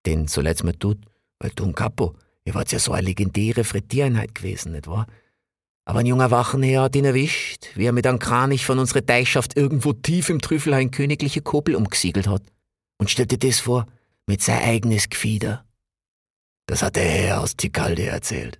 Denn 0.06 0.28
so 0.28 0.42
leid's 0.42 0.64
mir 0.64 0.78
tut, 0.78 1.00
weil 1.40 1.52
du 1.56 1.64
und 1.64 1.76
Capo, 1.76 2.16
ihr 2.46 2.54
wart 2.54 2.72
ja 2.72 2.80
so 2.80 2.92
eine 2.92 3.08
legendäre 3.08 3.64
Frittiereinheit 3.64 4.36
gewesen, 4.36 4.74
nicht 4.74 4.88
wahr? 4.88 5.08
Aber 5.86 6.00
ein 6.00 6.06
junger 6.06 6.32
Wachenherr 6.32 6.84
hat 6.84 6.96
ihn 6.96 7.06
erwischt, 7.06 7.68
wie 7.76 7.86
er 7.86 7.92
mit 7.92 8.08
einem 8.08 8.20
Kranich 8.20 8.66
von 8.66 8.80
unserer 8.80 9.02
Deichschaft 9.02 9.58
irgendwo 9.58 9.92
tief 9.92 10.30
im 10.30 10.40
Trüffelhain 10.40 10.92
königliche 10.92 11.42
Kobel 11.42 11.76
umgesiegelt 11.76 12.28
hat. 12.28 12.44
Und 12.98 13.10
stellte 13.10 13.38
das 13.38 13.60
vor, 13.60 13.88
mit 14.28 14.42
sein 14.42 14.62
eigenes 14.62 15.10
Gefieder. 15.10 15.66
Das 16.66 16.82
hat 16.82 16.96
der 16.96 17.04
Herr 17.04 17.42
aus 17.42 17.56
Tikalde 17.56 18.06
erzählt. 18.06 18.60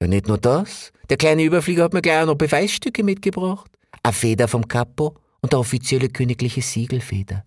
Ja, 0.00 0.08
nicht 0.08 0.28
nur 0.28 0.38
das. 0.38 0.92
Der 1.08 1.16
kleine 1.16 1.44
Überflieger 1.44 1.84
hat 1.84 1.92
mir 1.92 2.02
gleich 2.02 2.22
auch 2.22 2.26
noch 2.26 2.34
Beweisstücke 2.34 3.02
mitgebracht. 3.02 3.70
Eine 4.02 4.12
Feder 4.12 4.48
vom 4.48 4.66
Capo 4.68 5.16
und 5.40 5.52
der 5.52 5.60
offizielle 5.60 6.08
königliche 6.08 6.62
Siegelfeder. 6.62 7.44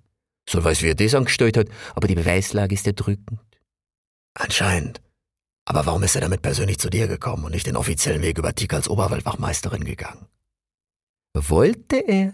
So 0.50 0.64
weiß, 0.64 0.82
wie 0.82 0.89
er 0.89 0.96
das 0.96 1.16
angestellt 1.16 1.58
hat, 1.58 1.68
aber 1.96 2.08
die 2.08 2.16
Beweislage 2.16 2.74
ist 2.74 2.88
erdrückend. 2.88 3.39
Anscheinend. 4.34 5.02
Aber 5.66 5.86
warum 5.86 6.04
ist 6.04 6.16
er 6.16 6.22
damit 6.22 6.42
persönlich 6.42 6.80
zu 6.80 6.89
dir 6.89 7.08
gekommen 7.08 7.46
und 7.46 7.52
nicht 7.52 7.68
den 7.68 7.78
offiziellen 7.78 8.22
Weg 8.22 8.38
über 8.38 8.54
Tik 8.54 8.74
als 8.74 8.89
Oberwaldwachmeisterin 8.89 9.84
gegangen? 9.84 10.26
Wollte 11.34 11.98
er. 11.98 12.34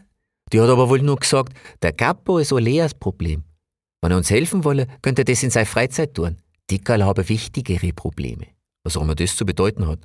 Die 0.52 0.62
hat 0.62 0.70
aber 0.70 0.90
wohl 0.90 1.02
nur 1.02 1.18
gesagt, 1.18 1.54
der 1.82 1.92
Capo 1.92 2.40
ist 2.40 2.54
Oleas 2.54 2.94
Problem. 2.94 3.44
Wenn 4.02 4.12
er 4.12 4.18
uns 4.18 4.30
helfen 4.30 4.64
wolle, 4.64 4.88
könnte 5.02 5.24
er 5.24 5.26
das 5.26 5.44
in 5.44 5.50
seiner 5.50 5.66
Freizeit 5.66 6.14
tun. 6.14 6.38
Dickerl 6.70 7.04
habe 7.04 7.30
wichtigere 7.30 7.94
Probleme. 7.94 8.48
Was 8.84 8.98
auch 8.98 9.02
immer 9.02 9.16
das 9.16 9.36
zu 9.36 9.46
bedeuten 9.46 9.88
hat. 9.88 10.00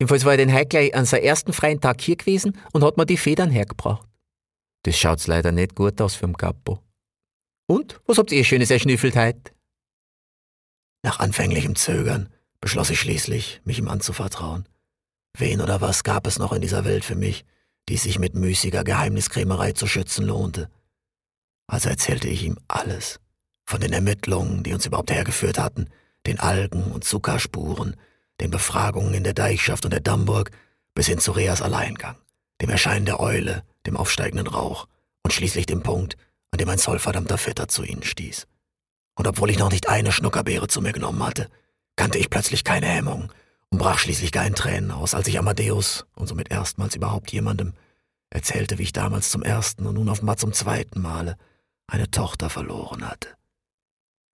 Jedenfalls 0.00 0.24
war 0.24 0.32
er 0.32 0.38
den 0.38 0.68
gleich 0.68 0.94
an 0.94 1.04
seinem 1.04 1.24
ersten 1.24 1.52
freien 1.52 1.80
Tag 1.80 2.00
hier 2.00 2.16
gewesen 2.16 2.56
und 2.72 2.82
hat 2.82 2.96
mir 2.96 3.06
die 3.06 3.16
Federn 3.16 3.50
hergebracht. 3.50 4.08
Das 4.82 4.98
schaut's 4.98 5.26
leider 5.26 5.52
nicht 5.52 5.74
gut 5.74 6.00
aus 6.00 6.14
für 6.14 6.26
den 6.26 6.36
Capo. 6.36 6.80
Und, 7.66 8.00
was 8.06 8.18
habt 8.18 8.32
ihr 8.32 8.44
Schönes 8.44 8.70
erschnüffelt 8.70 9.14
heut? 9.14 9.52
Nach 11.02 11.20
anfänglichem 11.20 11.76
Zögern 11.76 12.30
beschloss 12.60 12.90
ich 12.90 13.00
schließlich, 13.00 13.60
mich 13.64 13.78
ihm 13.78 13.88
anzuvertrauen. 13.88 14.66
Wen 15.36 15.60
oder 15.60 15.80
was 15.80 16.02
gab 16.02 16.26
es 16.26 16.38
noch 16.38 16.52
in 16.52 16.62
dieser 16.62 16.84
Welt 16.84 17.04
für 17.04 17.14
mich, 17.14 17.44
die 17.88 17.96
sich 17.96 18.18
mit 18.18 18.34
müßiger 18.34 18.84
Geheimniskrämerei 18.84 19.72
zu 19.72 19.86
schützen 19.86 20.26
lohnte? 20.26 20.70
Also 21.66 21.88
erzählte 21.88 22.28
ich 22.28 22.42
ihm 22.42 22.58
alles. 22.68 23.20
Von 23.70 23.80
den 23.80 23.92
Ermittlungen, 23.92 24.64
die 24.64 24.74
uns 24.74 24.84
überhaupt 24.84 25.12
hergeführt 25.12 25.56
hatten, 25.56 25.90
den 26.26 26.40
Algen- 26.40 26.90
und 26.90 27.04
Zuckerspuren, 27.04 27.94
den 28.40 28.50
Befragungen 28.50 29.14
in 29.14 29.22
der 29.22 29.32
Deichschaft 29.32 29.84
und 29.84 29.92
der 29.92 30.00
Dammburg, 30.00 30.50
bis 30.92 31.06
hin 31.06 31.20
zu 31.20 31.30
Reas 31.30 31.62
Alleingang, 31.62 32.16
dem 32.60 32.68
Erscheinen 32.68 33.06
der 33.06 33.20
Eule, 33.20 33.62
dem 33.86 33.96
aufsteigenden 33.96 34.48
Rauch 34.48 34.88
und 35.22 35.32
schließlich 35.32 35.66
dem 35.66 35.84
Punkt, 35.84 36.16
an 36.50 36.58
dem 36.58 36.68
ein 36.68 36.78
zollverdammter 36.78 37.38
Vetter 37.38 37.68
zu 37.68 37.84
ihnen 37.84 38.02
stieß. 38.02 38.48
Und 39.14 39.28
obwohl 39.28 39.50
ich 39.50 39.58
noch 39.60 39.70
nicht 39.70 39.88
eine 39.88 40.10
Schnuckerbeere 40.10 40.66
zu 40.66 40.80
mir 40.82 40.92
genommen 40.92 41.24
hatte, 41.24 41.48
kannte 41.94 42.18
ich 42.18 42.28
plötzlich 42.28 42.64
keine 42.64 42.86
Hemmung 42.86 43.32
und 43.68 43.78
brach 43.78 44.00
schließlich 44.00 44.32
gar 44.32 44.52
Tränen 44.52 44.90
aus, 44.90 45.14
als 45.14 45.28
ich 45.28 45.38
Amadeus 45.38 46.06
und 46.16 46.26
somit 46.26 46.50
erstmals 46.50 46.96
überhaupt 46.96 47.30
jemandem 47.30 47.74
erzählte, 48.30 48.78
wie 48.78 48.82
ich 48.82 48.92
damals 48.92 49.30
zum 49.30 49.44
ersten 49.44 49.86
und 49.86 49.94
nun 49.94 50.08
offenbar 50.08 50.38
zum 50.38 50.52
zweiten 50.52 51.00
Male 51.00 51.36
eine 51.86 52.10
Tochter 52.10 52.50
verloren 52.50 53.08
hatte. 53.08 53.28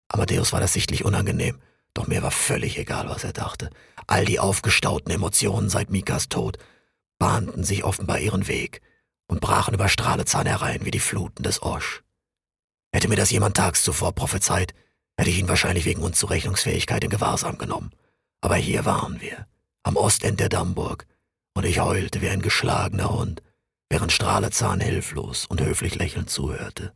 Amadeus 0.08 0.52
war 0.52 0.60
das 0.60 0.72
sichtlich 0.72 1.04
unangenehm, 1.04 1.60
doch 1.94 2.06
mir 2.06 2.22
war 2.22 2.30
völlig 2.30 2.78
egal, 2.78 3.08
was 3.08 3.24
er 3.24 3.32
dachte. 3.32 3.70
All 4.06 4.24
die 4.24 4.38
aufgestauten 4.38 5.10
Emotionen 5.10 5.68
seit 5.68 5.90
Mikas 5.90 6.28
Tod 6.28 6.58
bahnten 7.18 7.64
sich 7.64 7.84
offenbar 7.84 8.18
ihren 8.18 8.46
Weg 8.48 8.82
und 9.26 9.40
brachen 9.40 9.74
über 9.74 9.88
Strahlezahn 9.88 10.46
herein 10.46 10.84
wie 10.84 10.90
die 10.90 11.00
Fluten 11.00 11.42
des 11.42 11.62
Osch. 11.62 12.02
Hätte 12.92 13.08
mir 13.08 13.16
das 13.16 13.30
jemand 13.30 13.56
tags 13.56 13.82
zuvor 13.82 14.14
prophezeit, 14.14 14.74
hätte 15.16 15.30
ich 15.30 15.38
ihn 15.38 15.48
wahrscheinlich 15.48 15.84
wegen 15.84 16.02
Unzurechnungsfähigkeit 16.02 17.02
in 17.04 17.10
Gewahrsam 17.10 17.58
genommen. 17.58 17.90
Aber 18.40 18.56
hier 18.56 18.84
waren 18.84 19.20
wir, 19.20 19.46
am 19.82 19.96
Ostend 19.96 20.40
der 20.40 20.48
Dammburg, 20.48 21.06
und 21.54 21.64
ich 21.64 21.80
heulte 21.80 22.20
wie 22.20 22.28
ein 22.28 22.42
geschlagener 22.42 23.10
Hund, 23.10 23.42
während 23.88 24.12
Strahlezahn 24.12 24.80
hilflos 24.80 25.46
und 25.46 25.60
höflich 25.60 25.94
lächelnd 25.94 26.28
zuhörte. 26.28 26.92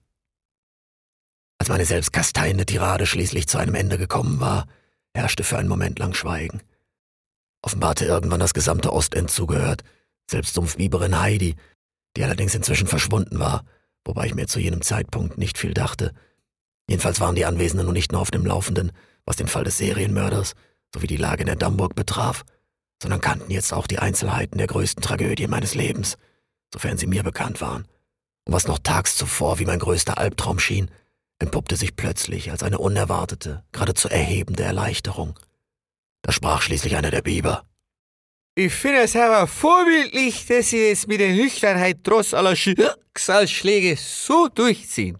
Als 1.60 1.68
meine 1.68 1.84
selbst 1.84 2.14
kasteiende 2.14 2.64
Tirade 2.64 3.04
schließlich 3.04 3.46
zu 3.46 3.58
einem 3.58 3.74
Ende 3.74 3.98
gekommen 3.98 4.40
war, 4.40 4.66
herrschte 5.14 5.44
für 5.44 5.58
einen 5.58 5.68
Moment 5.68 5.98
lang 5.98 6.14
Schweigen. 6.14 6.62
Offenbar 7.60 7.90
hatte 7.90 8.06
irgendwann 8.06 8.40
das 8.40 8.54
gesamte 8.54 8.90
Ostend 8.94 9.30
zugehört, 9.30 9.84
selbst 10.30 10.54
Sumpfbiberin 10.54 11.20
Heidi, 11.20 11.56
die 12.16 12.24
allerdings 12.24 12.54
inzwischen 12.54 12.86
verschwunden 12.86 13.38
war, 13.38 13.64
wobei 14.06 14.26
ich 14.26 14.34
mir 14.34 14.46
zu 14.46 14.58
jenem 14.58 14.80
Zeitpunkt 14.80 15.36
nicht 15.36 15.58
viel 15.58 15.74
dachte. 15.74 16.14
Jedenfalls 16.88 17.20
waren 17.20 17.34
die 17.34 17.44
Anwesenden 17.44 17.84
nun 17.84 17.94
nicht 17.94 18.10
nur 18.10 18.22
auf 18.22 18.30
dem 18.30 18.46
Laufenden, 18.46 18.90
was 19.26 19.36
den 19.36 19.46
Fall 19.46 19.64
des 19.64 19.76
Serienmörders 19.76 20.54
sowie 20.94 21.08
die 21.08 21.18
Lage 21.18 21.42
in 21.42 21.46
der 21.46 21.56
Dammburg 21.56 21.94
betraf, 21.94 22.42
sondern 23.02 23.20
kannten 23.20 23.50
jetzt 23.50 23.74
auch 23.74 23.86
die 23.86 23.98
Einzelheiten 23.98 24.56
der 24.56 24.66
größten 24.66 25.02
Tragödie 25.02 25.46
meines 25.46 25.74
Lebens, 25.74 26.16
sofern 26.72 26.96
sie 26.96 27.06
mir 27.06 27.22
bekannt 27.22 27.60
waren. 27.60 27.86
Und 28.46 28.54
was 28.54 28.66
noch 28.66 28.78
tags 28.78 29.14
zuvor 29.14 29.58
wie 29.58 29.66
mein 29.66 29.78
größter 29.78 30.16
Albtraum 30.16 30.58
schien, 30.58 30.90
entpuppte 31.40 31.74
sich 31.74 31.96
plötzlich 31.96 32.50
als 32.52 32.62
eine 32.62 32.78
unerwartete, 32.78 33.64
geradezu 33.72 34.08
erhebende 34.08 34.62
Erleichterung. 34.62 35.38
Da 36.22 36.32
sprach 36.32 36.62
schließlich 36.62 36.96
einer 36.96 37.10
der 37.10 37.22
Biber. 37.22 37.64
Ich 38.54 38.72
finde 38.72 39.00
es 39.00 39.16
aber 39.16 39.46
vorbildlich, 39.46 40.46
dass 40.46 40.70
Sie 40.70 40.90
es 40.90 41.06
mit 41.06 41.20
der 41.20 41.32
Nüchternheit 41.32 41.98
trotz 42.04 42.34
aller 42.34 42.54
Schicksalsschläge 42.54 43.96
so 43.96 44.48
durchziehen. 44.48 45.18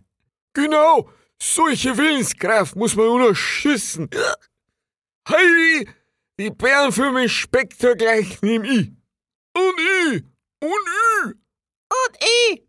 Genau, 0.53 1.09
solche 1.41 1.97
Willenskraft 1.97 2.77
muss 2.77 2.97
man 2.97 3.09
unterstützen. 3.09 4.11
Heidi, 5.29 5.89
die 6.39 6.51
Bären 6.51 6.93
für 6.93 7.13
mich 7.13 7.33
Spektor 7.33 7.95
gleich 7.95 8.43
neben 8.43 8.65
I. 8.65 8.97
Und 9.55 9.81
I. 9.81 10.25
Und 10.61 10.71
I. 10.71 11.29
Und 11.29 12.17
I. 12.23 12.67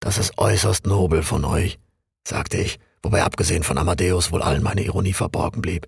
Das 0.00 0.18
ist 0.18 0.38
äußerst 0.38 0.86
nobel 0.86 1.22
von 1.22 1.44
euch, 1.44 1.78
sagte 2.26 2.58
ich, 2.58 2.78
wobei 3.02 3.22
abgesehen 3.22 3.62
von 3.62 3.78
Amadeus 3.78 4.32
wohl 4.32 4.42
allen 4.42 4.62
meine 4.62 4.82
Ironie 4.82 5.12
verborgen 5.12 5.62
blieb. 5.62 5.86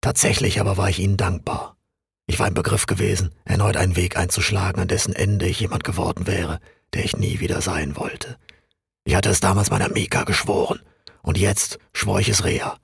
Tatsächlich 0.00 0.60
aber 0.60 0.76
war 0.76 0.88
ich 0.88 0.98
ihnen 0.98 1.16
dankbar. 1.16 1.76
Ich 2.26 2.38
war 2.38 2.48
im 2.48 2.54
Begriff 2.54 2.86
gewesen, 2.86 3.34
erneut 3.44 3.76
einen 3.76 3.96
Weg 3.96 4.16
einzuschlagen, 4.16 4.80
an 4.80 4.88
dessen 4.88 5.14
Ende 5.14 5.46
ich 5.46 5.60
jemand 5.60 5.84
geworden 5.84 6.26
wäre, 6.26 6.60
der 6.92 7.04
ich 7.04 7.16
nie 7.16 7.40
wieder 7.40 7.60
sein 7.60 7.96
wollte. 7.96 8.36
Ich 9.04 9.14
hatte 9.14 9.30
es 9.30 9.40
damals 9.40 9.70
meiner 9.70 9.88
Mika 9.88 10.24
geschworen, 10.24 10.80
und 11.22 11.38
jetzt 11.38 11.78
schwor 11.92 12.20
ich 12.20 12.28
es 12.28 12.44
Rea. 12.44 12.78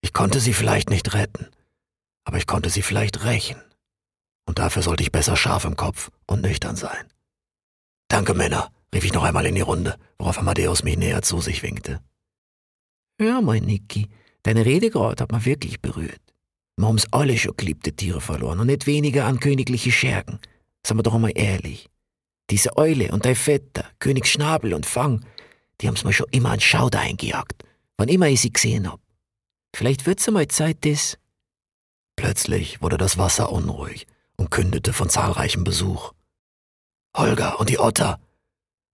Ich 0.00 0.12
konnte 0.12 0.40
sie 0.40 0.54
vielleicht 0.54 0.90
nicht 0.90 1.14
retten, 1.14 1.48
aber 2.24 2.38
ich 2.38 2.46
konnte 2.46 2.70
sie 2.70 2.82
vielleicht 2.82 3.24
rächen. 3.24 3.60
Und 4.46 4.58
dafür 4.58 4.82
sollte 4.82 5.02
ich 5.02 5.12
besser 5.12 5.36
scharf 5.36 5.64
im 5.64 5.76
Kopf 5.76 6.10
und 6.26 6.42
nüchtern 6.42 6.76
sein. 6.76 7.06
Danke, 8.08 8.34
Männer, 8.34 8.70
rief 8.94 9.04
ich 9.04 9.12
noch 9.12 9.24
einmal 9.24 9.46
in 9.46 9.54
die 9.54 9.60
Runde, 9.60 9.98
worauf 10.18 10.38
Amadeus 10.38 10.82
mich 10.84 10.96
näher 10.96 11.22
zu 11.22 11.40
sich 11.40 11.62
winkte. 11.62 12.00
Ja, 13.20 13.40
mein 13.40 13.64
Niki, 13.64 14.08
deine 14.42 14.64
Rede 14.64 14.90
gerade 14.90 15.22
hat 15.22 15.32
mich 15.32 15.44
wirklich 15.44 15.80
berührt. 15.80 16.20
Wir 16.76 16.86
haben's 16.86 17.06
alle 17.12 17.36
schon 17.38 17.56
geliebte 17.56 17.92
Tiere 17.92 18.20
verloren 18.20 18.60
und 18.60 18.66
nicht 18.66 18.86
weniger 18.86 19.26
an 19.26 19.40
königliche 19.40 19.92
Schergen. 19.92 20.38
Sagen 20.84 20.98
wir 20.98 21.02
doch 21.02 21.14
einmal 21.14 21.32
ehrlich. 21.34 21.88
Diese 22.50 22.76
Eule 22.76 23.12
und 23.12 23.24
dein 23.24 23.36
Vetter, 23.36 23.84
König 23.98 24.26
Schnabel 24.26 24.74
und 24.74 24.86
Fang, 24.86 25.24
die 25.80 25.86
haben's 25.86 26.04
mir 26.04 26.12
schon 26.12 26.26
immer 26.30 26.50
an 26.50 26.60
Schauder 26.60 27.00
eingejagt, 27.00 27.64
wann 27.96 28.08
immer 28.08 28.28
ich 28.28 28.40
sie 28.40 28.52
gesehen 28.52 28.90
hab. 28.90 29.00
Vielleicht 29.74 30.06
wird's 30.06 30.26
einmal 30.28 30.48
Zeit, 30.48 30.84
das... 30.84 31.18
Plötzlich 32.16 32.82
wurde 32.82 32.98
das 32.98 33.16
Wasser 33.16 33.50
unruhig 33.52 34.06
und 34.36 34.50
kündete 34.50 34.92
von 34.92 35.08
zahlreichem 35.08 35.64
Besuch. 35.64 36.12
Holger 37.16 37.58
und 37.60 37.68
die 37.68 37.78
Otter. 37.78 38.20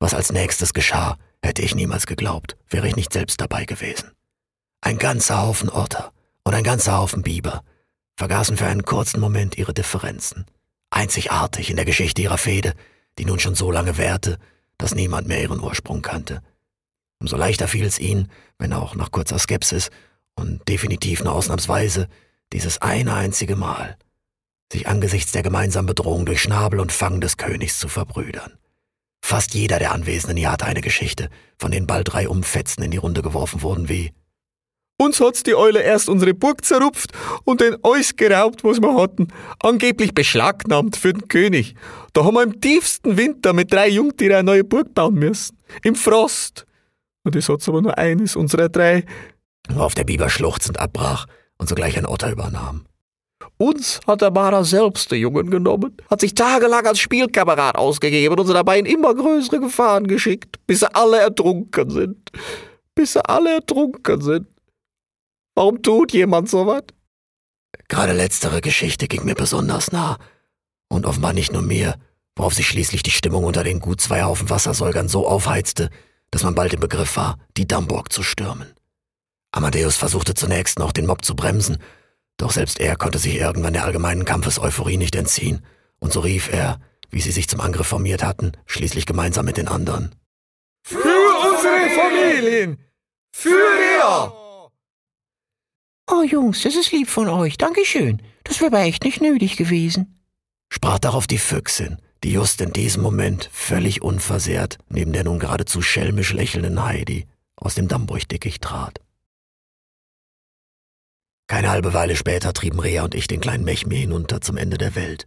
Was 0.00 0.14
als 0.14 0.32
nächstes 0.32 0.72
geschah, 0.72 1.16
hätte 1.42 1.62
ich 1.62 1.74
niemals 1.74 2.06
geglaubt, 2.06 2.56
wäre 2.68 2.88
ich 2.88 2.96
nicht 2.96 3.12
selbst 3.12 3.40
dabei 3.40 3.64
gewesen. 3.64 4.12
Ein 4.80 4.98
ganzer 4.98 5.42
Haufen 5.42 5.70
Otter 5.70 6.12
und 6.44 6.54
ein 6.54 6.64
ganzer 6.64 6.96
Haufen 6.96 7.22
Biber 7.22 7.62
vergaßen 8.16 8.56
für 8.56 8.66
einen 8.66 8.84
kurzen 8.84 9.20
Moment 9.20 9.58
ihre 9.58 9.74
Differenzen. 9.74 10.46
Einzigartig 10.90 11.70
in 11.70 11.76
der 11.76 11.84
Geschichte 11.84 12.22
ihrer 12.22 12.38
Fehde, 12.38 12.74
die 13.18 13.24
nun 13.24 13.38
schon 13.38 13.54
so 13.54 13.70
lange 13.70 13.98
währte, 13.98 14.38
dass 14.76 14.94
niemand 14.94 15.26
mehr 15.26 15.42
ihren 15.42 15.60
Ursprung 15.60 16.02
kannte. 16.02 16.42
Umso 17.20 17.36
leichter 17.36 17.66
fiel 17.66 17.84
es 17.84 17.98
ihnen, 17.98 18.30
wenn 18.58 18.72
auch 18.72 18.94
nach 18.94 19.10
kurzer 19.10 19.38
Skepsis 19.38 19.90
und 20.36 20.68
definitiv 20.68 21.24
nur 21.24 21.34
ausnahmsweise, 21.34 22.08
dieses 22.52 22.80
eine 22.80 23.14
einzige 23.14 23.56
Mal, 23.56 23.96
sich 24.72 24.86
angesichts 24.86 25.32
der 25.32 25.42
gemeinsamen 25.42 25.86
Bedrohung 25.86 26.26
durch 26.26 26.40
Schnabel 26.40 26.80
und 26.80 26.92
Fang 26.92 27.20
des 27.20 27.36
Königs 27.36 27.78
zu 27.78 27.88
verbrüdern. 27.88 28.58
Fast 29.20 29.54
jeder 29.54 29.78
der 29.78 29.92
Anwesenden 29.92 30.36
hier 30.36 30.52
hatte 30.52 30.66
eine 30.66 30.80
Geschichte, 30.80 31.28
von 31.58 31.70
denen 31.70 31.86
bald 31.86 32.12
drei 32.12 32.28
Umfetzen 32.28 32.82
in 32.82 32.90
die 32.90 32.96
Runde 32.96 33.22
geworfen 33.22 33.62
wurden 33.62 33.88
wie 33.88 34.12
Uns 35.00 35.20
hat's 35.20 35.42
die 35.42 35.54
Eule 35.54 35.80
erst 35.82 36.08
unsere 36.08 36.34
Burg 36.34 36.64
zerrupft 36.64 37.12
und 37.44 37.60
den 37.60 37.76
alles 37.82 38.16
geraubt, 38.16 38.64
was 38.64 38.80
wir 38.80 38.94
hatten. 38.96 39.28
Angeblich 39.60 40.14
beschlagnahmt 40.14 40.96
für 40.96 41.12
den 41.12 41.28
König. 41.28 41.74
Da 42.14 42.24
haben 42.24 42.34
wir 42.34 42.42
im 42.42 42.60
tiefsten 42.60 43.16
Winter 43.16 43.52
mit 43.52 43.72
drei 43.72 43.88
Jungtieren 43.88 44.36
eine 44.36 44.44
neue 44.44 44.64
Burg 44.64 44.94
bauen 44.94 45.14
müssen. 45.14 45.58
Im 45.82 45.94
Frost. 45.94 46.66
Und 47.22 47.36
es 47.36 47.48
hat's 47.48 47.68
aber 47.68 47.82
nur 47.82 47.96
eines 47.96 48.34
unserer 48.34 48.68
drei. 48.68 49.04
Worauf 49.68 49.94
der 49.94 50.04
Biber 50.04 50.30
schluchzend 50.30 50.80
abbrach 50.80 51.26
und 51.58 51.68
sogleich 51.68 51.98
ein 51.98 52.06
Otter 52.06 52.32
übernahm. 52.32 52.86
Uns 53.56 54.00
hat 54.06 54.20
der 54.20 54.30
Marder 54.30 54.64
selbst 54.64 55.10
den 55.10 55.20
Jungen 55.20 55.50
genommen, 55.50 55.96
hat 56.08 56.20
sich 56.20 56.34
tagelang 56.34 56.86
als 56.86 57.00
Spielkamerad 57.00 57.76
ausgegeben 57.76 58.38
und 58.38 58.46
sie 58.46 58.52
dabei 58.52 58.78
in 58.78 58.86
immer 58.86 59.14
größere 59.14 59.60
Gefahren 59.60 60.06
geschickt, 60.06 60.64
bis 60.66 60.80
sie 60.80 60.94
alle 60.94 61.18
ertrunken 61.18 61.90
sind. 61.90 62.30
Bis 62.94 63.14
sie 63.14 63.28
alle 63.28 63.54
ertrunken 63.54 64.20
sind. 64.20 64.46
Warum 65.54 65.82
tut 65.82 66.12
jemand 66.12 66.48
sowas? 66.48 66.84
Gerade 67.88 68.12
letztere 68.12 68.60
Geschichte 68.60 69.08
ging 69.08 69.24
mir 69.24 69.34
besonders 69.34 69.90
nah. 69.90 70.18
Und 70.88 71.04
offenbar 71.04 71.32
nicht 71.32 71.52
nur 71.52 71.62
mir, 71.62 71.96
worauf 72.36 72.54
sich 72.54 72.68
schließlich 72.68 73.02
die 73.02 73.10
Stimmung 73.10 73.44
unter 73.44 73.64
den 73.64 73.80
gut 73.80 74.00
zwei 74.00 74.22
Haufen 74.22 74.50
Wassersäugern 74.50 75.08
so 75.08 75.26
aufheizte, 75.26 75.90
dass 76.30 76.44
man 76.44 76.54
bald 76.54 76.74
im 76.74 76.80
Begriff 76.80 77.16
war, 77.16 77.38
die 77.56 77.66
Dammburg 77.66 78.12
zu 78.12 78.22
stürmen. 78.22 78.72
Amadeus 79.50 79.96
versuchte 79.96 80.34
zunächst 80.34 80.78
noch, 80.78 80.92
den 80.92 81.06
Mob 81.06 81.24
zu 81.24 81.34
bremsen, 81.34 81.78
doch 82.38 82.52
selbst 82.52 82.80
er 82.80 82.96
konnte 82.96 83.18
sich 83.18 83.34
irgendwann 83.34 83.74
der 83.74 83.84
allgemeinen 83.84 84.24
Kampfeseuphorie 84.24 84.96
nicht 84.96 85.14
entziehen, 85.14 85.64
und 85.98 86.12
so 86.12 86.20
rief 86.20 86.50
er, 86.50 86.80
wie 87.10 87.20
sie 87.20 87.32
sich 87.32 87.48
zum 87.48 87.60
Angriff 87.60 87.88
formiert 87.88 88.22
hatten, 88.22 88.52
schließlich 88.66 89.04
gemeinsam 89.04 89.44
mit 89.44 89.56
den 89.56 89.68
anderen. 89.68 90.14
Für 90.82 90.96
unsere 90.96 91.90
Familien! 91.90 92.78
Für 93.32 93.50
Rea! 93.50 94.32
Oh, 96.10 96.22
Jungs, 96.22 96.62
das 96.62 96.74
ist 96.74 96.92
lieb 96.92 97.08
von 97.08 97.28
euch. 97.28 97.58
Dankeschön. 97.58 98.22
Das 98.44 98.60
wäre 98.60 98.74
aber 98.74 98.84
echt 98.84 99.04
nicht 99.04 99.20
nötig 99.20 99.56
gewesen. 99.56 100.18
Sprach 100.70 100.98
darauf 100.98 101.26
die 101.26 101.38
Füchsin, 101.38 101.98
die 102.24 102.32
just 102.32 102.60
in 102.60 102.72
diesem 102.72 103.02
Moment 103.02 103.50
völlig 103.52 104.00
unversehrt 104.02 104.78
neben 104.88 105.12
der 105.12 105.24
nun 105.24 105.38
geradezu 105.38 105.82
schelmisch 105.82 106.32
lächelnden 106.32 106.82
Heidi 106.82 107.26
aus 107.56 107.74
dem 107.74 107.88
Dammburgdickicht 107.88 108.62
trat. 108.62 109.00
Keine 111.48 111.70
halbe 111.70 111.94
Weile 111.94 112.14
später 112.14 112.52
trieben 112.52 112.78
Rea 112.78 113.02
und 113.02 113.14
ich 113.14 113.26
den 113.26 113.40
kleinen 113.40 113.64
Mechmir 113.64 113.98
hinunter 113.98 114.42
zum 114.42 114.58
Ende 114.58 114.76
der 114.76 114.94
Welt. 114.94 115.26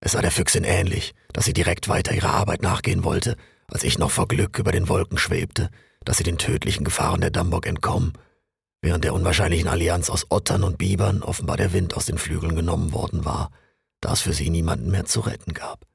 Es 0.00 0.12
sah 0.12 0.20
der 0.20 0.32
Füchsin 0.32 0.64
ähnlich, 0.64 1.14
dass 1.32 1.44
sie 1.44 1.52
direkt 1.52 1.88
weiter 1.88 2.12
ihrer 2.12 2.34
Arbeit 2.34 2.62
nachgehen 2.62 3.04
wollte, 3.04 3.36
als 3.68 3.84
ich 3.84 3.96
noch 3.96 4.10
vor 4.10 4.26
Glück 4.26 4.58
über 4.58 4.72
den 4.72 4.88
Wolken 4.88 5.18
schwebte, 5.18 5.70
dass 6.04 6.18
sie 6.18 6.24
den 6.24 6.36
tödlichen 6.36 6.84
Gefahren 6.84 7.20
der 7.20 7.30
Dammburg 7.30 7.66
entkommen, 7.66 8.12
während 8.82 9.04
der 9.04 9.14
unwahrscheinlichen 9.14 9.68
Allianz 9.68 10.10
aus 10.10 10.26
Ottern 10.30 10.64
und 10.64 10.78
Bibern 10.78 11.22
offenbar 11.22 11.56
der 11.56 11.72
Wind 11.72 11.94
aus 11.94 12.06
den 12.06 12.18
Flügeln 12.18 12.56
genommen 12.56 12.92
worden 12.92 13.24
war, 13.24 13.50
da 14.00 14.12
es 14.12 14.22
für 14.22 14.32
sie 14.32 14.50
niemanden 14.50 14.90
mehr 14.90 15.04
zu 15.04 15.20
retten 15.20 15.54
gab. 15.54 15.86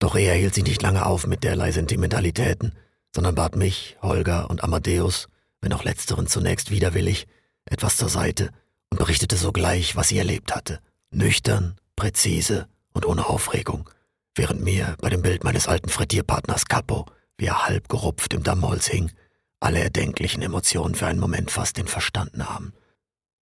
Doch 0.00 0.16
Rea 0.16 0.34
hielt 0.34 0.54
sich 0.54 0.64
nicht 0.64 0.82
lange 0.82 1.06
auf 1.06 1.28
mit 1.28 1.44
derlei 1.44 1.70
Sentimentalitäten, 1.70 2.74
sondern 3.14 3.36
bat 3.36 3.54
mich, 3.54 3.96
Holger 4.02 4.50
und 4.50 4.64
Amadeus, 4.64 5.28
wenn 5.60 5.72
auch 5.72 5.84
letzteren 5.84 6.26
zunächst 6.26 6.72
widerwillig, 6.72 7.28
etwas 7.66 7.96
zur 7.96 8.08
Seite 8.08 8.50
und 8.94 8.98
berichtete 8.98 9.36
sogleich, 9.36 9.96
was 9.96 10.10
sie 10.10 10.18
erlebt 10.18 10.54
hatte. 10.54 10.78
Nüchtern, 11.10 11.74
präzise 11.96 12.68
und 12.92 13.04
ohne 13.04 13.26
Aufregung, 13.26 13.90
während 14.36 14.62
mir 14.62 14.94
bei 15.00 15.10
dem 15.10 15.20
Bild 15.20 15.42
meines 15.42 15.66
alten 15.66 15.88
Frettierpartners 15.88 16.66
Capo, 16.66 17.06
wie 17.36 17.46
er 17.46 17.66
halb 17.66 17.88
gerupft 17.88 18.32
im 18.34 18.44
Dammholz 18.44 18.86
hing, 18.86 19.10
alle 19.58 19.80
erdenklichen 19.80 20.42
Emotionen 20.42 20.94
für 20.94 21.06
einen 21.06 21.18
Moment 21.18 21.50
fast 21.50 21.76
den 21.76 21.88
Verstand 21.88 22.36
nahmen. 22.36 22.72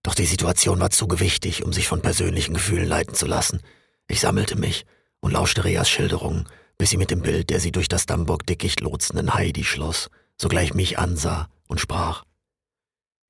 Doch 0.03 0.13
die 0.13 0.27
Situation 0.27 0.79
war 0.79 0.91
zu 0.91 1.07
gewichtig, 1.07 1.63
um 1.65 1.73
sich 1.73 1.87
von 1.87 2.03
persönlichen 2.03 2.53
Gefühlen 2.53 2.87
leiten 2.87 3.15
zu 3.15 3.25
lassen. 3.25 3.59
Ich 4.07 4.19
sammelte 4.19 4.55
mich 4.55 4.85
und 5.19 5.31
lauschte 5.31 5.63
Reas 5.63 5.89
Schilderungen, 5.89 6.47
bis 6.77 6.91
sie 6.91 6.97
mit 6.97 7.09
dem 7.09 7.23
Bild 7.23 7.49
der 7.49 7.59
sie 7.59 7.71
durch 7.71 7.87
das 7.87 8.05
Dammburg-Dickicht 8.05 8.81
lotsenden 8.81 9.33
Heidi 9.33 9.63
schloss, 9.63 10.11
sogleich 10.39 10.75
mich 10.75 10.99
ansah 10.99 11.49
und 11.67 11.79
sprach. 11.79 12.23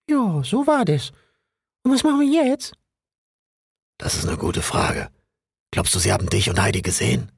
Ja, 0.09 0.41
so 0.43 0.67
war 0.67 0.83
das. 0.83 1.13
Und 1.83 1.93
was 1.93 2.03
machen 2.03 2.21
wir 2.21 2.45
jetzt? 2.45 2.73
Das 3.97 4.15
ist 4.15 4.27
eine 4.27 4.37
gute 4.37 4.61
Frage. 4.61 5.09
Glaubst 5.71 5.93
du, 5.93 5.99
sie 5.99 6.11
haben 6.11 6.29
dich 6.29 6.49
und 6.49 6.59
Heidi 6.59 6.81
gesehen? 6.81 7.31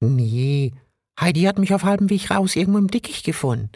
Nee, 0.00 0.72
Heidi 1.18 1.42
hat 1.42 1.58
mich 1.58 1.72
auf 1.72 1.84
halbem 1.84 2.10
Weg 2.10 2.30
raus 2.30 2.56
irgendwo 2.56 2.78
im 2.78 2.88
Dickicht 2.88 3.24
gefunden. 3.24 3.70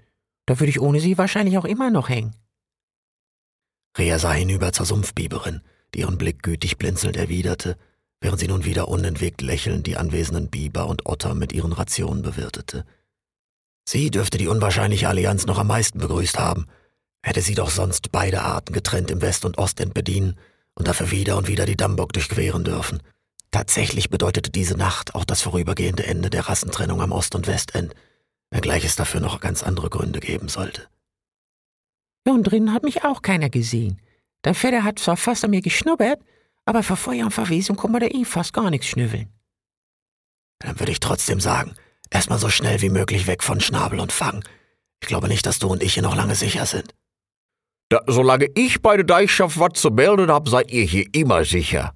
Da 0.47 0.59
würde 0.59 0.71
ich 0.71 0.81
ohne 0.81 1.01
sie 1.01 1.17
wahrscheinlich 1.17 1.57
auch 1.59 1.65
immer 1.65 1.91
noch 1.91 2.09
hängen. 2.09 2.35
Rea 3.97 4.19
sah 4.19 4.33
hinüber 4.33 4.73
zur 4.73 4.87
Sumpfbiberin, 4.87 5.63
die 5.95 6.01
ihren 6.01 6.19
Blick 6.19 6.43
gütig 6.43 6.79
blinzelnd 6.79 7.17
erwiderte, 7.17 7.77
während 8.21 8.41
sie 8.41 8.49
nun 8.49 8.65
wieder 8.65 8.89
unentwegt 8.89 9.41
lächelnd 9.41 9.87
die 9.87 9.97
anwesenden 9.97 10.49
Biber 10.49 10.87
und 10.87 11.07
Otter 11.07 11.35
mit 11.35 11.53
ihren 11.53 11.73
Rationen 11.73 12.23
bewirtete. 12.23 12.85
Sie 13.89 14.11
dürfte 14.11 14.39
die 14.39 14.49
unwahrscheinliche 14.49 15.09
Allianz 15.09 15.47
noch 15.47 15.59
am 15.59 15.67
meisten 15.67 15.99
begrüßt 15.99 16.39
haben, 16.39 16.67
hätte 17.23 17.43
sie 17.43 17.55
doch 17.55 17.71
sonst 17.71 18.13
beide 18.13 18.43
Arten 18.43 18.73
getrennt 18.73 19.11
im 19.11 19.23
West- 19.23 19.45
und 19.45 19.59
Ostend 19.59 19.95
bedienen 19.95 20.39
und 20.75 20.89
dafür 20.89 21.11
wieder 21.11 21.37
und 21.37 21.49
wieder 21.49 21.67
die 21.67 21.77
Dammburg 21.77 22.13
durchqueren 22.13 22.65
dürfen. 22.65 23.03
Tatsächlich 23.51 24.11
bedeutete 24.11 24.51
diese 24.51 24.77
Nacht 24.77 25.15
auch 25.15 25.25
das 25.25 25.43
vorübergehende 25.43 26.07
Ende 26.07 26.31
der 26.31 26.49
Rassentrennung 26.49 27.03
am 27.03 27.13
Ost- 27.13 27.35
und 27.35 27.47
Westend, 27.47 27.95
wenngleich 28.51 28.85
es 28.85 28.97
dafür 28.97 29.21
noch 29.21 29.41
ganz 29.41 29.63
andere 29.63 29.91
Gründe 29.91 30.21
geben 30.21 30.49
sollte. 30.49 30.89
Ja, 32.27 32.33
und 32.33 32.45
drinnen 32.45 32.73
hat 32.73 32.85
mich 32.85 33.05
auch 33.05 33.23
keiner 33.23 33.51
gesehen. 33.51 34.01
Dein 34.43 34.55
Vetter 34.55 34.85
hat 34.85 34.99
zwar 34.99 35.17
fast 35.17 35.45
an 35.45 35.51
mir 35.51 35.63
geschnuppert, 35.63 36.21
aber 36.65 36.83
vor 36.83 36.97
Feuer 36.97 37.25
und 37.25 37.33
Verwesung 37.33 37.77
kann 37.77 37.93
man 37.93 38.01
da 38.01 38.07
eh 38.07 38.25
fast 38.25 38.53
gar 38.53 38.71
nichts 38.71 38.87
schnüffeln. 38.87 39.29
Dann 40.61 40.79
würde 40.79 40.93
ich 40.93 41.01
trotzdem 41.01 41.41
sagen, 41.41 41.75
erstmal 42.11 42.39
so 42.39 42.49
schnell 42.49 42.81
wie 42.83 42.91
möglich 42.91 43.27
weg 43.27 43.43
von 43.43 43.61
Schnabel 43.61 43.99
und 43.99 44.13
Fang. 44.13 44.45
Ich 45.03 45.09
glaube 45.09 45.29
nicht, 45.29 45.47
dass 45.47 45.59
du 45.59 45.69
und 45.69 45.83
ich 45.83 45.95
hier 45.95 46.03
noch 46.03 46.15
lange 46.15 46.35
sicher 46.35 46.67
sind. 46.67 46.95
Da, 47.91 48.01
solange 48.07 48.49
ich 48.55 48.81
bei 48.81 48.97
der 48.97 49.05
Deichschaft 49.05 49.59
was 49.59 49.73
zu 49.75 49.91
melden 49.91 50.31
hab, 50.31 50.49
seid 50.49 50.71
ihr 50.71 50.85
hier 50.85 51.07
immer 51.13 51.45
sicher. 51.45 51.93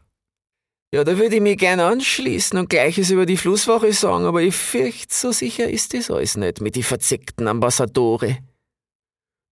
Ja, 0.92 1.04
da 1.04 1.16
würde 1.18 1.36
ich 1.36 1.40
mich 1.40 1.56
gerne 1.56 1.86
anschließen 1.86 2.58
und 2.58 2.68
Gleiches 2.68 3.10
über 3.10 3.26
die 3.26 3.36
Flusswache 3.36 3.92
sagen, 3.92 4.26
aber 4.26 4.42
ich 4.42 4.54
fürchte, 4.54 5.14
so 5.14 5.32
sicher 5.32 5.68
ist 5.68 5.94
das 5.94 6.10
alles 6.10 6.36
nicht 6.36 6.60
mit 6.60 6.74
die 6.74 6.82
verzickten 6.82 7.48
Ambassadore. 7.48 8.38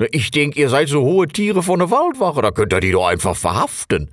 Na, 0.01 0.07
Ich 0.11 0.33
denk, 0.33 0.57
ihr 0.57 0.69
seid 0.69 0.89
so 0.89 1.03
hohe 1.03 1.29
Tiere 1.29 1.63
von 1.63 1.79
der 1.79 1.91
Waldwache, 1.91 2.43
da 2.43 2.51
könnt 2.51 2.73
ihr 2.73 2.81
die 2.81 2.93
doch 2.93 3.07
einfach 3.07 3.37
verhaften. 3.37 4.13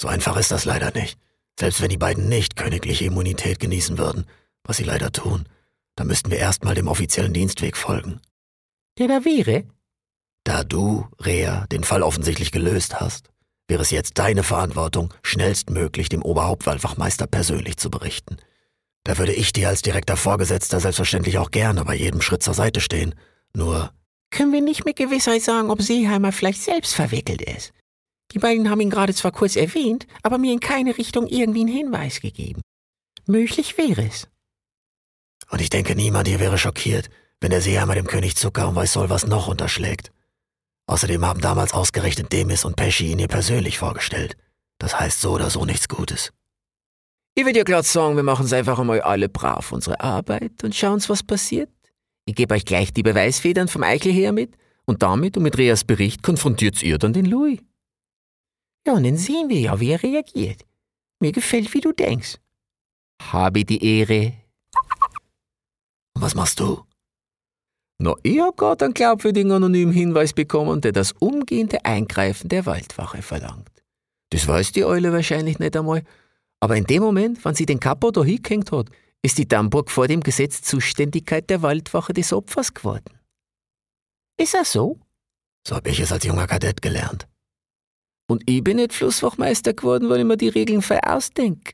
So 0.00 0.08
einfach 0.08 0.36
ist 0.36 0.52
das 0.52 0.64
leider 0.64 0.92
nicht. 0.92 1.18
Selbst 1.58 1.80
wenn 1.80 1.88
die 1.88 1.98
beiden 1.98 2.28
nicht 2.28 2.56
königliche 2.56 3.06
Immunität 3.06 3.58
genießen 3.60 3.98
würden, 3.98 4.26
was 4.64 4.76
sie 4.76 4.84
leider 4.84 5.10
tun, 5.12 5.48
dann 5.96 6.08
müssten 6.08 6.30
wir 6.30 6.38
erstmal 6.38 6.74
dem 6.74 6.88
offiziellen 6.88 7.32
Dienstweg 7.32 7.76
folgen. 7.76 8.20
Der 8.98 9.08
da 9.08 9.24
wäre? 9.24 9.64
Da 10.44 10.62
du, 10.62 11.06
Rea, 11.20 11.66
den 11.72 11.84
Fall 11.84 12.02
offensichtlich 12.02 12.52
gelöst 12.52 13.00
hast, 13.00 13.30
wäre 13.66 13.82
es 13.82 13.90
jetzt 13.90 14.18
deine 14.18 14.42
Verantwortung, 14.42 15.12
schnellstmöglich 15.22 16.10
dem 16.10 16.22
Oberhauptwaldwachmeister 16.22 17.26
persönlich 17.26 17.78
zu 17.78 17.90
berichten. 17.90 18.36
Da 19.04 19.18
würde 19.18 19.32
ich 19.32 19.52
dir 19.52 19.68
als 19.68 19.82
direkter 19.82 20.16
Vorgesetzter 20.16 20.80
selbstverständlich 20.80 21.38
auch 21.38 21.50
gerne 21.50 21.84
bei 21.84 21.94
jedem 21.94 22.20
Schritt 22.20 22.42
zur 22.42 22.54
Seite 22.54 22.80
stehen. 22.80 23.14
Nur, 23.54 23.90
Können 24.30 24.52
wir 24.52 24.60
nicht 24.60 24.84
mit 24.84 24.96
Gewissheit 24.96 25.42
sagen, 25.42 25.70
ob 25.70 25.80
Seeheimer 25.80 26.32
vielleicht 26.32 26.62
selbst 26.62 26.94
verwickelt 26.94 27.40
ist? 27.42 27.72
Die 28.32 28.38
beiden 28.38 28.68
haben 28.68 28.80
ihn 28.80 28.90
gerade 28.90 29.14
zwar 29.14 29.32
kurz 29.32 29.56
erwähnt, 29.56 30.06
aber 30.22 30.38
mir 30.38 30.52
in 30.52 30.60
keine 30.60 30.96
Richtung 30.98 31.26
irgendwie 31.26 31.60
einen 31.60 31.68
Hinweis 31.68 32.20
gegeben. 32.20 32.60
Möglich 33.26 33.78
wäre 33.78 34.04
es. 34.06 34.28
und 35.50 35.60
ich 35.60 35.70
denke, 35.70 35.94
niemand 35.94 36.28
hier 36.28 36.40
wäre 36.40 36.58
schockiert, 36.58 37.10
wenn 37.40 37.50
der 37.50 37.60
Seeheimer 37.60 37.94
dem 37.94 38.06
König 38.06 38.36
Zucker 38.36 38.68
und 38.68 38.74
weiß 38.74 38.92
soll 38.92 39.08
was 39.10 39.26
noch 39.26 39.46
unterschlägt. 39.48 40.10
Außerdem 40.86 41.24
haben 41.24 41.40
damals 41.40 41.72
ausgerechnet 41.72 42.32
Demis 42.32 42.64
und 42.64 42.76
Pesci 42.76 43.10
ihn 43.12 43.18
ihr 43.18 43.28
persönlich 43.28 43.78
vorgestellt. 43.78 44.36
Das 44.78 44.98
heißt 44.98 45.20
so 45.20 45.32
oder 45.32 45.50
so 45.50 45.64
nichts 45.64 45.88
Gutes. 45.88 46.32
Ich 47.34 47.44
würde 47.44 47.58
ja 47.58 47.64
glatt 47.64 47.86
sagen, 47.86 48.16
wir 48.16 48.22
machen's 48.22 48.52
einfach 48.52 48.78
einmal 48.78 49.00
alle 49.00 49.28
brav 49.28 49.72
unsere 49.72 50.00
Arbeit 50.00 50.62
und 50.62 50.74
schauen's, 50.74 51.08
was 51.08 51.22
passiert. 51.22 51.70
Ich 52.26 52.34
gebe 52.34 52.54
euch 52.54 52.64
gleich 52.64 52.92
die 52.92 53.02
Beweisfedern 53.02 53.68
vom 53.68 53.82
Eichel 53.82 54.12
her 54.12 54.32
mit 54.32 54.56
und 54.84 55.02
damit 55.02 55.36
und 55.36 55.42
mit 55.42 55.58
Reas 55.58 55.84
Bericht 55.84 56.22
konfrontiert's 56.22 56.82
ihr 56.82 56.98
dann 56.98 57.12
den 57.12 57.26
Louis. 57.26 57.60
Ja, 58.86 58.92
und 58.92 59.04
dann 59.04 59.16
sehen 59.16 59.48
wir 59.48 59.60
ja, 59.60 59.80
wie 59.80 59.90
er 59.90 60.02
reagiert. 60.02 60.64
Mir 61.20 61.32
gefällt, 61.32 61.72
wie 61.72 61.80
du 61.80 61.92
denkst. 61.92 62.36
Habe 63.22 63.64
die 63.64 63.82
Ehre. 63.82 64.34
Und 66.14 66.22
was 66.22 66.34
machst 66.34 66.60
du? 66.60 66.84
Na, 68.04 68.14
ich 68.22 68.38
hab 68.38 68.58
grad 68.58 68.82
einen 68.82 68.92
glaubwürdigen 68.92 69.50
anonymen 69.50 69.94
Hinweis 69.94 70.34
bekommen, 70.34 70.82
der 70.82 70.92
das 70.92 71.12
umgehende 71.20 71.86
Eingreifen 71.86 72.50
der 72.50 72.66
Waldwache 72.66 73.22
verlangt. 73.22 73.70
Das 74.28 74.46
weiß 74.46 74.72
die 74.72 74.84
Eule 74.84 75.10
wahrscheinlich 75.10 75.58
nicht 75.58 75.74
einmal, 75.74 76.02
aber 76.60 76.76
in 76.76 76.84
dem 76.84 77.02
Moment, 77.02 77.42
wann 77.46 77.54
sie 77.54 77.64
den 77.64 77.80
Kapo 77.80 78.10
da 78.10 78.22
hingehängt 78.22 78.72
hat, 78.72 78.90
ist 79.22 79.38
die 79.38 79.48
Dammburg 79.48 79.90
vor 79.90 80.06
dem 80.06 80.20
Gesetz 80.20 80.60
Zuständigkeit 80.60 81.48
der 81.48 81.62
Waldwache 81.62 82.12
des 82.12 82.34
Opfers 82.34 82.74
geworden. 82.74 83.18
Ist 84.36 84.52
das 84.52 84.72
so? 84.72 84.98
So 85.66 85.74
hab 85.74 85.86
ich 85.86 85.98
es 85.98 86.12
als 86.12 86.26
junger 86.26 86.46
Kadett 86.46 86.82
gelernt. 86.82 87.26
Und 88.26 88.42
ich 88.44 88.62
bin 88.62 88.76
nicht 88.76 88.92
Flusswachmeister 88.92 89.72
geworden, 89.72 90.10
weil 90.10 90.18
ich 90.18 90.26
mir 90.26 90.36
die 90.36 90.50
Regeln 90.50 90.82
frei 90.82 91.02
ausdenk. 91.02 91.72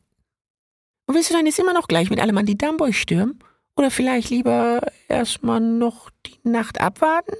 Und 1.09 1.17
willst 1.17 1.31
du 1.31 1.35
dann 1.35 1.47
jetzt 1.47 1.59
immer 1.59 1.75
noch 1.75 1.89
gleich 1.89 2.09
mit 2.09 2.21
allem 2.21 2.39
an 2.39 2.47
die 2.47 2.57
Dammburg 2.57 2.95
stürmen? 2.95 3.43
Oder 3.77 3.91
vielleicht 3.91 4.31
lieber 4.31 4.81
erstmal 5.09 5.61
noch 5.61 6.11
die 6.27 6.39
Nacht 6.49 6.81
abwarten? 6.81 7.37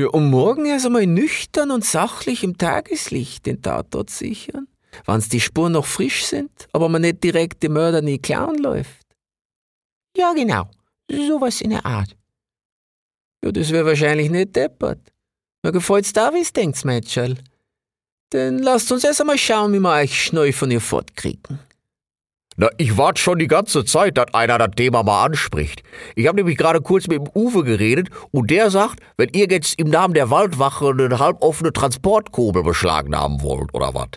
Ja, 0.00 0.08
und 0.08 0.30
morgen 0.30 0.64
erst 0.64 0.86
einmal 0.86 1.06
nüchtern 1.06 1.70
und 1.70 1.84
sachlich 1.84 2.44
im 2.44 2.56
Tageslicht 2.56 3.46
den 3.46 3.62
Tatort 3.62 4.10
sichern, 4.10 4.68
wenn's 5.06 5.28
die 5.28 5.40
Spuren 5.40 5.72
noch 5.72 5.86
frisch 5.86 6.24
sind, 6.24 6.68
aber 6.72 6.88
man 6.88 7.02
nicht 7.02 7.24
direkt 7.24 7.62
dem 7.62 7.72
Mörder 7.72 8.00
nie 8.00 8.18
klauen 8.18 8.58
läuft. 8.58 9.06
Ja, 10.16 10.32
genau. 10.34 10.70
Sowas 11.10 11.60
in 11.60 11.70
der 11.70 11.84
Art. 11.84 12.16
Ja, 13.44 13.52
das 13.52 13.70
wär 13.70 13.84
wahrscheinlich 13.84 14.30
nicht 14.30 14.54
deppert. 14.54 15.00
Mir 15.62 15.72
gefällt's 15.72 16.12
da, 16.12 16.32
wie's 16.32 16.52
denkt's, 16.52 16.84
Mädcherl. 16.84 17.36
Denn 18.32 18.58
lasst 18.58 18.92
uns 18.92 19.04
erst 19.04 19.20
einmal 19.20 19.38
schauen, 19.38 19.72
wie 19.72 19.80
wir 19.80 19.92
euch 19.92 20.24
schnell 20.24 20.52
von 20.52 20.70
ihr 20.70 20.80
fortkriegen. 20.80 21.58
Na, 22.60 22.68
ich 22.76 22.98
warte 22.98 23.22
schon 23.22 23.38
die 23.38 23.46
ganze 23.46 23.84
Zeit, 23.84 24.18
dass 24.18 24.34
einer 24.34 24.58
das 24.58 24.72
Thema 24.74 25.04
mal 25.04 25.26
anspricht. 25.26 25.84
Ich 26.16 26.26
habe 26.26 26.38
nämlich 26.38 26.58
gerade 26.58 26.80
kurz 26.80 27.06
mit 27.06 27.18
dem 27.18 27.30
Uwe 27.32 27.62
geredet 27.62 28.08
und 28.32 28.50
der 28.50 28.68
sagt, 28.70 28.98
wenn 29.16 29.28
ihr 29.32 29.46
jetzt 29.48 29.78
im 29.78 29.88
Namen 29.90 30.12
der 30.12 30.28
Waldwache 30.30 30.88
eine 30.88 31.20
halboffene 31.20 31.72
Transportkurbel 31.72 32.64
beschlagnahmen 32.64 33.42
wollt 33.42 33.72
oder 33.74 33.94
was, 33.94 34.08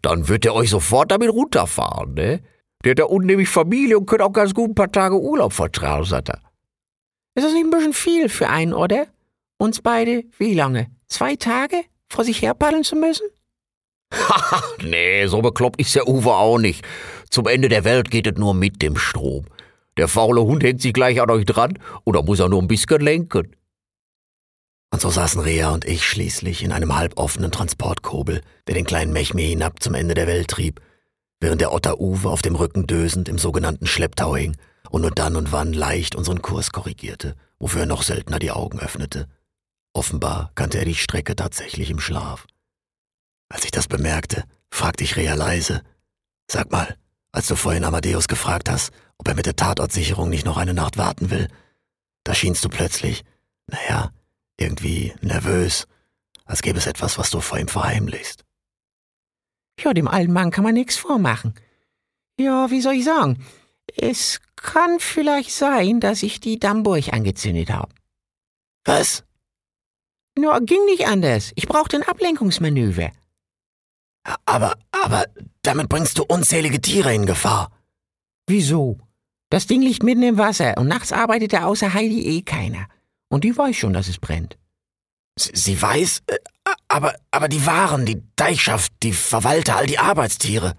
dann 0.00 0.26
wird 0.26 0.46
er 0.46 0.54
euch 0.54 0.70
sofort 0.70 1.10
damit 1.10 1.30
runterfahren, 1.30 2.14
ne? 2.14 2.40
Der 2.82 2.92
hat 2.92 2.98
da 2.98 3.04
unten 3.04 3.26
nämlich 3.26 3.50
Familie 3.50 3.98
und 3.98 4.06
könnte 4.06 4.24
auch 4.24 4.32
ganz 4.32 4.54
gut 4.54 4.70
ein 4.70 4.74
paar 4.74 4.90
Tage 4.90 5.20
Urlaub 5.20 5.52
vertragen, 5.52 6.04
sagt 6.04 6.30
er. 6.30 6.40
Ist 7.34 7.44
das 7.44 7.52
nicht 7.52 7.64
ein 7.64 7.70
bisschen 7.70 7.92
viel 7.92 8.30
für 8.30 8.48
einen, 8.48 8.72
oder? 8.72 9.06
Uns 9.58 9.82
beide, 9.82 10.24
wie 10.38 10.54
lange? 10.54 10.86
Zwei 11.08 11.36
Tage? 11.36 11.76
Vor 12.08 12.24
sich 12.24 12.40
her 12.40 12.56
zu 12.82 12.96
müssen? 12.96 13.26
Haha, 14.12 14.62
nee, 14.82 15.26
so 15.26 15.40
bekloppt 15.42 15.80
ist 15.80 15.94
der 15.94 16.06
Uwe 16.06 16.32
auch 16.32 16.58
nicht. 16.58 16.84
Zum 17.30 17.46
Ende 17.46 17.68
der 17.68 17.84
Welt 17.84 18.10
geht 18.10 18.26
es 18.26 18.36
nur 18.36 18.54
mit 18.54 18.82
dem 18.82 18.96
Strom. 18.96 19.46
Der 19.96 20.08
faule 20.08 20.42
Hund 20.42 20.62
hängt 20.62 20.80
sich 20.80 20.92
gleich 20.92 21.20
an 21.20 21.30
euch 21.30 21.46
dran 21.46 21.78
oder 22.04 22.22
muss 22.22 22.40
er 22.40 22.48
nur 22.48 22.62
ein 22.62 22.68
bisschen 22.68 23.00
lenken. 23.00 23.56
Und 24.90 25.00
so 25.00 25.08
saßen 25.08 25.40
Rea 25.40 25.70
und 25.70 25.86
ich 25.86 26.06
schließlich 26.06 26.62
in 26.62 26.72
einem 26.72 26.94
halboffenen 26.94 27.50
Transportkobel, 27.50 28.42
der 28.66 28.74
den 28.74 28.84
kleinen 28.84 29.12
Mechmir 29.12 29.48
hinab 29.48 29.82
zum 29.82 29.94
Ende 29.94 30.12
der 30.14 30.26
Welt 30.26 30.48
trieb, 30.48 30.82
während 31.40 31.62
der 31.62 31.72
Otter 31.72 31.98
Uwe 31.98 32.28
auf 32.28 32.42
dem 32.42 32.54
Rücken 32.54 32.86
dösend 32.86 33.28
im 33.28 33.38
sogenannten 33.38 33.86
Schlepptau 33.86 34.36
hing 34.36 34.56
und 34.90 35.00
nur 35.00 35.10
dann 35.10 35.36
und 35.36 35.50
wann 35.50 35.72
leicht 35.72 36.14
unseren 36.14 36.42
Kurs 36.42 36.72
korrigierte, 36.72 37.34
wofür 37.58 37.80
er 37.80 37.86
noch 37.86 38.02
seltener 38.02 38.38
die 38.38 38.50
Augen 38.50 38.78
öffnete. 38.78 39.26
Offenbar 39.94 40.52
kannte 40.54 40.78
er 40.78 40.84
die 40.84 40.94
Strecke 40.94 41.36
tatsächlich 41.36 41.90
im 41.90 41.98
Schlaf. 41.98 42.46
Als 43.52 43.66
ich 43.66 43.70
das 43.70 43.86
bemerkte, 43.86 44.44
fragte 44.70 45.04
ich 45.04 45.16
Rea 45.16 45.34
leise, 45.34 45.82
Sag 46.50 46.72
mal, 46.72 46.96
als 47.32 47.46
du 47.48 47.54
vorhin 47.54 47.84
Amadeus 47.84 48.26
gefragt 48.26 48.70
hast, 48.70 48.92
ob 49.18 49.28
er 49.28 49.34
mit 49.34 49.46
der 49.46 49.56
Tatortsicherung 49.56 50.30
nicht 50.30 50.46
noch 50.46 50.56
eine 50.56 50.74
Nacht 50.74 50.96
warten 50.96 51.30
will, 51.30 51.48
da 52.24 52.34
schienst 52.34 52.64
du 52.64 52.70
plötzlich, 52.70 53.24
naja, 53.66 54.10
irgendwie 54.56 55.14
nervös, 55.20 55.86
als 56.46 56.62
gäbe 56.62 56.78
es 56.78 56.86
etwas, 56.86 57.18
was 57.18 57.30
du 57.30 57.40
vor 57.40 57.58
ihm 57.58 57.68
verheimlichst. 57.68 58.44
Ja, 59.78 59.92
dem 59.92 60.08
alten 60.08 60.32
Mann 60.32 60.50
kann 60.50 60.64
man 60.64 60.74
nichts 60.74 60.96
vormachen. 60.96 61.54
Ja, 62.38 62.70
wie 62.70 62.80
soll 62.80 62.94
ich 62.94 63.04
sagen? 63.04 63.44
Es 63.94 64.40
kann 64.56 64.98
vielleicht 64.98 65.52
sein, 65.52 66.00
dass 66.00 66.22
ich 66.22 66.40
die 66.40 66.58
Dammburg 66.58 67.12
angezündet 67.12 67.70
habe. 67.70 67.92
Was? 68.84 69.24
Nur 70.38 70.58
ging 70.60 70.84
nicht 70.86 71.06
anders. 71.06 71.52
Ich 71.54 71.68
brauchte 71.68 71.96
ein 71.96 72.02
Ablenkungsmanöver. 72.02 73.12
Aber, 74.44 74.74
aber, 74.92 75.26
damit 75.62 75.88
bringst 75.88 76.18
du 76.18 76.24
unzählige 76.24 76.80
Tiere 76.80 77.14
in 77.14 77.26
Gefahr. 77.26 77.70
Wieso? 78.46 78.98
Das 79.50 79.66
Ding 79.66 79.82
liegt 79.82 80.02
mitten 80.02 80.22
im 80.22 80.38
Wasser 80.38 80.76
und 80.78 80.88
nachts 80.88 81.12
arbeitet 81.12 81.52
da 81.52 81.64
außer 81.66 81.92
Heidi 81.92 82.38
eh 82.38 82.42
keiner. 82.42 82.86
Und 83.28 83.44
die 83.44 83.56
weiß 83.56 83.76
schon, 83.76 83.92
dass 83.92 84.08
es 84.08 84.18
brennt. 84.18 84.56
Sie, 85.38 85.50
sie 85.54 85.80
weiß, 85.80 86.22
äh, 86.26 86.38
aber, 86.88 87.14
aber 87.30 87.48
die 87.48 87.66
Waren, 87.66 88.06
die 88.06 88.22
Deichschaft, 88.36 88.92
die 89.02 89.12
Verwalter, 89.12 89.76
all 89.76 89.86
die 89.86 89.98
Arbeitstiere. 89.98 90.74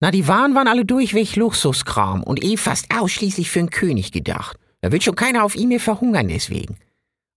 Na, 0.00 0.10
die 0.10 0.28
Waren 0.28 0.54
waren 0.54 0.68
alle 0.68 0.84
durchweg 0.84 1.36
Luxuskram 1.36 2.22
und 2.22 2.42
eh 2.44 2.56
fast 2.56 2.94
ausschließlich 2.94 3.50
für 3.50 3.60
einen 3.60 3.70
König 3.70 4.12
gedacht. 4.12 4.58
Da 4.80 4.92
will 4.92 5.00
schon 5.00 5.16
keiner 5.16 5.44
auf 5.44 5.54
ihn 5.54 5.68
mehr 5.68 5.80
verhungern 5.80 6.28
deswegen. 6.28 6.76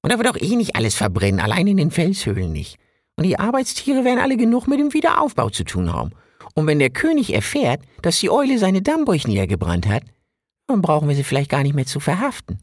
Und 0.01 0.11
da 0.11 0.17
wird 0.17 0.28
auch 0.28 0.41
eh 0.41 0.55
nicht 0.55 0.75
alles 0.75 0.95
verbrennen, 0.95 1.39
allein 1.39 1.67
in 1.67 1.78
den 1.78 1.91
Felshöhlen 1.91 2.51
nicht. 2.51 2.78
Und 3.18 3.24
die 3.26 3.39
Arbeitstiere 3.39 4.05
werden 4.05 4.20
alle 4.20 4.38
genug 4.38 4.68
mit 4.68 4.80
dem 4.80 4.93
Wiederaufbau 4.93 5.49
zu 5.49 5.63
tun 5.63 5.91
haben. 5.91 6.11
Und 6.53 6.68
wenn 6.68 6.80
der 6.80 6.91
König 6.91 7.34
erfährt, 7.34 7.82
dass 8.01 8.20
die 8.20 8.30
Eule 8.30 8.57
seine 8.57 8.82
Dammburg 8.82 9.28
niedergebrannt 9.28 9.88
hat, 9.88 10.03
dann 10.68 10.82
brauchen 10.82 11.07
wir 11.07 11.15
sie 11.15 11.24
vielleicht 11.24 11.49
gar 11.49 11.63
nicht 11.63 11.76
mehr 11.76 11.86
zu 11.86 11.99
verhaften. 11.99 12.59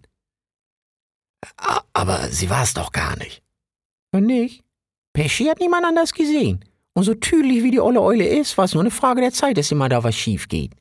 Aber 1.93 2.29
sie 2.29 2.51
war 2.51 2.63
es 2.63 2.75
doch 2.75 2.93
gar 2.93 3.17
nicht. 3.19 3.43
Und 4.13 4.27
nicht? 4.27 4.63
Pesci 5.13 5.47
hat 5.47 5.61
niemand 5.61 5.85
anders 5.85 6.13
gesehen. 6.13 6.65
Und 6.95 7.05
so 7.05 7.15
tüdelig 7.15 7.65
wie 7.65 7.73
die 7.73 7.81
olle 7.81 8.01
Eule 8.01 8.27
ist, 8.27 8.57
war 8.57 8.67
es 8.67 8.75
nur 8.75 8.83
eine 8.83 8.91
Frage 8.91 9.21
der 9.21 9.33
Zeit, 9.33 9.57
dass 9.57 9.73
immer 9.73 9.89
da 9.89 10.05
was 10.05 10.15
schief 10.15 10.49
geht. 10.49 10.73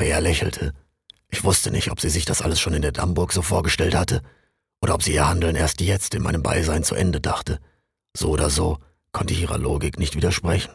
Rea 0.00 0.18
lächelte. 0.18 0.72
Ich 1.30 1.44
wusste 1.44 1.70
nicht, 1.70 1.90
ob 1.90 2.00
sie 2.00 2.10
sich 2.10 2.24
das 2.24 2.42
alles 2.42 2.60
schon 2.60 2.74
in 2.74 2.82
der 2.82 2.92
Dammburg 2.92 3.32
so 3.32 3.42
vorgestellt 3.42 3.94
hatte, 3.94 4.22
oder 4.80 4.94
ob 4.94 5.02
sie 5.02 5.14
ihr 5.14 5.28
Handeln 5.28 5.56
erst 5.56 5.80
jetzt 5.80 6.14
in 6.14 6.22
meinem 6.22 6.42
Beisein 6.42 6.84
zu 6.84 6.94
Ende 6.94 7.20
dachte. 7.20 7.60
So 8.16 8.30
oder 8.30 8.50
so 8.50 8.78
konnte 9.12 9.34
ich 9.34 9.40
ihrer 9.40 9.58
Logik 9.58 9.98
nicht 9.98 10.16
widersprechen. 10.16 10.72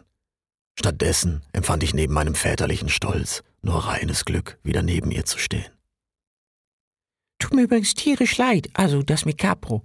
Stattdessen 0.77 1.43
empfand 1.51 1.83
ich 1.83 1.93
neben 1.93 2.13
meinem 2.13 2.35
väterlichen 2.35 2.89
Stolz 2.89 3.43
nur 3.61 3.85
reines 3.85 4.23
Glück, 4.25 4.59
wieder 4.63 4.81
neben 4.81 5.11
ihr 5.11 5.25
zu 5.25 5.37
stehen. 5.37 5.69
Tut 7.39 7.53
mir 7.53 7.63
übrigens 7.63 7.93
tierisch 7.93 8.37
leid, 8.37 8.69
also 8.73 9.01
das 9.01 9.25
mit 9.25 9.37
Capro. 9.37 9.83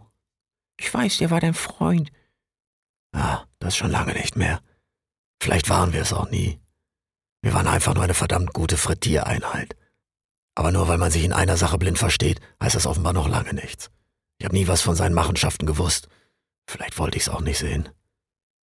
Ich 0.76 0.92
weiß, 0.92 1.18
der 1.18 1.30
war 1.30 1.40
dein 1.40 1.54
Freund. 1.54 2.10
Ah, 3.12 3.44
das 3.60 3.76
schon 3.76 3.90
lange 3.90 4.12
nicht 4.12 4.36
mehr. 4.36 4.60
Vielleicht 5.40 5.68
waren 5.68 5.92
wir 5.92 6.02
es 6.02 6.12
auch 6.12 6.30
nie. 6.30 6.60
Wir 7.42 7.52
waren 7.54 7.66
einfach 7.66 7.94
nur 7.94 8.02
eine 8.02 8.14
verdammt 8.14 8.52
gute 8.52 8.76
Frittiereinheit. 8.76 9.76
Aber 10.56 10.72
nur 10.72 10.88
weil 10.88 10.98
man 10.98 11.10
sich 11.10 11.24
in 11.24 11.32
einer 11.32 11.56
Sache 11.56 11.78
blind 11.78 11.98
versteht, 11.98 12.40
heißt 12.62 12.74
das 12.74 12.86
offenbar 12.86 13.12
noch 13.12 13.28
lange 13.28 13.54
nichts. 13.54 13.90
Ich 14.38 14.44
habe 14.44 14.54
nie 14.54 14.66
was 14.66 14.82
von 14.82 14.96
seinen 14.96 15.14
Machenschaften 15.14 15.66
gewusst. 15.66 16.08
Vielleicht 16.66 16.98
wollte 16.98 17.16
ich 17.16 17.24
es 17.24 17.28
auch 17.28 17.40
nicht 17.40 17.58
sehen. 17.58 17.88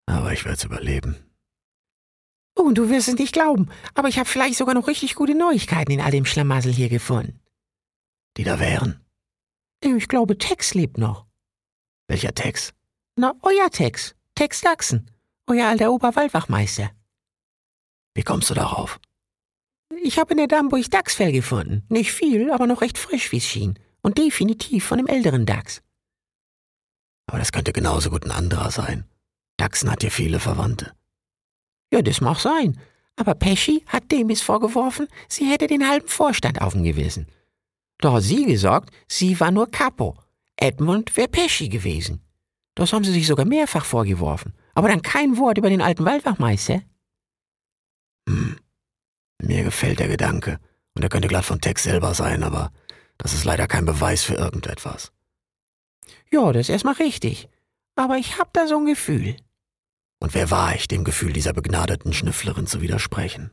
Aber 0.05 0.33
ich 0.33 0.45
werde 0.45 0.57
es 0.57 0.63
überleben. 0.63 1.17
Oh, 2.55 2.71
du 2.71 2.89
wirst 2.89 3.07
es 3.07 3.15
nicht 3.15 3.33
glauben, 3.33 3.69
aber 3.95 4.07
ich 4.07 4.17
habe 4.17 4.29
vielleicht 4.29 4.57
sogar 4.57 4.75
noch 4.75 4.87
richtig 4.87 5.15
gute 5.15 5.35
Neuigkeiten 5.35 5.91
in 5.91 6.01
all 6.01 6.11
dem 6.11 6.25
Schlamassel 6.25 6.71
hier 6.71 6.89
gefunden. 6.89 7.41
Die 8.37 8.43
da 8.43 8.59
wären? 8.59 9.05
Ich 9.81 10.07
glaube, 10.07 10.37
Tex 10.37 10.73
lebt 10.73 10.97
noch. 10.97 11.25
Welcher 12.07 12.33
Tex? 12.33 12.73
Na, 13.15 13.33
euer 13.41 13.69
Tex. 13.71 14.15
Tex 14.35 14.61
Dachsen. 14.61 15.11
Euer 15.47 15.67
alter 15.67 15.91
Oberwaldwachmeister. 15.91 16.91
Wie 18.13 18.23
kommst 18.23 18.49
du 18.49 18.53
darauf? 18.53 18.99
Ich 20.03 20.17
habe 20.17 20.31
in 20.31 20.37
der 20.37 20.47
Dammburg 20.47 20.89
Dachsfell 20.89 21.31
gefunden. 21.31 21.83
Nicht 21.89 22.11
viel, 22.11 22.51
aber 22.51 22.67
noch 22.67 22.81
recht 22.81 22.97
frisch, 22.97 23.31
wie 23.31 23.37
es 23.37 23.45
schien. 23.45 23.77
Und 24.01 24.17
definitiv 24.17 24.85
von 24.85 24.97
dem 24.97 25.07
älteren 25.07 25.45
Dachs. 25.45 25.81
Aber 27.27 27.39
das 27.39 27.51
könnte 27.51 27.73
genauso 27.73 28.09
gut 28.09 28.25
ein 28.25 28.31
anderer 28.31 28.71
sein. 28.71 29.05
Dachsen 29.57 29.91
hat 29.91 30.01
hier 30.01 30.11
viele 30.11 30.39
Verwandte. 30.39 30.93
Ja, 31.91 32.01
das 32.01 32.21
mag 32.21 32.39
sein. 32.39 32.79
Aber 33.15 33.35
Pesci 33.35 33.83
hat 33.87 34.11
Demis 34.11 34.41
vorgeworfen, 34.41 35.07
sie 35.29 35.45
hätte 35.45 35.67
den 35.67 35.87
halben 35.87 36.07
Vorstand 36.07 36.61
auf 36.61 36.73
dem 36.73 36.83
Gewissen. 36.83 37.27
Da 37.99 38.11
hat 38.11 38.23
sie 38.23 38.45
gesagt, 38.45 38.91
sie 39.07 39.39
war 39.39 39.51
nur 39.51 39.71
Capo. 39.71 40.17
Edmund 40.57 41.15
wäre 41.15 41.29
Pesci 41.29 41.69
gewesen. 41.69 42.21
Das 42.75 42.91
haben 42.91 43.05
sie 43.05 43.13
sich 43.13 43.27
sogar 43.27 43.45
mehrfach 43.45 43.85
vorgeworfen. 43.85 44.53
Aber 44.73 44.89
dann 44.89 45.01
kein 45.01 45.37
Wort 45.37 45.57
über 45.57 45.69
den 45.69 45.81
alten 45.81 46.03
Waldwachmeister. 46.03 46.81
Hm. 48.27 48.57
Mir 49.41 49.63
gefällt 49.63 49.99
der 49.99 50.09
Gedanke. 50.09 50.59
Und 50.93 51.03
er 51.03 51.09
könnte 51.09 51.27
glatt 51.27 51.45
von 51.45 51.61
Tex 51.61 51.83
selber 51.83 52.13
sein, 52.13 52.43
aber 52.43 52.71
das 53.17 53.33
ist 53.33 53.45
leider 53.45 53.67
kein 53.67 53.85
Beweis 53.85 54.23
für 54.23 54.35
irgendetwas. 54.35 55.11
Ja, 56.31 56.51
das 56.51 56.67
ist 56.67 56.69
erstmal 56.69 56.95
richtig. 56.95 57.49
Aber 57.95 58.17
ich 58.17 58.37
hab 58.39 58.53
da 58.53 58.67
so 58.67 58.77
ein 58.77 58.85
Gefühl. 58.85 59.35
Und 60.19 60.33
wer 60.33 60.51
war 60.51 60.75
ich, 60.75 60.87
dem 60.87 61.03
Gefühl 61.03 61.33
dieser 61.33 61.53
begnadeten 61.53 62.13
Schnüfflerin 62.13 62.67
zu 62.67 62.81
widersprechen? 62.81 63.51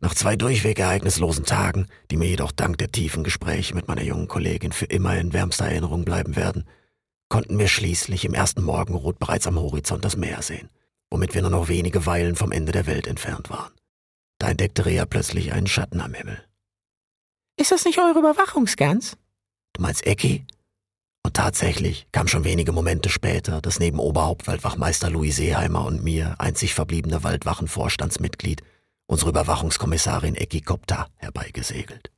Nach 0.00 0.14
zwei 0.14 0.34
durchweg 0.34 0.78
ereignislosen 0.78 1.44
Tagen, 1.44 1.86
die 2.10 2.16
mir 2.16 2.28
jedoch 2.28 2.52
dank 2.52 2.78
der 2.78 2.90
tiefen 2.90 3.22
Gespräche 3.22 3.74
mit 3.74 3.86
meiner 3.86 4.02
jungen 4.02 4.28
Kollegin 4.28 4.72
für 4.72 4.86
immer 4.86 5.16
in 5.16 5.32
wärmster 5.32 5.66
Erinnerung 5.66 6.04
bleiben 6.04 6.34
werden, 6.34 6.64
konnten 7.28 7.58
wir 7.58 7.68
schließlich 7.68 8.24
im 8.24 8.34
ersten 8.34 8.62
Morgenrot 8.62 9.18
bereits 9.18 9.46
am 9.46 9.58
Horizont 9.58 10.04
das 10.04 10.16
Meer 10.16 10.42
sehen, 10.42 10.70
womit 11.10 11.34
wir 11.34 11.42
nur 11.42 11.52
noch 11.52 11.68
wenige 11.68 12.04
Weilen 12.04 12.34
vom 12.34 12.52
Ende 12.52 12.72
der 12.72 12.86
Welt 12.86 13.06
entfernt 13.06 13.48
waren. 13.48 13.72
Da 14.38 14.48
entdeckte 14.48 14.86
Rea 14.86 15.06
plötzlich 15.06 15.52
einen 15.52 15.68
Schatten 15.68 16.00
am 16.00 16.14
Himmel. 16.14 16.42
Ist 17.56 17.70
das 17.70 17.84
nicht 17.84 17.98
eure 17.98 18.18
Überwachungsgans? 18.18 19.16
Du 19.72 19.82
meinst 19.82 20.04
Ecki? 20.04 20.44
Und 21.24 21.34
tatsächlich 21.34 22.06
kam 22.10 22.26
schon 22.26 22.44
wenige 22.44 22.72
Momente 22.72 23.08
später 23.08 23.60
das 23.60 23.78
neben 23.78 24.00
Oberhauptwaldwachmeister 24.00 25.08
Louis 25.08 25.36
Seeheimer 25.36 25.84
und 25.84 26.02
mir 26.02 26.34
einzig 26.38 26.74
verbliebene 26.74 27.22
Waldwachenvorstandsmitglied, 27.22 28.62
unsere 29.06 29.30
Überwachungskommissarin 29.30 30.34
Ecki 30.34 30.60
Kopta, 30.60 31.06
herbeigesegelt. 31.16 32.10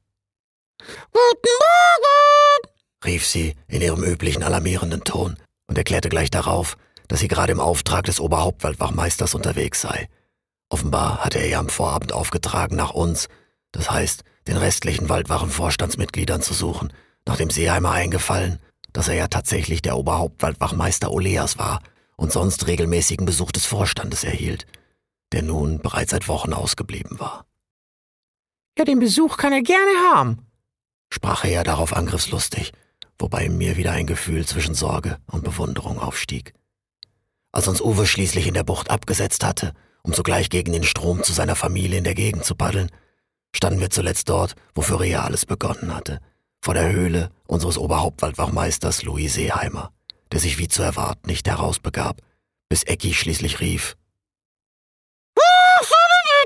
Guten 0.79 1.55
Morgen! 1.59 2.75
rief 3.05 3.27
sie 3.27 3.55
in 3.69 3.83
ihrem 3.83 4.03
üblichen 4.03 4.43
alarmierenden 4.43 5.05
Ton 5.05 5.37
und 5.67 5.77
erklärte 5.77 6.09
gleich 6.09 6.31
darauf, 6.31 6.77
dass 7.09 7.21
sie 7.21 7.29
gerade 7.29 7.53
im 7.53 7.61
Auftrag 7.61 8.05
des 8.05 8.21
Oberhauptwaldwachmeisters 8.21 9.35
unterwegs 9.35 9.83
sei. 9.83 10.09
Offenbar 10.71 11.23
hatte 11.23 11.39
er 11.39 11.49
ihr 11.49 11.59
am 11.59 11.69
Vorabend 11.69 12.13
aufgetragen, 12.13 12.77
nach 12.77 12.95
uns, 12.95 13.29
das 13.73 13.91
heißt, 13.91 14.25
den 14.49 14.57
restlichen 14.57 15.09
Waldwachenvorstandsmitgliedern 15.11 16.41
zu 16.41 16.55
suchen, 16.55 16.93
nachdem 17.27 17.51
Seeheimer 17.51 17.91
eingefallen, 17.91 18.59
dass 18.95 19.09
er 19.09 19.15
ja 19.17 19.29
tatsächlich 19.29 19.83
der 19.83 19.99
Oberhauptwaldwachmeister 19.99 21.11
Oleas 21.11 21.59
war 21.59 21.83
und 22.17 22.33
sonst 22.33 22.67
regelmäßigen 22.67 23.27
Besuch 23.27 23.53
des 23.53 23.67
Vorstandes 23.67 24.25
erhielt, 24.25 24.67
der 25.33 25.43
nun 25.43 25.81
bereits 25.81 26.13
seit 26.13 26.29
Wochen 26.29 26.55
ausgeblieben 26.55 27.21
war. 27.21 27.45
Ja, 28.79 28.85
den 28.85 29.01
Besuch 29.01 29.37
kann 29.37 29.53
er 29.53 29.63
gerne 29.63 29.91
haben, 30.13 30.47
sprach 31.13 31.45
er 31.45 31.51
ja 31.51 31.65
darauf 31.65 31.95
angriffslustig, 31.95 32.73
wobei 33.19 33.49
mir 33.49 33.77
wieder 33.77 33.93
ein 33.93 34.07
Gefühl 34.07 34.47
zwischen 34.47 34.75
Sorge 34.75 35.19
und 35.27 35.45
Bewunderung 35.45 35.99
aufstieg. 35.99 36.55
Als 37.53 37.69
uns 37.69 37.81
Uwe 37.81 38.07
schließlich 38.07 38.47
in 38.47 38.55
der 38.55 38.65
Bucht 38.65 38.91
abgesetzt 38.91 39.45
hatte, 39.45 39.75
um 40.03 40.13
sogleich 40.13 40.51
gegen 40.51 40.73
den 40.73 40.85
Strom 40.85 41.23
zu 41.23 41.33
seiner 41.33 41.57
Familie 41.57 41.99
in 41.99 42.05
der 42.05 42.15
Gegend 42.15 42.45
zu 42.45 42.55
paddeln, 42.55 42.91
standen 43.55 43.81
wir 43.81 43.91
zuletzt 43.91 44.29
dort, 44.29 44.55
wofür 44.75 45.01
Rea 45.01 45.25
alles 45.25 45.47
begonnen 45.47 45.95
hatte, 45.95 46.21
vor 46.65 46.73
der 46.73 46.91
Höhle 46.91 47.31
unseres 47.47 47.77
Oberhauptwaldwachmeisters 47.77 49.03
Louis 49.03 49.35
Seeheimer, 49.35 49.93
der 50.33 50.41
sich 50.41 50.57
wie 50.57 50.67
zu 50.67 50.83
erwarten 50.83 51.29
nicht 51.29 51.47
herausbegab, 51.47 52.23
bis 52.71 52.85
Ecki 52.85 53.13
schließlich 53.13 53.61
rief. 53.61 53.97
Was 55.37 55.89
soll 55.89 55.99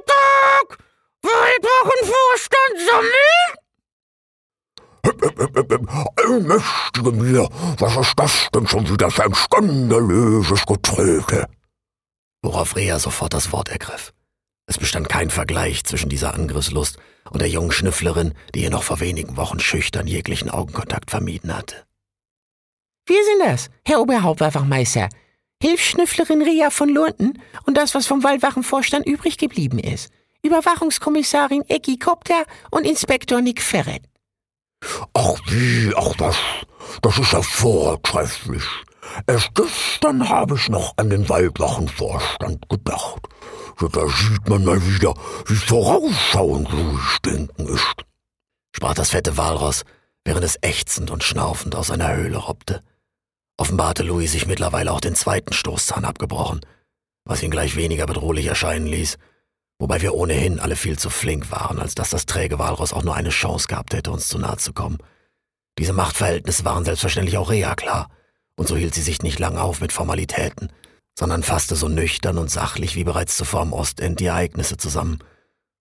Tag? 0.07 0.79
Waldwachenvorstand 1.23 2.81
sammeln? 2.91 3.59
Allmächtige 6.17 7.13
mir, 7.13 7.49
was 7.79 7.97
ist 7.97 8.19
das 8.19 8.49
denn 8.53 8.67
schon 8.67 8.91
wieder 8.91 9.13
für 9.13 9.25
ein 9.25 9.35
skandalöses 9.35 10.67
Getröte? 10.67 11.47
Worauf 12.43 12.75
Rea 12.75 12.99
sofort 12.99 13.35
das 13.35 13.53
Wort 13.53 13.69
ergriff. 13.69 14.13
Es 14.69 14.77
bestand 14.77 15.09
kein 15.09 15.31
Vergleich 15.31 15.83
zwischen 15.85 16.11
dieser 16.11 16.35
Angriffslust 16.35 16.99
und 17.31 17.41
der 17.41 17.49
jungen 17.49 17.73
Schnüfflerin, 17.73 18.35
die 18.55 18.63
ihr 18.63 18.71
noch 18.71 18.83
vor 18.83 19.01
wenigen 19.01 19.39
Wochen 19.39 19.61
schüchtern 19.61 20.07
jeglichen 20.07 20.51
Augenkontakt 20.51 21.11
vermieden 21.11 21.57
hatte. 21.57 21.87
Wir 23.07 23.25
sind 23.25 23.41
das, 23.41 23.71
Herr 23.87 24.01
Oberhauptwachmeister. 24.01 25.09
Hilfsschnüfflerin 25.63 26.43
Ria 26.43 26.69
von 26.69 26.91
Lunden 26.91 27.41
und 27.65 27.79
das, 27.79 27.95
was 27.95 28.07
vom 28.07 28.23
Waldwachenvorstand 28.23 29.07
übrig 29.07 29.39
geblieben 29.39 29.79
ist. 29.79 30.13
Überwachungskommissarin 30.43 31.63
Ecki 31.69 31.99
Kopter 31.99 32.45
und 32.71 32.85
Inspektor 32.85 33.41
Nick 33.41 33.63
Ferret. 33.63 34.03
Ach 35.15 35.39
wie, 35.47 35.95
ach 35.97 36.15
was, 36.19 36.37
das 37.01 37.19
ist 37.19 37.33
ja 37.33 37.41
vortrefflich. 37.41 38.63
Erst 39.27 39.55
gestern 39.55 40.29
habe 40.29 40.57
ich 40.57 40.69
noch 40.69 40.95
an 40.97 41.11
den 41.11 41.29
Waldwachenvorstand 41.29 42.69
gedacht. 42.69 43.23
Da 43.81 44.09
sieht 44.09 44.49
man 44.49 44.65
mal 44.65 44.85
wieder, 44.87 45.15
wie 45.47 45.55
vorausschauend 45.55 46.71
Louis 46.73 47.19
Denken 47.25 47.67
ist. 47.69 48.05
Sprach 48.75 48.95
das 48.95 49.11
fette 49.11 49.37
Walross, 49.37 49.85
während 50.25 50.45
es 50.45 50.59
ächzend 50.63 51.11
und 51.11 51.23
schnaufend 51.23 51.75
aus 51.75 51.89
seiner 51.89 52.15
Höhle 52.15 52.39
robbte. 52.39 52.83
Offenbar 53.57 53.89
hatte 53.89 54.03
Louis 54.03 54.33
sich 54.33 54.47
mittlerweile 54.47 54.93
auch 54.93 55.01
den 55.01 55.15
zweiten 55.15 55.53
Stoßzahn 55.53 56.05
abgebrochen, 56.05 56.61
was 57.25 57.43
ihn 57.43 57.51
gleich 57.51 57.77
weniger 57.77 58.07
bedrohlich 58.07 58.47
erscheinen 58.47 58.87
ließ, 58.87 59.19
wobei 59.79 60.01
wir 60.01 60.15
ohnehin 60.15 60.61
alle 60.61 60.77
viel 60.77 60.99
zu 60.99 61.11
flink 61.11 61.51
waren, 61.51 61.79
als 61.79 61.95
dass 61.95 62.11
das 62.11 62.27
träge 62.27 62.59
Walross 62.59 62.93
auch 62.93 63.05
nur 63.05 63.15
eine 63.15 63.31
Chance 63.31 63.69
gehabt 63.69 63.95
hätte, 63.95 64.11
uns 64.11 64.29
zu 64.29 64.39
nahe 64.39 64.57
zu 64.57 64.73
kommen. 64.73 64.99
Diese 65.79 65.93
Machtverhältnisse 65.93 66.65
waren 66.65 66.85
selbstverständlich 66.85 67.39
auch 67.39 67.51
Rea 67.51 67.75
klar, 67.75 68.09
und 68.59 68.67
so 68.67 68.77
hielt 68.77 68.93
sie 68.93 69.03
sich 69.03 69.23
nicht 69.23 69.39
lang 69.39 69.57
auf 69.57 69.81
mit 69.81 69.93
Formalitäten, 69.93 70.73
sondern 71.17 71.45
fasste 71.45 71.77
so 71.77 71.89
nüchtern 71.89 72.39
und 72.39 72.51
sachlich 72.51 72.97
wie 72.97 73.05
bereits 73.05 73.37
zuvor 73.37 73.61
am 73.61 73.73
Ostend 73.73 74.19
die 74.19 74.27
Ereignisse 74.27 74.77
zusammen, 74.77 75.21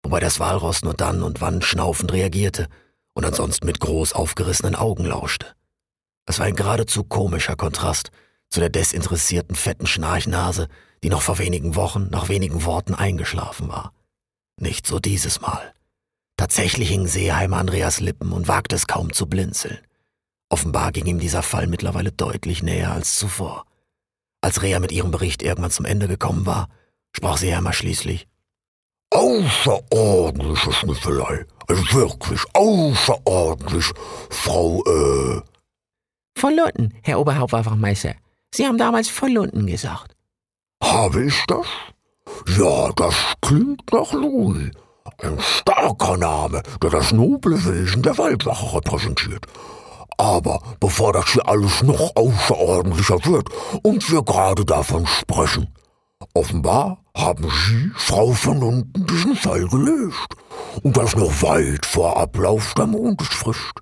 wobei 0.03 0.19
das 0.19 0.39
Walross 0.39 0.83
nur 0.83 0.93
dann 0.93 1.23
und 1.23 1.41
wann 1.41 1.63
schnaufend 1.63 2.13
reagierte 2.13 2.67
und 3.13 3.25
ansonsten 3.25 3.65
mit 3.65 3.79
groß 3.79 4.13
aufgerissenen 4.13 4.75
Augen 4.75 5.05
lauschte. 5.05 5.47
Es 6.27 6.37
war 6.37 6.45
ein 6.45 6.55
geradezu 6.55 7.03
komischer 7.03 7.55
Kontrast 7.55 8.11
zu 8.49 8.59
der 8.59 8.69
desinteressierten 8.69 9.55
fetten 9.55 9.87
Schnarchnase, 9.87 10.67
die 11.03 11.09
noch 11.09 11.23
vor 11.23 11.39
wenigen 11.39 11.75
Wochen 11.75 12.07
nach 12.11 12.29
wenigen 12.29 12.63
Worten 12.63 12.93
eingeschlafen 12.93 13.69
war. 13.69 13.91
Nicht 14.59 14.85
so 14.85 14.99
dieses 14.99 15.41
Mal. 15.41 15.73
Tatsächlich 16.37 16.89
hing 16.89 17.07
Seeheimer 17.07 17.57
Andreas 17.57 17.99
Lippen 17.99 18.31
und 18.31 18.47
wagte 18.47 18.75
es 18.75 18.85
kaum 18.85 19.13
zu 19.13 19.25
blinzeln. 19.25 19.79
Offenbar 20.49 20.91
ging 20.91 21.05
ihm 21.05 21.19
dieser 21.19 21.43
Fall 21.43 21.67
mittlerweile 21.67 22.11
deutlich 22.11 22.63
näher 22.63 22.91
als 22.91 23.17
zuvor. 23.17 23.65
Als 24.41 24.61
Rea 24.61 24.79
mit 24.79 24.91
ihrem 24.91 25.11
Bericht 25.11 25.41
irgendwann 25.41 25.71
zum 25.71 25.85
Ende 25.85 26.07
gekommen 26.07 26.45
war, 26.45 26.69
sprach 27.11 27.37
Seeheimer 27.37 27.73
schließlich. 27.73 28.27
Außerordentliche 29.09 30.71
Schnüffelei. 30.71 31.45
Also 31.67 31.83
wirklich 31.93 32.41
außerordentlich, 32.53 33.91
Frau, 34.29 34.83
äh. 34.85 35.41
Von 36.37 36.55
Lunden, 36.55 36.93
Herr 37.01 37.19
Oberhauptwachmeister. 37.19 38.15
Sie 38.53 38.65
haben 38.65 38.77
damals 38.77 39.09
von 39.09 39.31
Lunden 39.33 39.65
gesagt. 39.65 40.15
Habe 40.81 41.25
ich 41.25 41.45
das? 41.47 41.65
Ja, 42.57 42.91
das 42.95 43.15
klingt 43.41 43.91
nach 43.91 44.13
Louis. 44.13 44.71
Ein 45.19 45.39
starker 45.39 46.17
Name, 46.17 46.61
der 46.81 46.89
das 46.91 47.11
noble 47.11 47.57
Wesen 47.65 48.03
der 48.03 48.17
Waldwache 48.17 48.75
repräsentiert. 48.75 49.45
Aber 50.17 50.61
bevor 50.79 51.13
das 51.13 51.27
hier 51.29 51.47
alles 51.47 51.83
noch 51.83 52.15
außerordentlicher 52.15 53.23
wird 53.25 53.49
und 53.83 54.11
wir 54.11 54.23
gerade 54.23 54.65
davon 54.65 55.05
sprechen, 55.05 55.73
offenbar 56.33 57.03
haben 57.15 57.49
Sie, 57.49 57.91
Frau 57.95 58.31
von 58.31 58.63
unten, 58.63 59.05
diesen 59.05 59.35
Fall 59.35 59.67
gelöst. 59.67 60.27
Und 60.83 60.97
das 60.97 61.15
noch 61.15 61.41
weit 61.41 61.85
vor 61.85 62.17
Ablauf 62.17 62.73
der 62.73 62.87
Mondesfrist. 62.87 63.73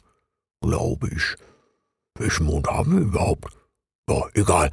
Glaube 0.61 1.09
ich. 1.09 1.36
Welchen 2.17 2.45
Mond 2.45 2.67
haben 2.67 2.93
wir 2.93 3.01
überhaupt? 3.01 3.53
Ja, 4.09 4.23
egal. 4.33 4.71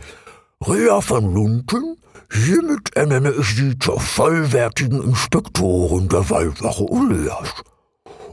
Rea 0.65 1.01
von 1.01 1.35
Lunden, 1.35 1.97
hiermit 2.31 2.95
ernenne 2.95 3.33
ich 3.33 3.57
Sie 3.57 3.79
zur 3.79 3.99
vollwertigen 3.99 5.03
Inspektorin 5.03 6.09
der 6.09 6.31
Waldwache 6.31 6.85
Uleas. 6.85 7.53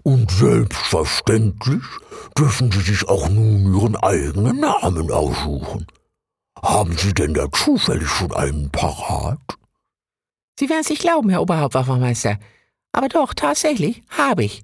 Und 0.04 0.32
selbstverständlich 0.32 1.84
dürfen 2.38 2.72
Sie 2.72 2.82
sich 2.82 3.08
auch 3.08 3.30
nun 3.30 3.74
Ihren 3.74 3.96
eigenen 3.98 4.60
Namen 4.60 5.12
aussuchen. 5.12 5.86
Haben 6.62 6.98
Sie 6.98 7.14
denn 7.14 7.34
da 7.34 7.52
zufällig 7.52 8.08
schon 8.08 8.34
einen 8.34 8.70
parat? 8.70 9.40
Sie 10.60 10.70
werden 10.70 10.82
es 10.82 10.90
nicht 10.90 11.02
glauben, 11.02 11.30
Herr 11.30 11.42
Oberhauptwachmeister. 11.42 12.38
Aber 12.92 13.08
doch, 13.08 13.34
tatsächlich, 13.34 14.04
habe 14.10 14.44
ich. 14.44 14.64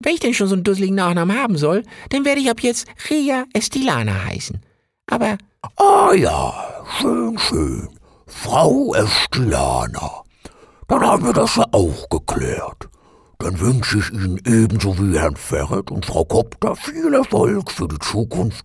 Wenn 0.00 0.14
ich 0.14 0.20
denn 0.20 0.34
schon 0.34 0.48
so 0.48 0.54
einen 0.54 0.64
dusseligen 0.64 0.96
Nachnamen 0.96 1.36
haben 1.36 1.56
soll, 1.56 1.84
dann 2.10 2.24
werde 2.24 2.40
ich 2.40 2.50
ab 2.50 2.60
jetzt 2.60 2.86
Ria 3.08 3.44
Estilana 3.52 4.24
heißen. 4.24 4.60
Aber. 5.06 5.38
Ah 5.76 6.12
ja, 6.14 6.54
schön, 6.98 7.38
schön. 7.38 7.88
Frau 8.26 8.94
Estilana. 8.94 10.22
Dann 10.88 11.00
haben 11.00 11.24
wir 11.24 11.32
das 11.32 11.56
ja 11.56 11.64
auch 11.72 12.08
geklärt. 12.08 12.88
Dann 13.42 13.58
wünsche 13.58 13.98
ich 13.98 14.12
Ihnen 14.12 14.40
ebenso 14.46 14.96
wie 15.00 15.18
Herrn 15.18 15.34
Ferret 15.34 15.90
und 15.90 16.06
Frau 16.06 16.24
Kopter 16.24 16.76
viel 16.76 17.12
Erfolg 17.12 17.72
für 17.72 17.88
die 17.88 17.98
Zukunft. 17.98 18.64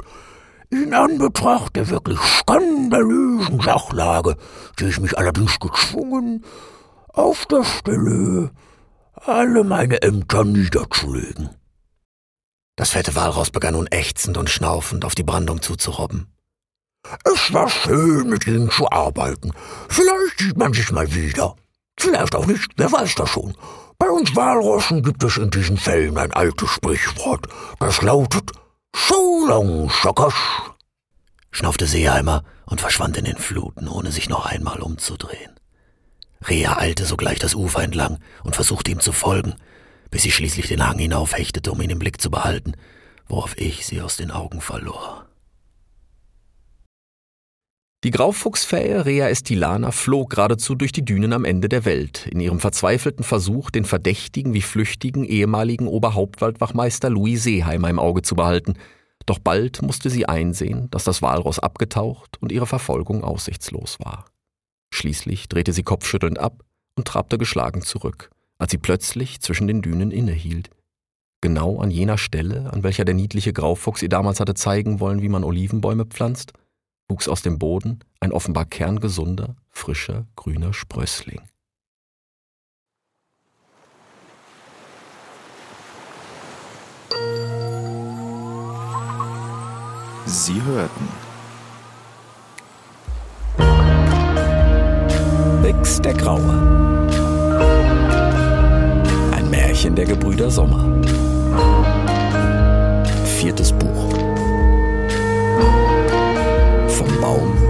In 0.69 0.93
Anbetracht 0.93 1.75
der 1.75 1.89
wirklich 1.89 2.19
skandalösen 2.19 3.59
Sachlage 3.59 4.35
sehe 4.77 4.89
ich 4.89 4.99
mich 4.99 5.17
allerdings 5.17 5.59
gezwungen, 5.59 6.45
auf 7.07 7.47
der 7.47 7.63
Stelle 7.63 8.51
alle 9.15 9.63
meine 9.63 9.99
Ämter 10.03 10.43
niederzulegen. 10.43 11.49
Das 12.75 12.91
fette 12.91 13.15
Walross 13.15 13.49
begann 13.49 13.73
nun 13.73 13.87
ächzend 13.87 14.37
und 14.37 14.51
schnaufend 14.51 15.05
auf 15.05 15.15
die 15.15 15.23
Brandung 15.23 15.63
zuzurobben. 15.63 16.27
Es 17.23 17.51
war 17.51 17.67
schön, 17.67 18.29
mit 18.29 18.45
Ihnen 18.45 18.69
zu 18.69 18.87
arbeiten. 18.91 19.53
Vielleicht 19.89 20.37
sieht 20.37 20.57
man 20.57 20.73
sich 20.73 20.91
mal 20.91 21.11
wieder. 21.15 21.55
Vielleicht 21.99 22.35
auch 22.35 22.45
nicht, 22.45 22.73
wer 22.77 22.91
weiß 22.91 23.15
das 23.15 23.29
schon. 23.31 23.55
Bei 23.99 24.09
uns 24.09 24.35
Walrossen 24.35 25.01
gibt 25.03 25.23
es 25.23 25.37
in 25.37 25.49
diesen 25.49 25.77
Fällen 25.77 26.17
ein 26.17 26.31
altes 26.31 26.69
Sprichwort, 26.69 27.47
das 27.79 28.01
lautet 28.01 28.51
So 28.95 29.45
long, 29.47 29.89
Schockers. 29.89 30.35
schnaufte 31.51 31.87
Seeheimer 31.87 32.43
und 32.65 32.79
verschwand 32.79 33.17
in 33.17 33.25
den 33.25 33.37
Fluten, 33.37 33.87
ohne 33.87 34.11
sich 34.11 34.29
noch 34.29 34.45
einmal 34.45 34.81
umzudrehen. 34.81 35.59
Rea 36.41 36.77
eilte 36.77 37.05
sogleich 37.05 37.39
das 37.39 37.55
Ufer 37.55 37.83
entlang 37.83 38.19
und 38.43 38.55
versuchte 38.55 38.91
ihm 38.91 38.99
zu 38.99 39.11
folgen, 39.11 39.55
bis 40.11 40.21
sie 40.21 40.31
schließlich 40.31 40.67
den 40.67 40.87
Hang 40.87 40.99
hinaufhechtete, 40.99 41.71
um 41.71 41.81
ihn 41.81 41.89
im 41.89 41.99
Blick 41.99 42.21
zu 42.21 42.29
behalten, 42.29 42.73
worauf 43.27 43.57
ich 43.57 43.85
sie 43.85 44.01
aus 44.01 44.17
den 44.17 44.31
Augen 44.31 44.61
verlor. 44.61 45.26
Die 48.07 48.11
Graufuchsfähe 48.11 49.05
Rea 49.05 49.27
Estilana 49.27 49.91
flog 49.91 50.29
geradezu 50.29 50.75
durch 50.75 50.93
die 50.93 51.03
Dünen 51.03 51.33
am 51.33 51.43
Ende 51.43 51.67
der 51.67 51.83
Welt, 51.83 52.25
in 52.27 52.39
ihrem 52.39 52.61
verzweifelten 52.61 53.25
Versuch, 53.25 53.69
den 53.69 53.83
verdächtigen 53.83 54.53
wie 54.53 54.61
flüchtigen 54.61 55.25
ehemaligen 55.25 55.89
Oberhauptwaldwachmeister 55.89 57.09
Louis 57.09 57.43
Seeheimer 57.43 57.89
im 57.89 57.99
Auge 57.99 58.21
zu 58.21 58.35
behalten. 58.35 58.75
Doch 59.25 59.39
bald 59.39 59.81
musste 59.81 60.09
sie 60.09 60.25
einsehen, 60.25 60.89
dass 60.89 61.03
das 61.03 61.21
Walross 61.21 61.59
abgetaucht 61.59 62.41
und 62.41 62.53
ihre 62.53 62.65
Verfolgung 62.65 63.25
aussichtslos 63.25 63.97
war. 63.99 64.23
Schließlich 64.93 65.49
drehte 65.49 65.73
sie 65.73 65.83
kopfschüttelnd 65.83 66.39
ab 66.39 66.63
und 66.95 67.09
trabte 67.09 67.37
geschlagen 67.37 67.81
zurück, 67.81 68.29
als 68.57 68.71
sie 68.71 68.77
plötzlich 68.77 69.41
zwischen 69.41 69.67
den 69.67 69.81
Dünen 69.81 70.11
innehielt. 70.11 70.69
Genau 71.41 71.79
an 71.81 71.91
jener 71.91 72.17
Stelle, 72.17 72.71
an 72.71 72.83
welcher 72.83 73.03
der 73.03 73.15
niedliche 73.15 73.51
Graufuchs 73.51 74.01
ihr 74.01 74.07
damals 74.07 74.39
hatte 74.39 74.53
zeigen 74.53 75.01
wollen, 75.01 75.21
wie 75.21 75.27
man 75.27 75.43
Olivenbäume 75.43 76.05
pflanzt, 76.05 76.53
wuchs 77.09 77.27
aus 77.27 77.41
dem 77.41 77.57
Boden 77.57 77.99
ein 78.19 78.31
offenbar 78.31 78.65
kerngesunder, 78.65 79.55
frischer, 79.69 80.25
grüner 80.35 80.73
Sprössling. 80.73 81.41
Sie 90.25 90.61
hörten 90.61 91.07
Bix 95.63 96.01
der 96.01 96.13
Graue. 96.13 96.67
Ein 99.31 99.49
Märchen 99.49 99.95
der 99.95 100.05
Gebrüder 100.05 100.51
Sommer. 100.51 101.01
Viertes 103.25 103.71
Buch. 103.71 104.06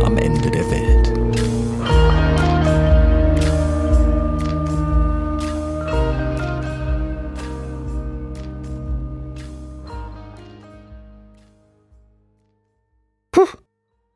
am 0.08 0.18
Ende 0.20 0.50
der 0.50 0.72
Welt. 0.72 0.97